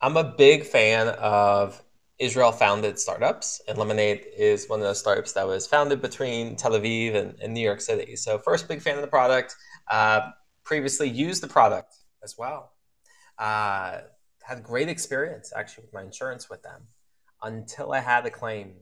I'm 0.00 0.16
a 0.16 0.24
big 0.24 0.64
fan 0.64 1.08
of 1.08 1.82
Israel 2.18 2.52
founded 2.52 2.98
startups, 2.98 3.60
and 3.66 3.76
Lemonade 3.76 4.24
is 4.36 4.68
one 4.68 4.78
of 4.78 4.86
those 4.86 5.00
startups 5.00 5.32
that 5.32 5.46
was 5.46 5.66
founded 5.66 6.00
between 6.00 6.54
Tel 6.56 6.72
Aviv 6.72 7.16
and, 7.16 7.34
and 7.40 7.54
New 7.54 7.60
York 7.60 7.80
City. 7.80 8.14
So, 8.14 8.38
first, 8.38 8.68
big 8.68 8.82
fan 8.82 8.96
of 8.96 9.00
the 9.00 9.08
product. 9.08 9.56
Uh, 9.90 10.30
previously 10.64 11.08
used 11.08 11.42
the 11.42 11.48
product 11.48 11.94
as 12.24 12.36
well. 12.38 12.72
Uh, 13.38 14.00
had 14.42 14.62
great 14.62 14.88
experience 14.88 15.52
actually 15.56 15.84
with 15.84 15.92
my 15.92 16.02
insurance 16.02 16.50
with 16.50 16.62
them 16.62 16.82
until 17.42 17.92
I 17.92 18.00
had 18.00 18.26
a 18.26 18.30
claim. 18.30 18.74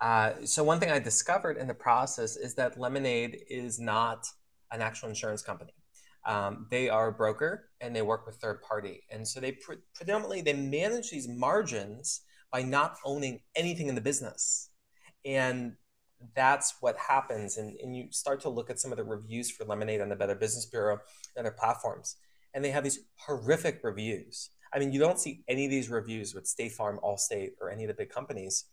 Uh, 0.00 0.32
so, 0.44 0.64
one 0.64 0.80
thing 0.80 0.90
I 0.90 0.98
discovered 0.98 1.58
in 1.58 1.68
the 1.68 1.74
process 1.74 2.36
is 2.36 2.54
that 2.54 2.80
Lemonade 2.80 3.42
is 3.50 3.78
not 3.78 4.26
an 4.72 4.80
actual 4.80 5.08
insurance 5.08 5.42
company. 5.42 5.72
Um, 6.24 6.66
they 6.70 6.88
are 6.88 7.08
a 7.08 7.12
broker 7.12 7.68
and 7.80 7.94
they 7.94 8.02
work 8.02 8.26
with 8.26 8.36
third 8.36 8.62
party, 8.62 9.02
and 9.10 9.26
so 9.26 9.40
they 9.40 9.52
pre- 9.52 9.76
predominantly 9.94 10.40
they 10.40 10.54
manage 10.54 11.10
these 11.10 11.28
margins 11.28 12.22
by 12.50 12.62
not 12.62 12.96
owning 13.04 13.40
anything 13.54 13.88
in 13.88 13.94
the 13.94 14.00
business, 14.00 14.70
and 15.24 15.76
that's 16.34 16.74
what 16.80 16.96
happens. 16.96 17.56
And, 17.56 17.76
and 17.80 17.96
you 17.96 18.08
start 18.10 18.40
to 18.42 18.48
look 18.48 18.70
at 18.70 18.78
some 18.78 18.92
of 18.92 18.98
the 18.98 19.04
reviews 19.04 19.50
for 19.50 19.64
Lemonade 19.64 20.00
on 20.00 20.08
the 20.08 20.16
Better 20.16 20.34
Business 20.34 20.66
Bureau 20.66 20.98
and 21.36 21.46
other 21.46 21.56
platforms, 21.58 22.16
and 22.54 22.64
they 22.64 22.70
have 22.70 22.84
these 22.84 23.00
horrific 23.16 23.80
reviews. 23.82 24.50
I 24.72 24.78
mean, 24.78 24.92
you 24.92 25.00
don't 25.00 25.18
see 25.18 25.42
any 25.48 25.64
of 25.64 25.70
these 25.70 25.88
reviews 25.88 26.34
with 26.34 26.46
State 26.46 26.72
Farm, 26.72 27.00
Allstate, 27.02 27.52
or 27.60 27.70
any 27.70 27.84
of 27.84 27.88
the 27.88 27.94
big 27.94 28.10
companies, 28.10 28.64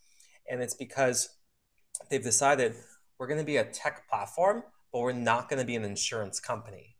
and 0.49 0.61
it's 0.61 0.75
because 0.75 1.29
they've 2.09 2.23
decided 2.23 2.75
we're 3.17 3.27
going 3.27 3.39
to 3.39 3.45
be 3.45 3.57
a 3.57 3.65
tech 3.65 4.07
platform, 4.07 4.63
but 4.93 4.99
we're 4.99 5.11
not 5.11 5.49
going 5.49 5.59
to 5.59 5.65
be 5.65 5.75
an 5.75 5.83
insurance 5.83 6.39
company 6.39 6.97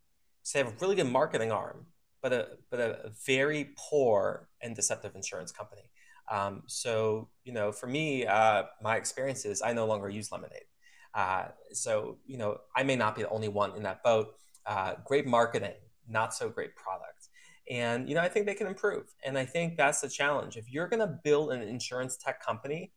so 0.48 0.58
they 0.58 0.64
have 0.64 0.72
a 0.72 0.76
really 0.80 0.96
good 0.96 1.12
marketing 1.12 1.52
arm, 1.52 1.84
but 2.22 2.32
a 2.32 2.48
but 2.70 2.80
a 2.80 3.12
very 3.26 3.74
poor 3.76 4.48
and 4.62 4.74
deceptive 4.74 5.14
insurance 5.14 5.52
company. 5.52 5.90
Um, 6.30 6.62
so 6.66 7.28
you 7.44 7.52
know, 7.52 7.72
for 7.72 7.86
me, 7.86 8.26
uh, 8.26 8.64
my 8.82 8.96
experience 8.96 9.44
is 9.44 9.62
I 9.62 9.72
no 9.72 9.86
longer 9.86 10.08
use 10.08 10.30
Lemonade. 10.30 10.62
Uh, 11.14 11.46
so 11.72 12.18
you 12.26 12.38
know, 12.38 12.58
I 12.76 12.82
may 12.82 12.96
not 12.96 13.16
be 13.16 13.22
the 13.22 13.30
only 13.30 13.48
one 13.48 13.74
in 13.76 13.82
that 13.84 14.02
boat. 14.02 14.34
Uh, 14.66 14.94
great 15.04 15.26
marketing, 15.26 15.74
not 16.08 16.34
so 16.34 16.48
great 16.48 16.76
product, 16.76 17.28
and 17.70 18.08
you 18.08 18.14
know, 18.14 18.20
I 18.20 18.28
think 18.28 18.46
they 18.46 18.54
can 18.54 18.66
improve. 18.66 19.04
And 19.24 19.38
I 19.38 19.44
think 19.44 19.76
that's 19.76 20.00
the 20.00 20.08
challenge. 20.08 20.56
If 20.56 20.70
you're 20.70 20.88
going 20.88 21.00
to 21.00 21.18
build 21.24 21.52
an 21.52 21.62
insurance 21.62 22.16
tech 22.16 22.44
company, 22.44 22.92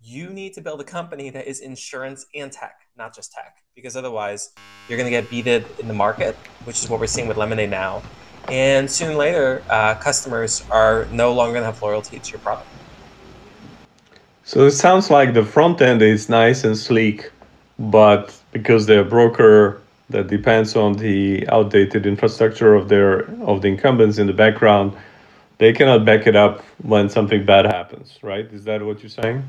you 0.00 0.30
need 0.30 0.54
to 0.54 0.60
build 0.60 0.80
a 0.80 0.84
company 0.84 1.30
that 1.30 1.46
is 1.46 1.60
insurance 1.60 2.26
and 2.34 2.52
tech, 2.52 2.80
not 2.96 3.14
just 3.14 3.32
tech, 3.32 3.56
because 3.74 3.96
otherwise 3.96 4.52
you're 4.88 4.96
going 4.96 5.10
to 5.10 5.10
get 5.10 5.28
beated 5.28 5.66
in 5.80 5.88
the 5.88 5.94
market, 5.94 6.36
which 6.64 6.82
is 6.82 6.88
what 6.88 7.00
we're 7.00 7.06
seeing 7.06 7.26
with 7.26 7.36
Lemonade 7.36 7.70
now. 7.70 8.02
And 8.50 8.90
soon 8.90 9.16
later, 9.16 9.62
uh, 9.68 9.94
customers 9.96 10.64
are 10.70 11.06
no 11.12 11.32
longer 11.32 11.52
going 11.52 11.62
to 11.62 11.66
have 11.66 11.82
loyalty 11.82 12.18
to 12.18 12.30
your 12.30 12.40
product. 12.40 12.66
So 14.44 14.64
it 14.64 14.70
sounds 14.70 15.10
like 15.10 15.34
the 15.34 15.44
front 15.44 15.82
end 15.82 16.00
is 16.00 16.30
nice 16.30 16.64
and 16.64 16.76
sleek, 16.76 17.30
but 17.78 18.34
because 18.52 18.86
they're 18.86 19.02
a 19.02 19.04
broker 19.04 19.82
that 20.08 20.28
depends 20.28 20.74
on 20.74 20.94
the 20.94 21.46
outdated 21.48 22.06
infrastructure 22.06 22.74
of 22.74 22.88
their 22.88 23.20
of 23.42 23.60
the 23.60 23.68
incumbents 23.68 24.16
in 24.16 24.26
the 24.26 24.32
background, 24.32 24.96
they 25.58 25.74
cannot 25.74 26.06
back 26.06 26.26
it 26.26 26.34
up 26.34 26.62
when 26.82 27.10
something 27.10 27.44
bad 27.44 27.66
happens, 27.66 28.18
right? 28.22 28.46
Is 28.52 28.64
that 28.64 28.82
what 28.82 29.02
you're 29.02 29.10
saying? 29.10 29.44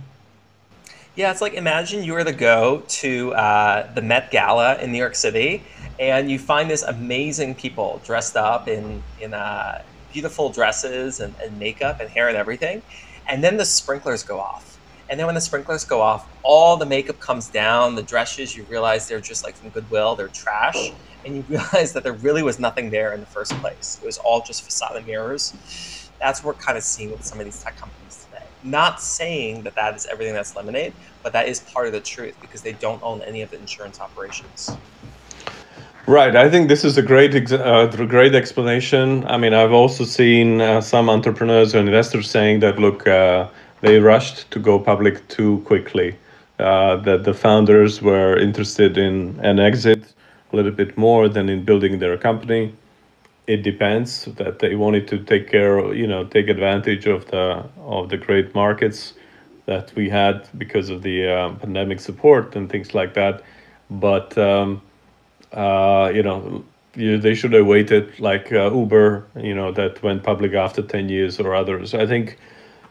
Yeah, 1.15 1.31
it's 1.31 1.41
like 1.41 1.53
imagine 1.53 2.03
you 2.03 2.13
were 2.13 2.25
to 2.25 2.33
go 2.33 2.83
to 2.87 3.33
uh, 3.33 3.93
the 3.93 4.01
Met 4.01 4.31
Gala 4.31 4.79
in 4.79 4.91
New 4.91 4.97
York 4.97 5.15
City, 5.15 5.63
and 5.99 6.31
you 6.31 6.39
find 6.39 6.69
this 6.69 6.83
amazing 6.83 7.55
people 7.55 8.01
dressed 8.05 8.35
up 8.37 8.67
in 8.67 9.03
in 9.19 9.33
uh, 9.33 9.79
beautiful 10.11 10.51
dresses 10.51 11.19
and, 11.19 11.35
and 11.43 11.59
makeup 11.59 11.99
and 11.99 12.09
hair 12.09 12.29
and 12.29 12.37
everything, 12.37 12.83
and 13.27 13.43
then 13.43 13.57
the 13.57 13.65
sprinklers 13.65 14.23
go 14.23 14.39
off. 14.39 14.79
And 15.09 15.19
then 15.19 15.25
when 15.25 15.35
the 15.35 15.41
sprinklers 15.41 15.85
go 15.85 16.01
off, 16.01 16.27
all 16.43 16.77
the 16.77 16.85
makeup 16.85 17.19
comes 17.19 17.49
down, 17.49 17.95
the 17.95 18.03
dresses, 18.03 18.55
you 18.55 18.63
realize 18.65 19.07
they're 19.07 19.19
just 19.19 19.43
like 19.43 19.57
from 19.57 19.71
Goodwill, 19.71 20.15
they're 20.15 20.29
trash. 20.29 20.93
And 21.25 21.35
you 21.35 21.45
realize 21.49 21.93
that 21.93 22.03
there 22.03 22.13
really 22.13 22.43
was 22.43 22.59
nothing 22.59 22.91
there 22.91 23.13
in 23.13 23.19
the 23.19 23.25
first 23.25 23.59
place. 23.59 23.99
It 24.01 24.05
was 24.05 24.19
all 24.19 24.43
just 24.43 24.63
facade 24.63 24.95
and 24.95 25.07
mirrors. 25.07 25.55
That's 26.21 26.43
what 26.43 26.55
we're 26.55 26.61
kind 26.61 26.77
of 26.77 26.83
seeing 26.83 27.11
with 27.11 27.23
some 27.23 27.39
of 27.39 27.45
these 27.45 27.59
tech 27.59 27.75
companies 27.77 28.25
today. 28.25 28.45
Not 28.61 29.01
saying 29.01 29.63
that 29.63 29.75
that 29.75 29.95
is 29.95 30.05
everything 30.11 30.33
that's 30.35 30.55
Lemonade, 30.55 30.93
but 31.23 31.33
that 31.33 31.47
is 31.47 31.59
part 31.61 31.87
of 31.87 31.93
the 31.93 32.01
truth 32.01 32.35
because 32.39 32.61
they 32.61 32.73
don't 32.73 33.01
own 33.01 33.21
any 33.23 33.41
of 33.41 33.49
the 33.49 33.57
insurance 33.57 33.99
operations. 33.99 34.79
Right. 36.09 36.35
I 36.35 36.49
think 36.49 36.69
this 36.69 36.83
is 36.83 36.97
a 36.97 37.03
great, 37.03 37.51
uh, 37.51 37.85
great 37.85 38.33
explanation. 38.33 39.23
I 39.27 39.37
mean, 39.37 39.53
I've 39.53 39.73
also 39.73 40.05
seen 40.05 40.59
uh, 40.59 40.81
some 40.81 41.07
entrepreneurs 41.07 41.75
or 41.75 41.81
investors 41.81 42.27
saying 42.27 42.61
that 42.61 42.79
look, 42.79 43.07
uh, 43.07 43.47
they 43.81 43.99
rushed 43.99 44.49
to 44.49 44.57
go 44.57 44.79
public 44.79 45.27
too 45.27 45.59
quickly. 45.67 46.15
Uh, 46.57 46.95
that 47.03 47.25
the 47.25 47.33
founders 47.35 48.01
were 48.01 48.35
interested 48.35 48.97
in 48.97 49.39
an 49.43 49.59
exit 49.59 50.01
a 50.51 50.55
little 50.55 50.71
bit 50.71 50.97
more 50.97 51.29
than 51.29 51.47
in 51.47 51.63
building 51.63 51.99
their 51.99 52.17
company. 52.17 52.73
It 53.45 53.61
depends 53.61 54.25
that 54.25 54.57
they 54.57 54.73
wanted 54.73 55.07
to 55.09 55.19
take 55.19 55.47
care, 55.47 55.93
you 55.93 56.07
know, 56.07 56.23
take 56.23 56.49
advantage 56.49 57.05
of 57.05 57.27
the 57.27 57.63
of 57.81 58.09
the 58.09 58.17
great 58.17 58.55
markets 58.55 59.13
that 59.67 59.93
we 59.95 60.09
had 60.09 60.49
because 60.57 60.89
of 60.89 61.03
the 61.03 61.27
uh, 61.27 61.49
pandemic 61.61 61.99
support 61.99 62.55
and 62.55 62.67
things 62.67 62.95
like 62.95 63.13
that. 63.13 63.43
But 63.91 64.35
um, 64.39 64.81
uh, 65.53 66.11
you 66.13 66.23
know, 66.23 66.63
you, 66.95 67.17
they 67.17 67.35
should 67.35 67.53
have 67.53 67.65
waited 67.65 68.19
like 68.19 68.51
uh, 68.51 68.71
Uber, 68.71 69.25
you 69.37 69.53
know, 69.53 69.71
that 69.71 70.01
went 70.03 70.23
public 70.23 70.53
after 70.53 70.81
ten 70.81 71.09
years 71.09 71.39
or 71.39 71.55
others. 71.55 71.93
I 71.93 72.05
think 72.05 72.37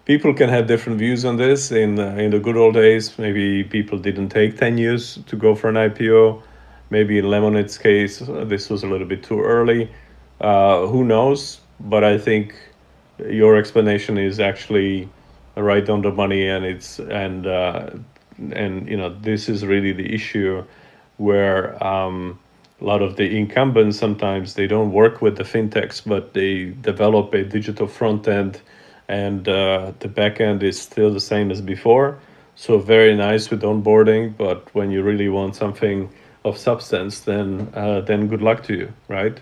people 0.04 0.32
can 0.34 0.48
have 0.48 0.66
different 0.66 0.98
views 0.98 1.24
on 1.24 1.36
this. 1.36 1.70
In 1.70 1.98
in 1.98 2.30
the 2.30 2.38
good 2.38 2.56
old 2.56 2.74
days, 2.74 3.18
maybe 3.18 3.64
people 3.64 3.98
didn't 3.98 4.30
take 4.30 4.56
ten 4.56 4.78
years 4.78 5.18
to 5.26 5.36
go 5.36 5.54
for 5.54 5.68
an 5.68 5.76
IPO. 5.76 6.42
Maybe 6.90 7.18
in 7.18 7.28
Lemonade's 7.28 7.76
case, 7.76 8.18
this 8.18 8.70
was 8.70 8.82
a 8.82 8.86
little 8.86 9.06
bit 9.06 9.22
too 9.22 9.42
early. 9.42 9.90
Uh, 10.40 10.86
who 10.86 11.04
knows? 11.04 11.60
But 11.80 12.02
I 12.02 12.18
think 12.18 12.54
your 13.18 13.56
explanation 13.56 14.16
is 14.16 14.40
actually 14.40 15.08
right 15.56 15.88
on 15.88 16.02
the 16.02 16.12
money 16.12 16.48
and 16.48 16.64
it's 16.64 16.98
and 17.00 17.46
uh, 17.46 17.90
and 18.52 18.88
you 18.88 18.96
know 18.96 19.10
this 19.20 19.48
is 19.48 19.66
really 19.66 19.92
the 19.92 20.14
issue 20.14 20.64
where 21.16 21.82
um, 21.84 22.38
a 22.80 22.84
lot 22.84 23.02
of 23.02 23.16
the 23.16 23.36
incumbents 23.36 23.98
sometimes 23.98 24.54
they 24.54 24.66
don't 24.66 24.92
work 24.92 25.20
with 25.20 25.36
the 25.36 25.44
fintechs 25.44 26.02
but 26.04 26.34
they 26.34 26.66
develop 26.80 27.34
a 27.34 27.44
digital 27.44 27.86
front 27.86 28.28
end 28.28 28.60
and 29.08 29.48
uh, 29.48 29.92
the 30.00 30.08
back 30.08 30.40
end 30.40 30.62
is 30.62 30.80
still 30.80 31.12
the 31.12 31.20
same 31.20 31.50
as 31.50 31.60
before 31.60 32.18
so 32.54 32.78
very 32.78 33.14
nice 33.14 33.50
with 33.50 33.62
onboarding 33.62 34.36
but 34.36 34.72
when 34.74 34.90
you 34.90 35.02
really 35.02 35.28
want 35.28 35.56
something 35.56 36.08
of 36.44 36.56
substance 36.56 37.20
then 37.20 37.70
uh, 37.74 38.00
then 38.00 38.28
good 38.28 38.42
luck 38.42 38.62
to 38.62 38.74
you 38.74 38.92
right 39.08 39.40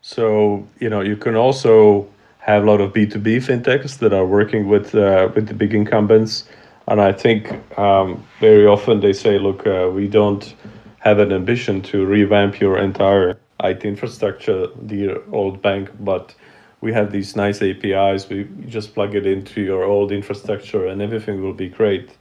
so 0.00 0.66
you 0.80 0.88
know 0.88 1.00
you 1.00 1.16
can 1.16 1.36
also 1.36 2.08
have 2.42 2.64
a 2.64 2.66
lot 2.66 2.80
of 2.80 2.92
B2B 2.92 3.38
fintechs 3.38 3.98
that 3.98 4.12
are 4.12 4.26
working 4.26 4.68
with 4.68 4.94
uh, 4.94 5.30
with 5.34 5.46
the 5.46 5.54
big 5.54 5.74
incumbents. 5.74 6.44
And 6.88 7.00
I 7.00 7.12
think 7.12 7.52
um, 7.78 8.24
very 8.40 8.66
often 8.66 9.00
they 9.00 9.12
say, 9.12 9.38
look, 9.38 9.66
uh, 9.66 9.90
we 9.92 10.08
don't 10.08 10.54
have 10.98 11.18
an 11.18 11.32
ambition 11.32 11.82
to 11.82 12.04
revamp 12.04 12.60
your 12.60 12.78
entire 12.78 13.38
IT 13.62 13.84
infrastructure, 13.84 14.66
the 14.80 15.22
old 15.32 15.62
bank, 15.62 15.90
but 16.00 16.34
we 16.80 16.92
have 16.92 17.12
these 17.12 17.36
nice 17.36 17.62
APIs. 17.62 18.28
We 18.28 18.48
just 18.66 18.94
plug 18.94 19.14
it 19.14 19.26
into 19.26 19.60
your 19.60 19.84
old 19.84 20.10
infrastructure 20.10 20.86
and 20.86 21.00
everything 21.00 21.40
will 21.42 21.54
be 21.54 21.68
great. 21.68 22.16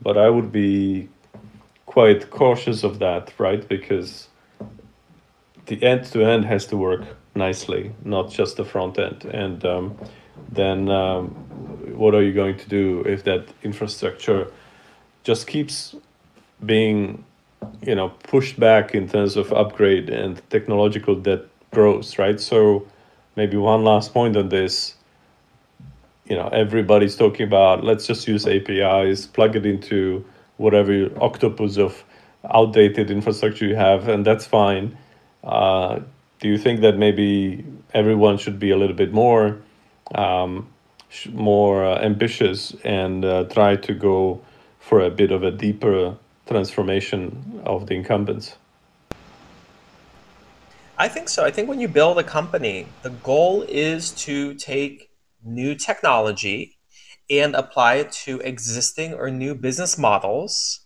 But 0.00 0.16
I 0.16 0.30
would 0.30 0.52
be 0.52 1.08
quite 1.86 2.30
cautious 2.30 2.84
of 2.84 3.00
that, 3.00 3.32
right? 3.38 3.66
Because 3.66 4.28
the 5.66 5.82
end 5.82 6.04
to 6.12 6.24
end 6.24 6.44
has 6.44 6.66
to 6.68 6.76
work 6.76 7.02
nicely, 7.34 7.92
not 8.04 8.30
just 8.30 8.56
the 8.56 8.64
front 8.64 8.98
end. 8.98 9.24
And 9.24 9.64
um, 9.64 9.96
then 10.52 10.88
um, 10.88 11.47
what 11.98 12.14
are 12.14 12.22
you 12.22 12.32
going 12.32 12.56
to 12.56 12.68
do 12.68 13.02
if 13.02 13.24
that 13.24 13.48
infrastructure 13.62 14.50
just 15.24 15.46
keeps 15.48 15.96
being, 16.64 17.24
you 17.82 17.94
know, 17.94 18.10
pushed 18.22 18.58
back 18.58 18.94
in 18.94 19.08
terms 19.08 19.36
of 19.36 19.52
upgrade 19.52 20.08
and 20.08 20.40
technological 20.48 21.16
debt 21.16 21.40
grows, 21.72 22.16
right? 22.16 22.40
So 22.40 22.86
maybe 23.34 23.56
one 23.56 23.82
last 23.84 24.14
point 24.14 24.36
on 24.36 24.48
this. 24.48 24.94
You 26.26 26.36
know, 26.36 26.48
everybody's 26.48 27.16
talking 27.16 27.46
about 27.46 27.82
let's 27.82 28.06
just 28.06 28.28
use 28.28 28.46
APIs, 28.46 29.26
plug 29.26 29.56
it 29.56 29.66
into 29.66 30.24
whatever 30.56 31.10
octopus 31.20 31.78
of 31.78 32.04
outdated 32.54 33.10
infrastructure 33.10 33.66
you 33.66 33.74
have, 33.74 34.08
and 34.08 34.24
that's 34.24 34.46
fine. 34.46 34.96
Uh, 35.42 36.00
do 36.40 36.48
you 36.48 36.58
think 36.58 36.80
that 36.82 36.96
maybe 36.96 37.64
everyone 37.92 38.38
should 38.38 38.60
be 38.60 38.70
a 38.70 38.76
little 38.76 38.94
bit 38.94 39.12
more 39.12 39.58
um, 40.14 40.68
more 41.32 41.84
uh, 41.84 41.98
ambitious 42.00 42.74
and 42.84 43.24
uh, 43.24 43.44
try 43.44 43.76
to 43.76 43.94
go 43.94 44.40
for 44.78 45.00
a 45.00 45.10
bit 45.10 45.32
of 45.32 45.42
a 45.42 45.50
deeper 45.50 46.16
transformation 46.46 47.62
of 47.64 47.86
the 47.86 47.94
incumbents? 47.94 48.56
I 50.96 51.08
think 51.08 51.28
so. 51.28 51.44
I 51.44 51.50
think 51.50 51.68
when 51.68 51.80
you 51.80 51.88
build 51.88 52.18
a 52.18 52.24
company, 52.24 52.86
the 53.02 53.10
goal 53.10 53.62
is 53.62 54.10
to 54.26 54.54
take 54.54 55.10
new 55.44 55.74
technology 55.74 56.76
and 57.30 57.54
apply 57.54 57.96
it 57.96 58.12
to 58.24 58.40
existing 58.40 59.14
or 59.14 59.30
new 59.30 59.54
business 59.54 59.96
models 59.96 60.80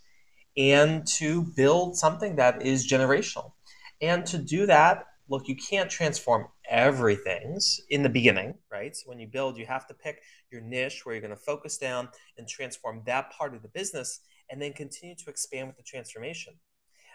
and 0.56 1.06
to 1.06 1.42
build 1.56 1.96
something 1.96 2.36
that 2.36 2.60
is 2.62 2.86
generational. 2.86 3.52
And 4.00 4.26
to 4.26 4.36
do 4.36 4.66
that, 4.66 5.06
look, 5.28 5.48
you 5.48 5.56
can't 5.56 5.88
transform 5.88 6.48
everything 6.72 7.58
in 7.90 8.02
the 8.02 8.08
beginning, 8.08 8.54
right? 8.72 8.96
So 8.96 9.02
when 9.04 9.20
you 9.20 9.26
build, 9.26 9.58
you 9.58 9.66
have 9.66 9.86
to 9.88 9.94
pick 9.94 10.22
your 10.50 10.62
niche 10.62 11.04
where 11.04 11.14
you're 11.14 11.20
going 11.20 11.36
to 11.36 11.36
focus 11.36 11.76
down 11.76 12.08
and 12.38 12.48
transform 12.48 13.02
that 13.06 13.30
part 13.30 13.54
of 13.54 13.62
the 13.62 13.68
business 13.68 14.20
and 14.50 14.60
then 14.60 14.72
continue 14.72 15.14
to 15.14 15.30
expand 15.30 15.68
with 15.68 15.76
the 15.76 15.82
transformation. 15.82 16.54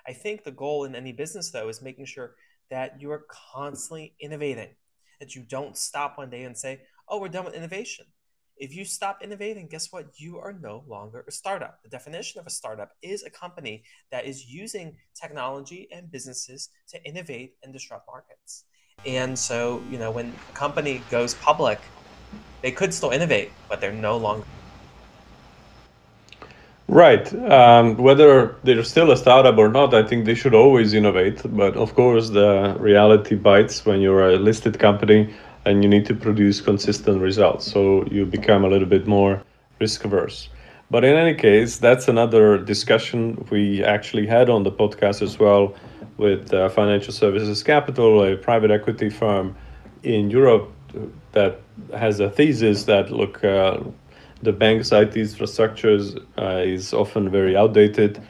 I 0.07 0.13
think 0.13 0.43
the 0.43 0.51
goal 0.51 0.85
in 0.85 0.95
any 0.95 1.11
business, 1.11 1.49
though, 1.49 1.69
is 1.69 1.81
making 1.81 2.05
sure 2.05 2.35
that 2.69 3.01
you 3.01 3.11
are 3.11 3.25
constantly 3.53 4.13
innovating, 4.21 4.69
that 5.19 5.35
you 5.35 5.41
don't 5.41 5.75
stop 5.75 6.17
one 6.19 6.29
day 6.29 6.43
and 6.43 6.55
say, 6.55 6.81
oh, 7.09 7.19
we're 7.19 7.27
done 7.27 7.45
with 7.45 7.55
innovation. 7.55 8.05
If 8.57 8.75
you 8.75 8.85
stop 8.85 9.23
innovating, 9.23 9.67
guess 9.67 9.91
what? 9.91 10.07
You 10.17 10.37
are 10.37 10.53
no 10.53 10.83
longer 10.87 11.25
a 11.27 11.31
startup. 11.31 11.79
The 11.83 11.89
definition 11.89 12.39
of 12.39 12.47
a 12.47 12.51
startup 12.51 12.91
is 13.01 13.23
a 13.23 13.29
company 13.29 13.83
that 14.11 14.25
is 14.25 14.45
using 14.45 14.97
technology 15.19 15.87
and 15.91 16.11
businesses 16.11 16.69
to 16.89 17.03
innovate 17.03 17.55
and 17.63 17.73
disrupt 17.73 18.07
markets. 18.07 18.65
And 19.07 19.39
so, 19.39 19.81
you 19.89 19.97
know, 19.97 20.11
when 20.11 20.33
a 20.49 20.53
company 20.53 21.01
goes 21.09 21.33
public, 21.35 21.79
they 22.61 22.71
could 22.71 22.93
still 22.93 23.11
innovate, 23.11 23.51
but 23.69 23.79
they're 23.79 23.93
no 23.93 24.17
longer. 24.17 24.45
Right. 26.89 27.33
Um, 27.51 27.97
whether 27.97 28.55
they're 28.63 28.83
still 28.83 29.11
a 29.11 29.17
startup 29.17 29.57
or 29.57 29.69
not, 29.69 29.93
I 29.93 30.03
think 30.03 30.25
they 30.25 30.35
should 30.35 30.53
always 30.53 30.93
innovate. 30.93 31.41
But 31.45 31.75
of 31.77 31.95
course, 31.95 32.29
the 32.29 32.75
reality 32.79 33.35
bites 33.35 33.85
when 33.85 34.01
you're 34.01 34.29
a 34.29 34.37
listed 34.37 34.77
company 34.79 35.33
and 35.65 35.83
you 35.83 35.89
need 35.89 36.05
to 36.07 36.15
produce 36.15 36.59
consistent 36.59 37.21
results. 37.21 37.71
So 37.71 38.05
you 38.05 38.25
become 38.25 38.65
a 38.65 38.67
little 38.67 38.87
bit 38.87 39.07
more 39.07 39.41
risk 39.79 40.05
averse. 40.05 40.49
But 40.89 41.03
in 41.03 41.15
any 41.15 41.35
case, 41.35 41.77
that's 41.77 42.07
another 42.07 42.57
discussion 42.57 43.45
we 43.51 43.83
actually 43.83 44.25
had 44.25 44.49
on 44.49 44.63
the 44.63 44.71
podcast 44.71 45.21
as 45.21 45.37
well 45.37 45.75
with 46.17 46.53
uh, 46.53 46.69
Financial 46.69 47.13
Services 47.13 47.63
Capital, 47.63 48.23
a 48.23 48.35
private 48.35 48.71
equity 48.71 49.09
firm 49.09 49.55
in 50.03 50.29
Europe 50.29 50.71
that 51.33 51.59
has 51.95 52.19
a 52.19 52.29
thesis 52.29 52.85
that 52.85 53.11
look, 53.11 53.43
uh, 53.43 53.79
the 54.41 54.51
bank's 54.51 54.91
IT 54.91 55.13
infrastructures 55.13 56.17
uh, 56.37 56.61
is 56.63 56.93
often 56.93 57.29
very 57.29 57.55
outdated. 57.55 58.21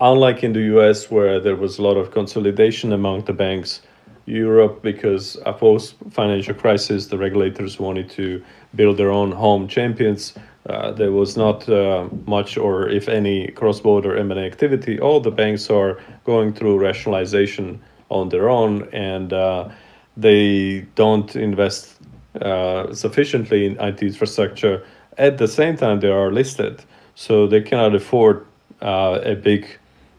Unlike 0.00 0.44
in 0.44 0.52
the 0.52 0.62
US, 0.76 1.10
where 1.10 1.40
there 1.40 1.56
was 1.56 1.78
a 1.78 1.82
lot 1.82 1.96
of 1.96 2.10
consolidation 2.10 2.92
among 2.92 3.24
the 3.24 3.32
banks, 3.32 3.80
Europe 4.26 4.82
because 4.82 5.36
post 5.58 5.94
financial 6.10 6.54
crisis, 6.54 7.06
the 7.06 7.16
regulators 7.16 7.78
wanted 7.78 8.10
to 8.10 8.42
build 8.74 8.96
their 8.96 9.10
own 9.10 9.32
home 9.32 9.68
champions. 9.68 10.34
Uh, 10.68 10.90
there 10.90 11.12
was 11.12 11.36
not 11.36 11.68
uh, 11.68 12.08
much, 12.26 12.56
or 12.56 12.88
if 12.88 13.08
any, 13.08 13.48
cross-border 13.48 14.16
M&A 14.16 14.44
activity. 14.44 14.98
All 14.98 15.20
the 15.20 15.30
banks 15.30 15.70
are 15.70 16.00
going 16.24 16.52
through 16.52 16.78
rationalization 16.78 17.80
on 18.08 18.30
their 18.30 18.48
own, 18.48 18.88
and 18.92 19.32
uh, 19.32 19.68
they 20.16 20.80
don't 20.96 21.36
invest 21.36 21.96
uh, 22.40 22.92
sufficiently 22.92 23.66
in 23.66 23.80
IT 23.80 24.02
infrastructure. 24.02 24.84
At 25.18 25.38
the 25.38 25.46
same 25.46 25.76
time, 25.76 26.00
they 26.00 26.10
are 26.10 26.32
listed, 26.32 26.82
so 27.14 27.46
they 27.46 27.60
cannot 27.60 27.94
afford 27.94 28.44
uh, 28.82 29.20
a 29.22 29.36
big, 29.36 29.68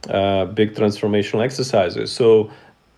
uh, 0.10 0.46
big 0.46 0.76
transformational 0.76 1.44
exercises. 1.44 2.10
So 2.12 2.50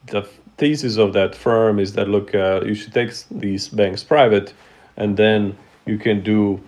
the 0.07 0.21
thesis 0.57 0.97
of 0.97 1.13
that 1.13 1.33
firm 1.33 1.79
is 1.79 1.93
that 1.93 2.09
look, 2.09 2.33
you 2.33 2.75
should 2.75 2.93
take 2.93 3.11
these 3.31 3.69
banks 3.69 4.03
private, 4.03 4.53
and 4.97 5.17
then 5.17 5.57
you 5.87 5.97
can 5.97 6.21
do 6.21 6.61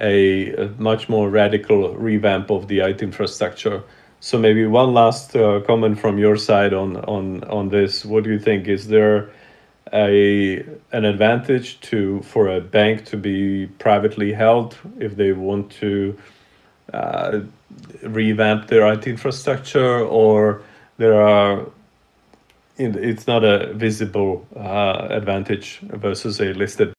a, 0.00 0.68
much 0.78 1.08
more 1.08 1.28
radical 1.30 1.94
revamp 1.96 2.50
of 2.50 2.68
the 2.68 2.80
IT 2.80 3.02
infrastructure. 3.02 3.82
So 4.20 4.38
maybe 4.38 4.66
one 4.66 4.94
last 4.94 5.36
uh, 5.36 5.60
comment 5.60 5.98
from 5.98 6.18
your 6.18 6.36
side 6.36 6.74
on 6.74 6.96
on 7.04 7.44
on 7.44 7.68
this. 7.68 8.04
What 8.04 8.24
do 8.24 8.30
you 8.30 8.38
think? 8.38 8.66
Is 8.66 8.88
there 8.88 9.30
a 9.92 10.64
an 10.92 11.04
advantage 11.04 11.80
to 11.80 12.20
for 12.22 12.48
a 12.48 12.60
bank 12.60 13.04
to 13.06 13.16
be 13.16 13.66
privately 13.78 14.32
held 14.32 14.76
if 14.98 15.16
they 15.16 15.32
want 15.32 15.70
to 15.80 16.18
uh, 16.92 17.40
revamp 18.02 18.66
their 18.66 18.92
IT 18.92 19.06
infrastructure, 19.06 20.00
or 20.04 20.62
there 20.96 21.22
are 21.22 21.66
it's 22.76 23.26
not 23.26 23.44
a 23.44 23.72
visible 23.74 24.46
uh, 24.56 25.08
advantage 25.10 25.80
versus 25.80 26.40
a 26.40 26.52
listed. 26.54 26.92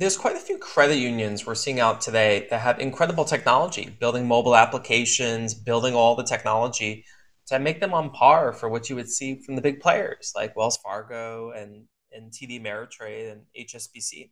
There's 0.00 0.16
quite 0.16 0.34
a 0.34 0.38
few 0.38 0.56
credit 0.56 0.96
unions 0.96 1.44
we're 1.44 1.54
seeing 1.54 1.78
out 1.78 2.00
today 2.00 2.46
that 2.48 2.62
have 2.62 2.80
incredible 2.80 3.26
technology, 3.26 3.94
building 4.00 4.26
mobile 4.26 4.56
applications, 4.56 5.52
building 5.52 5.94
all 5.94 6.16
the 6.16 6.24
technology 6.24 7.04
to 7.48 7.58
make 7.58 7.80
them 7.80 7.92
on 7.92 8.08
par 8.08 8.54
for 8.54 8.70
what 8.70 8.88
you 8.88 8.96
would 8.96 9.10
see 9.10 9.42
from 9.42 9.56
the 9.56 9.60
big 9.60 9.78
players 9.78 10.32
like 10.34 10.56
Wells 10.56 10.78
Fargo 10.78 11.50
and, 11.50 11.84
and 12.12 12.32
TD 12.32 12.62
Ameritrade 12.62 13.30
and 13.30 13.42
HSBC. 13.54 14.30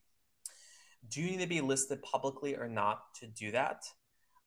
Do 1.10 1.20
you 1.20 1.32
need 1.32 1.40
to 1.40 1.46
be 1.46 1.60
listed 1.60 2.02
publicly 2.02 2.56
or 2.56 2.66
not 2.66 3.02
to 3.16 3.26
do 3.26 3.50
that? 3.50 3.84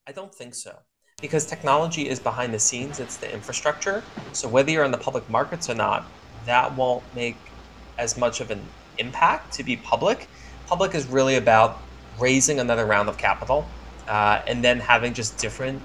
I 0.08 0.14
don't 0.14 0.34
think 0.34 0.56
so 0.56 0.76
because 1.22 1.46
technology 1.46 2.10
is 2.10 2.20
behind 2.20 2.52
the 2.52 2.58
scenes, 2.58 3.00
it's 3.00 3.18
the 3.18 3.32
infrastructure. 3.32 4.02
So 4.34 4.48
whether 4.48 4.72
you're 4.72 4.86
in 4.86 4.92
the 4.92 4.98
public 4.98 5.30
markets 5.30 5.70
or 5.70 5.76
not, 5.76 6.04
that 6.48 6.76
won't 6.76 7.04
make 7.14 7.38
as 8.00 8.18
much 8.18 8.42
of 8.42 8.50
an 8.50 8.66
impact 8.98 9.54
to 9.54 9.64
be 9.64 9.78
public. 9.78 10.28
Public 10.72 10.96
is 10.96 11.06
really 11.08 11.36
about 11.36 11.80
raising 12.18 12.62
another 12.62 12.86
round 12.86 13.10
of 13.10 13.18
capital 13.18 13.66
uh, 14.08 14.42
and 14.48 14.64
then 14.64 14.80
having 14.80 15.14
just 15.14 15.38
different 15.38 15.82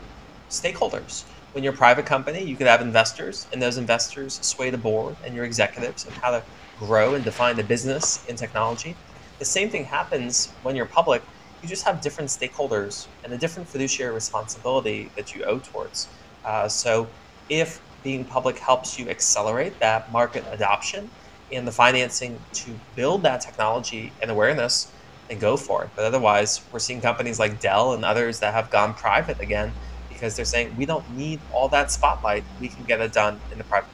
stakeholders. 0.49 1.25
When 1.51 1.65
you're 1.65 1.75
a 1.75 1.77
private 1.77 2.07
company, 2.07 2.45
you 2.45 2.55
could 2.55 2.69
have 2.69 2.81
investors, 2.81 3.49
and 3.53 3.61
those 3.61 3.79
investors 3.79 4.35
sway 4.47 4.71
the 4.71 4.79
board 4.79 5.17
and 5.25 5.35
your 5.35 5.45
executives 5.45 6.07
on 6.07 6.13
how 6.13 6.31
to 6.31 6.43
grow 6.79 7.15
and 7.15 7.25
define 7.25 7.57
the 7.57 7.65
business 7.65 8.25
in 8.29 8.37
technology. 8.37 8.95
The 9.41 9.45
same 9.45 9.71
thing 9.71 9.87
happens 9.87 10.53
when 10.63 10.77
you're 10.77 10.87
public 10.87 11.21
you 11.63 11.69
just 11.69 11.85
have 11.85 12.01
different 12.01 12.31
stakeholders 12.31 13.09
and 13.25 13.33
a 13.33 13.37
different 13.37 13.69
fiduciary 13.69 14.15
responsibility 14.15 15.11
that 15.17 15.35
you 15.35 15.43
owe 15.47 15.59
towards. 15.59 16.07
Uh, 16.45 16.69
so 16.69 17.09
if 17.49 17.81
being 18.05 18.25
public 18.25 18.57
helps 18.57 19.01
you 19.01 19.09
accelerate 19.09 19.81
that 19.81 20.13
market 20.13 20.45
adoption 20.53 21.11
and 21.53 21.67
the 21.67 21.73
financing 21.73 22.39
to 22.53 22.79
build 22.95 23.23
that 23.23 23.41
technology 23.41 24.13
and 24.21 24.31
awareness, 24.31 24.93
then 25.29 25.39
go 25.39 25.57
for 25.57 25.85
it. 25.85 25.91
But 25.95 26.05
otherwise, 26.05 26.61
we're 26.73 26.79
seeing 26.79 27.01
companies 27.01 27.39
like 27.39 27.61
Dell 27.61 27.93
and 27.93 28.05
others 28.05 28.41
that 28.41 28.55
have 28.55 28.71
gone 28.71 28.95
private 28.95 29.41
again 29.41 29.73
because 30.09 30.37
they're 30.37 30.45
saying 30.45 30.75
we 30.77 30.87
don't 30.87 31.09
need 31.17 31.41
all 31.53 31.69
that 31.69 31.91
spotlight. 31.91 32.45
We 32.61 32.69
can 32.69 32.85
get 32.85 33.01
it 33.01 33.13
done 33.13 33.41
in 33.53 33.59
the 33.59 33.65
private. 33.65 33.89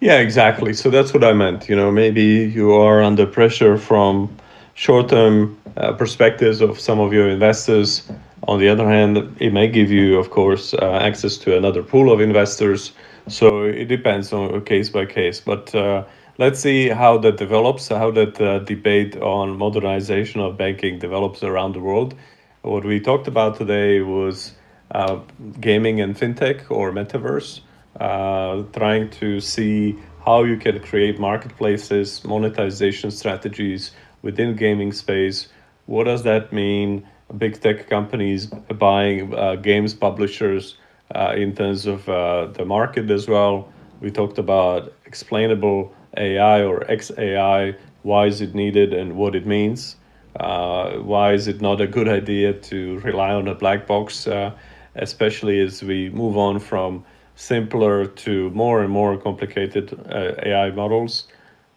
Yeah, 0.00 0.16
exactly. 0.16 0.72
So 0.72 0.88
that's 0.88 1.12
what 1.12 1.22
I 1.22 1.34
meant. 1.34 1.68
You 1.68 1.76
know, 1.76 1.90
maybe 1.90 2.22
you 2.22 2.72
are 2.72 3.02
under 3.02 3.26
pressure 3.26 3.76
from 3.76 4.34
short-term 4.74 5.60
uh, 5.76 5.92
perspectives 5.92 6.62
of 6.62 6.80
some 6.80 6.98
of 6.98 7.12
your 7.12 7.28
investors. 7.28 8.10
On 8.48 8.58
the 8.58 8.68
other 8.68 8.88
hand, 8.88 9.36
it 9.38 9.52
may 9.52 9.68
give 9.68 9.90
you, 9.90 10.18
of 10.18 10.30
course, 10.30 10.72
uh, 10.72 10.98
access 11.02 11.36
to 11.38 11.56
another 11.56 11.82
pool 11.82 12.10
of 12.10 12.20
investors. 12.22 12.92
So 13.30 13.62
it 13.62 13.84
depends 13.86 14.32
on 14.32 14.60
case 14.64 14.90
by 14.90 15.06
case. 15.06 15.40
But 15.40 15.72
uh, 15.74 16.04
let's 16.38 16.58
see 16.60 16.88
how 16.88 17.18
that 17.18 17.36
develops, 17.36 17.88
how 17.88 18.10
that 18.10 18.40
uh, 18.40 18.58
debate 18.60 19.16
on 19.16 19.56
modernization 19.56 20.40
of 20.40 20.56
banking 20.56 20.98
develops 20.98 21.42
around 21.44 21.74
the 21.74 21.80
world. 21.80 22.14
What 22.62 22.84
we 22.84 22.98
talked 22.98 23.28
about 23.28 23.56
today 23.56 24.00
was 24.00 24.54
uh, 24.90 25.20
gaming 25.60 26.00
and 26.00 26.16
fintech 26.16 26.70
or 26.70 26.90
metaverse, 26.92 27.60
uh, 28.00 28.64
trying 28.72 29.10
to 29.10 29.40
see 29.40 29.96
how 30.26 30.42
you 30.42 30.56
can 30.56 30.80
create 30.80 31.18
marketplaces, 31.20 32.24
monetization 32.24 33.12
strategies 33.12 33.92
within 34.22 34.56
gaming 34.56 34.92
space. 34.92 35.48
What 35.86 36.04
does 36.04 36.24
that 36.24 36.52
mean? 36.52 37.06
Big 37.38 37.60
tech 37.60 37.88
companies 37.88 38.46
buying 38.46 39.32
uh, 39.34 39.54
games 39.54 39.94
publishers 39.94 40.74
uh, 40.74 40.89
in 41.36 41.54
terms 41.54 41.86
of 41.86 42.08
uh, 42.08 42.46
the 42.46 42.64
market 42.64 43.10
as 43.10 43.28
well. 43.28 43.68
We 44.00 44.10
talked 44.10 44.38
about 44.38 44.92
explainable 45.06 45.92
AI 46.16 46.62
or 46.62 46.84
XAI. 46.88 47.76
Why 48.02 48.26
is 48.26 48.40
it 48.40 48.54
needed 48.54 48.92
and 48.92 49.16
what 49.16 49.34
it 49.34 49.46
means? 49.46 49.96
Uh, 50.38 50.92
why 50.98 51.32
is 51.32 51.48
it 51.48 51.60
not 51.60 51.80
a 51.80 51.86
good 51.86 52.08
idea 52.08 52.52
to 52.52 52.98
rely 53.00 53.32
on 53.34 53.48
a 53.48 53.54
black 53.54 53.86
box, 53.86 54.26
uh, 54.26 54.52
especially 54.94 55.60
as 55.60 55.82
we 55.82 56.08
move 56.10 56.36
on 56.36 56.60
from 56.60 57.04
simpler 57.34 58.06
to 58.06 58.50
more 58.50 58.82
and 58.82 58.90
more 58.90 59.16
complicated 59.18 59.92
uh, 60.08 60.34
AI 60.42 60.70
models? 60.70 61.26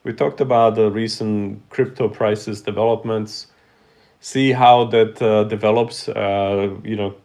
We 0.04 0.14
talked 0.14 0.42
about 0.42 0.76
the 0.76 0.92
recent 0.92 1.68
crypto 1.70 2.10
prices 2.10 2.62
developments. 2.62 3.48
See 4.20 4.52
how 4.52 4.86
that 4.86 5.22
uh, 5.22 5.46
develops. 5.46 6.08
Uh, 6.08 6.78
you 6.84 6.96
know, 6.96 7.16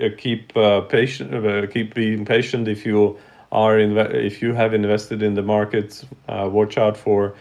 uh, 0.00 0.08
keep 0.16 0.52
patient. 0.88 1.72
keep 1.72 1.94
being 1.94 2.24
patient 2.24 2.68
if 2.68 2.84
you 2.86 3.18
are 3.52 3.76
inve- 3.76 4.14
if 4.14 4.42
you 4.42 4.54
have 4.54 4.74
invested 4.74 5.22
in 5.22 5.34
the 5.34 5.42
markets. 5.42 6.04
watch 6.28 6.78
out 6.78 6.96
for 6.96 7.34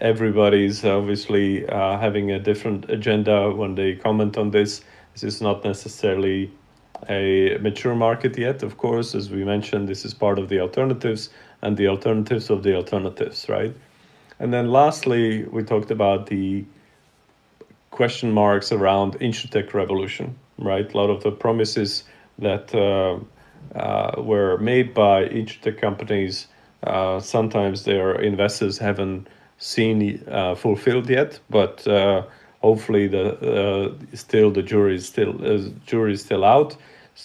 everybody's 0.00 0.84
obviously 0.84 1.66
uh, 1.68 1.98
having 1.98 2.30
a 2.30 2.38
different 2.38 2.88
agenda 2.90 3.50
when 3.50 3.74
they 3.74 3.94
comment 3.94 4.36
on 4.36 4.50
this. 4.50 4.82
This 5.14 5.22
is 5.24 5.40
not 5.40 5.64
necessarily 5.64 6.50
a 7.08 7.58
mature 7.60 7.94
market 7.94 8.38
yet, 8.38 8.62
of 8.62 8.76
course. 8.76 9.14
As 9.14 9.30
we 9.30 9.44
mentioned, 9.44 9.88
this 9.88 10.04
is 10.04 10.14
part 10.14 10.38
of 10.38 10.48
the 10.48 10.60
alternatives 10.60 11.30
and 11.62 11.76
the 11.76 11.88
alternatives 11.88 12.50
of 12.50 12.62
the 12.62 12.74
alternatives, 12.74 13.48
right? 13.48 13.74
And 14.38 14.52
then 14.52 14.68
lastly, 14.68 15.44
we 15.44 15.62
talked 15.62 15.90
about 15.90 16.26
the 16.26 16.64
question 17.90 18.30
marks 18.30 18.72
around 18.72 19.18
insurtech 19.20 19.72
revolution, 19.72 20.38
right? 20.58 20.92
A 20.92 20.96
lot 20.96 21.10
of 21.10 21.22
the 21.22 21.30
promises 21.30 22.04
that 22.38 22.74
uh, 22.74 23.18
uh, 23.78 24.20
were 24.22 24.58
made 24.58 24.94
by 24.94 25.28
insurtech 25.28 25.80
companies, 25.80 26.48
uh, 26.82 27.20
sometimes 27.20 27.84
their 27.84 28.20
investors 28.20 28.78
haven't 28.78 29.28
seen 29.58 30.22
uh, 30.28 30.54
fulfilled 30.54 31.08
yet, 31.08 31.40
but 31.50 31.86
uh, 31.88 32.22
hopefully 32.60 33.08
the 33.08 33.24
uh, 33.40 34.16
still 34.16 34.50
the 34.50 34.62
jury 34.62 34.96
is 34.96 35.06
still 35.06 35.34
uh, 35.44 35.68
jury 35.86 36.12
is 36.12 36.20
still 36.22 36.44
out 36.44 36.76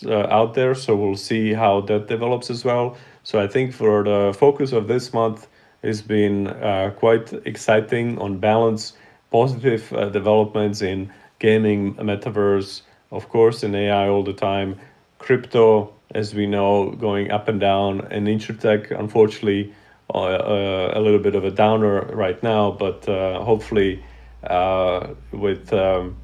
uh, 0.06 0.28
out 0.28 0.54
there. 0.54 0.74
So 0.74 0.96
we'll 0.96 1.18
see 1.18 1.54
how 1.54 1.82
that 1.82 2.08
develops 2.08 2.50
as 2.50 2.64
well. 2.64 2.98
So 3.24 3.40
I 3.40 3.48
think 3.48 3.74
for 3.74 4.04
the 4.04 4.34
focus 4.38 4.72
of 4.72 4.88
this 4.88 5.14
month 5.14 5.48
has 5.84 6.02
been 6.02 6.48
uh, 6.48 6.92
quite 6.96 7.34
exciting 7.46 8.18
on 8.20 8.40
balance, 8.40 8.94
positive 9.32 9.90
developments 10.12 10.82
in 10.82 11.12
gaming, 11.40 11.96
metaverse, 11.96 12.82
of 13.12 13.30
course 13.30 13.64
in 13.64 13.76
AI 13.76 14.07
all 14.07 14.24
the 14.24 14.34
time, 14.34 14.80
crypto 15.20 15.93
as 16.14 16.34
we 16.34 16.45
know 16.45 16.91
going 16.91 17.32
up 17.32 17.47
and 17.47 17.59
down, 17.59 18.01
and 18.12 18.28
insurtech 18.28 18.97
unfortunately 18.97 19.74
uh, 20.14 20.91
a 20.93 20.99
little 20.99 21.20
bit 21.20 21.36
of 21.36 21.45
a 21.45 21.51
downer 21.51 22.01
right 22.14 22.41
now, 22.43 22.72
but 22.72 23.07
uh, 23.07 23.41
hopefully 23.43 24.03
uh, 24.43 25.07
with 25.32 25.72
um, 25.74 26.16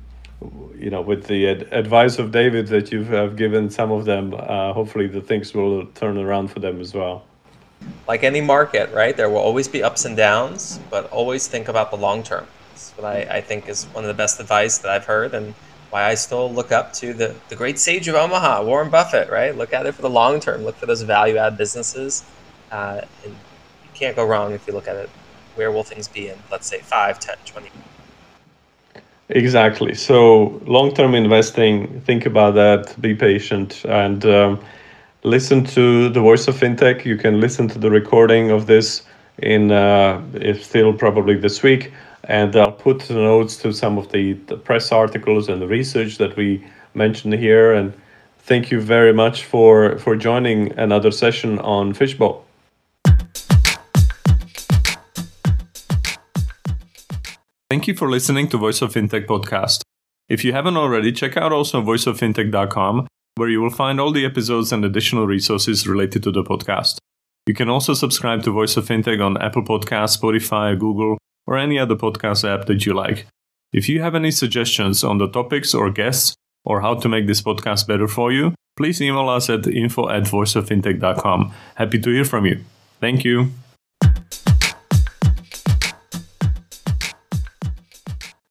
you 0.77 0.89
know 0.89 1.01
with 1.01 1.25
the 1.27 1.49
ad- 1.49 1.67
advice 1.71 2.19
of 2.19 2.31
David 2.31 2.67
that 2.67 2.91
you 2.91 3.03
have 3.03 3.35
given 3.35 3.69
some 3.69 3.91
of 3.91 4.05
them, 4.05 4.31
hopefully 4.31 5.07
the 5.07 5.21
things 5.21 5.53
will 5.53 5.85
turn 5.87 6.17
around 6.17 6.49
for 6.49 6.59
them 6.59 6.81
as 6.81 6.93
well. 6.93 7.23
Like 8.07 8.23
any 8.23 8.41
market, 8.41 8.91
right? 8.91 9.15
There 9.15 9.29
will 9.29 9.37
always 9.37 9.67
be 9.67 9.83
ups 9.83 10.05
and 10.05 10.17
downs, 10.17 10.79
but 10.89 11.09
always 11.11 11.47
think 11.47 11.67
about 11.67 11.91
the 11.91 11.97
long 11.97 12.23
term. 12.23 12.47
That's 12.71 12.91
what 12.91 13.05
I, 13.05 13.37
I 13.37 13.41
think 13.41 13.69
is 13.69 13.85
one 13.85 14.03
of 14.03 14.07
the 14.07 14.13
best 14.13 14.39
advice 14.39 14.79
that 14.79 14.91
I've 14.91 15.05
heard 15.05 15.33
and 15.33 15.53
why 15.89 16.03
I 16.03 16.15
still 16.15 16.51
look 16.51 16.71
up 16.71 16.93
to 16.93 17.13
the, 17.13 17.35
the 17.49 17.55
great 17.55 17.79
sage 17.79 18.07
of 18.07 18.15
Omaha, 18.15 18.63
Warren 18.63 18.89
Buffett, 18.89 19.29
right? 19.29 19.55
Look 19.55 19.73
at 19.73 19.85
it 19.85 19.93
for 19.93 20.01
the 20.01 20.09
long 20.09 20.39
term. 20.39 20.63
Look 20.63 20.75
for 20.75 20.85
those 20.85 21.01
value 21.01 21.37
add 21.37 21.57
businesses 21.57 22.23
uh, 22.71 23.01
and 23.23 23.33
you 23.33 23.89
can't 23.93 24.15
go 24.15 24.25
wrong 24.25 24.53
if 24.53 24.67
you 24.67 24.73
look 24.73 24.87
at 24.87 24.95
it. 24.95 25.09
Where 25.55 25.71
will 25.71 25.83
things 25.83 26.07
be 26.07 26.29
in, 26.29 26.37
let's 26.51 26.67
say, 26.67 26.79
5, 26.79 27.19
10, 27.19 27.35
20 27.45 27.69
Exactly. 29.29 29.93
So, 29.93 30.61
long 30.65 30.93
term 30.93 31.13
investing, 31.13 31.99
think 32.01 32.25
about 32.25 32.55
that, 32.55 32.95
be 33.01 33.13
patient, 33.13 33.83
and 33.83 34.25
um, 34.25 34.59
listen 35.23 35.65
to 35.65 36.07
the 36.09 36.21
voice 36.21 36.47
of 36.47 36.55
fintech. 36.55 37.03
You 37.03 37.17
can 37.17 37.41
listen 37.41 37.67
to 37.69 37.79
the 37.79 37.89
recording 37.89 38.51
of 38.51 38.67
this 38.67 39.03
in 39.39 39.71
uh, 39.71 40.21
it's 40.35 40.65
still 40.65 40.93
probably 40.93 41.35
this 41.35 41.61
week. 41.61 41.91
And 42.27 42.55
I'll 42.57 42.73
put 42.73 42.99
the 42.99 43.13
notes 43.13 43.55
to 43.57 43.71
some 43.71 43.97
of 43.97 44.11
the, 44.11 44.33
the 44.33 44.57
press 44.57 44.91
articles 44.91 45.47
and 45.47 45.61
the 45.61 45.67
research 45.67 46.17
that 46.17 46.35
we 46.35 46.63
mentioned 46.93 47.33
here. 47.35 47.73
And 47.73 47.93
thank 48.39 48.69
you 48.69 48.81
very 48.81 49.13
much 49.13 49.45
for, 49.45 49.97
for 49.99 50.17
joining 50.17 50.77
another 50.77 51.09
session 51.09 51.57
on 51.59 51.93
Fishbowl. 51.93 52.43
Thank 57.69 57.87
you 57.87 57.95
for 57.95 58.09
listening 58.09 58.49
to 58.49 58.57
Voice 58.57 58.81
of 58.81 58.93
Fintech 58.93 59.25
podcast. 59.25 59.81
If 60.27 60.43
you 60.43 60.51
haven't 60.51 60.75
already, 60.75 61.13
check 61.13 61.37
out 61.37 61.53
also 61.53 61.81
voiceoffintech.com, 61.81 63.07
where 63.35 63.49
you 63.49 63.61
will 63.61 63.69
find 63.69 64.01
all 64.01 64.11
the 64.11 64.25
episodes 64.25 64.73
and 64.73 64.83
additional 64.83 65.25
resources 65.25 65.87
related 65.87 66.23
to 66.23 66.31
the 66.31 66.43
podcast. 66.43 66.97
You 67.45 67.53
can 67.53 67.69
also 67.69 67.93
subscribe 67.93 68.43
to 68.43 68.51
Voice 68.51 68.75
of 68.75 68.85
Fintech 68.85 69.23
on 69.25 69.37
Apple 69.37 69.63
Podcasts, 69.63 70.19
Spotify, 70.19 70.77
Google, 70.77 71.17
or 71.47 71.57
any 71.57 71.79
other 71.79 71.95
podcast 71.95 72.47
app 72.47 72.67
that 72.67 72.85
you 72.85 72.93
like. 72.93 73.25
If 73.73 73.89
you 73.89 74.01
have 74.01 74.15
any 74.15 74.31
suggestions 74.31 75.03
on 75.03 75.17
the 75.17 75.27
topics 75.27 75.73
or 75.73 75.89
guests, 75.89 76.35
or 76.67 76.81
how 76.81 76.93
to 76.95 77.07
make 77.07 77.27
this 77.27 77.41
podcast 77.41 77.87
better 77.87 78.07
for 78.07 78.31
you, 78.31 78.53
please 78.75 79.01
email 79.01 79.29
us 79.29 79.49
at 79.49 79.65
info 79.65 80.09
at 80.09 80.23
voiceoffintech.com. 80.23 81.53
Happy 81.75 81.97
to 81.97 82.11
hear 82.11 82.25
from 82.25 82.45
you. 82.45 82.59
Thank 82.99 83.23
you. 83.23 83.51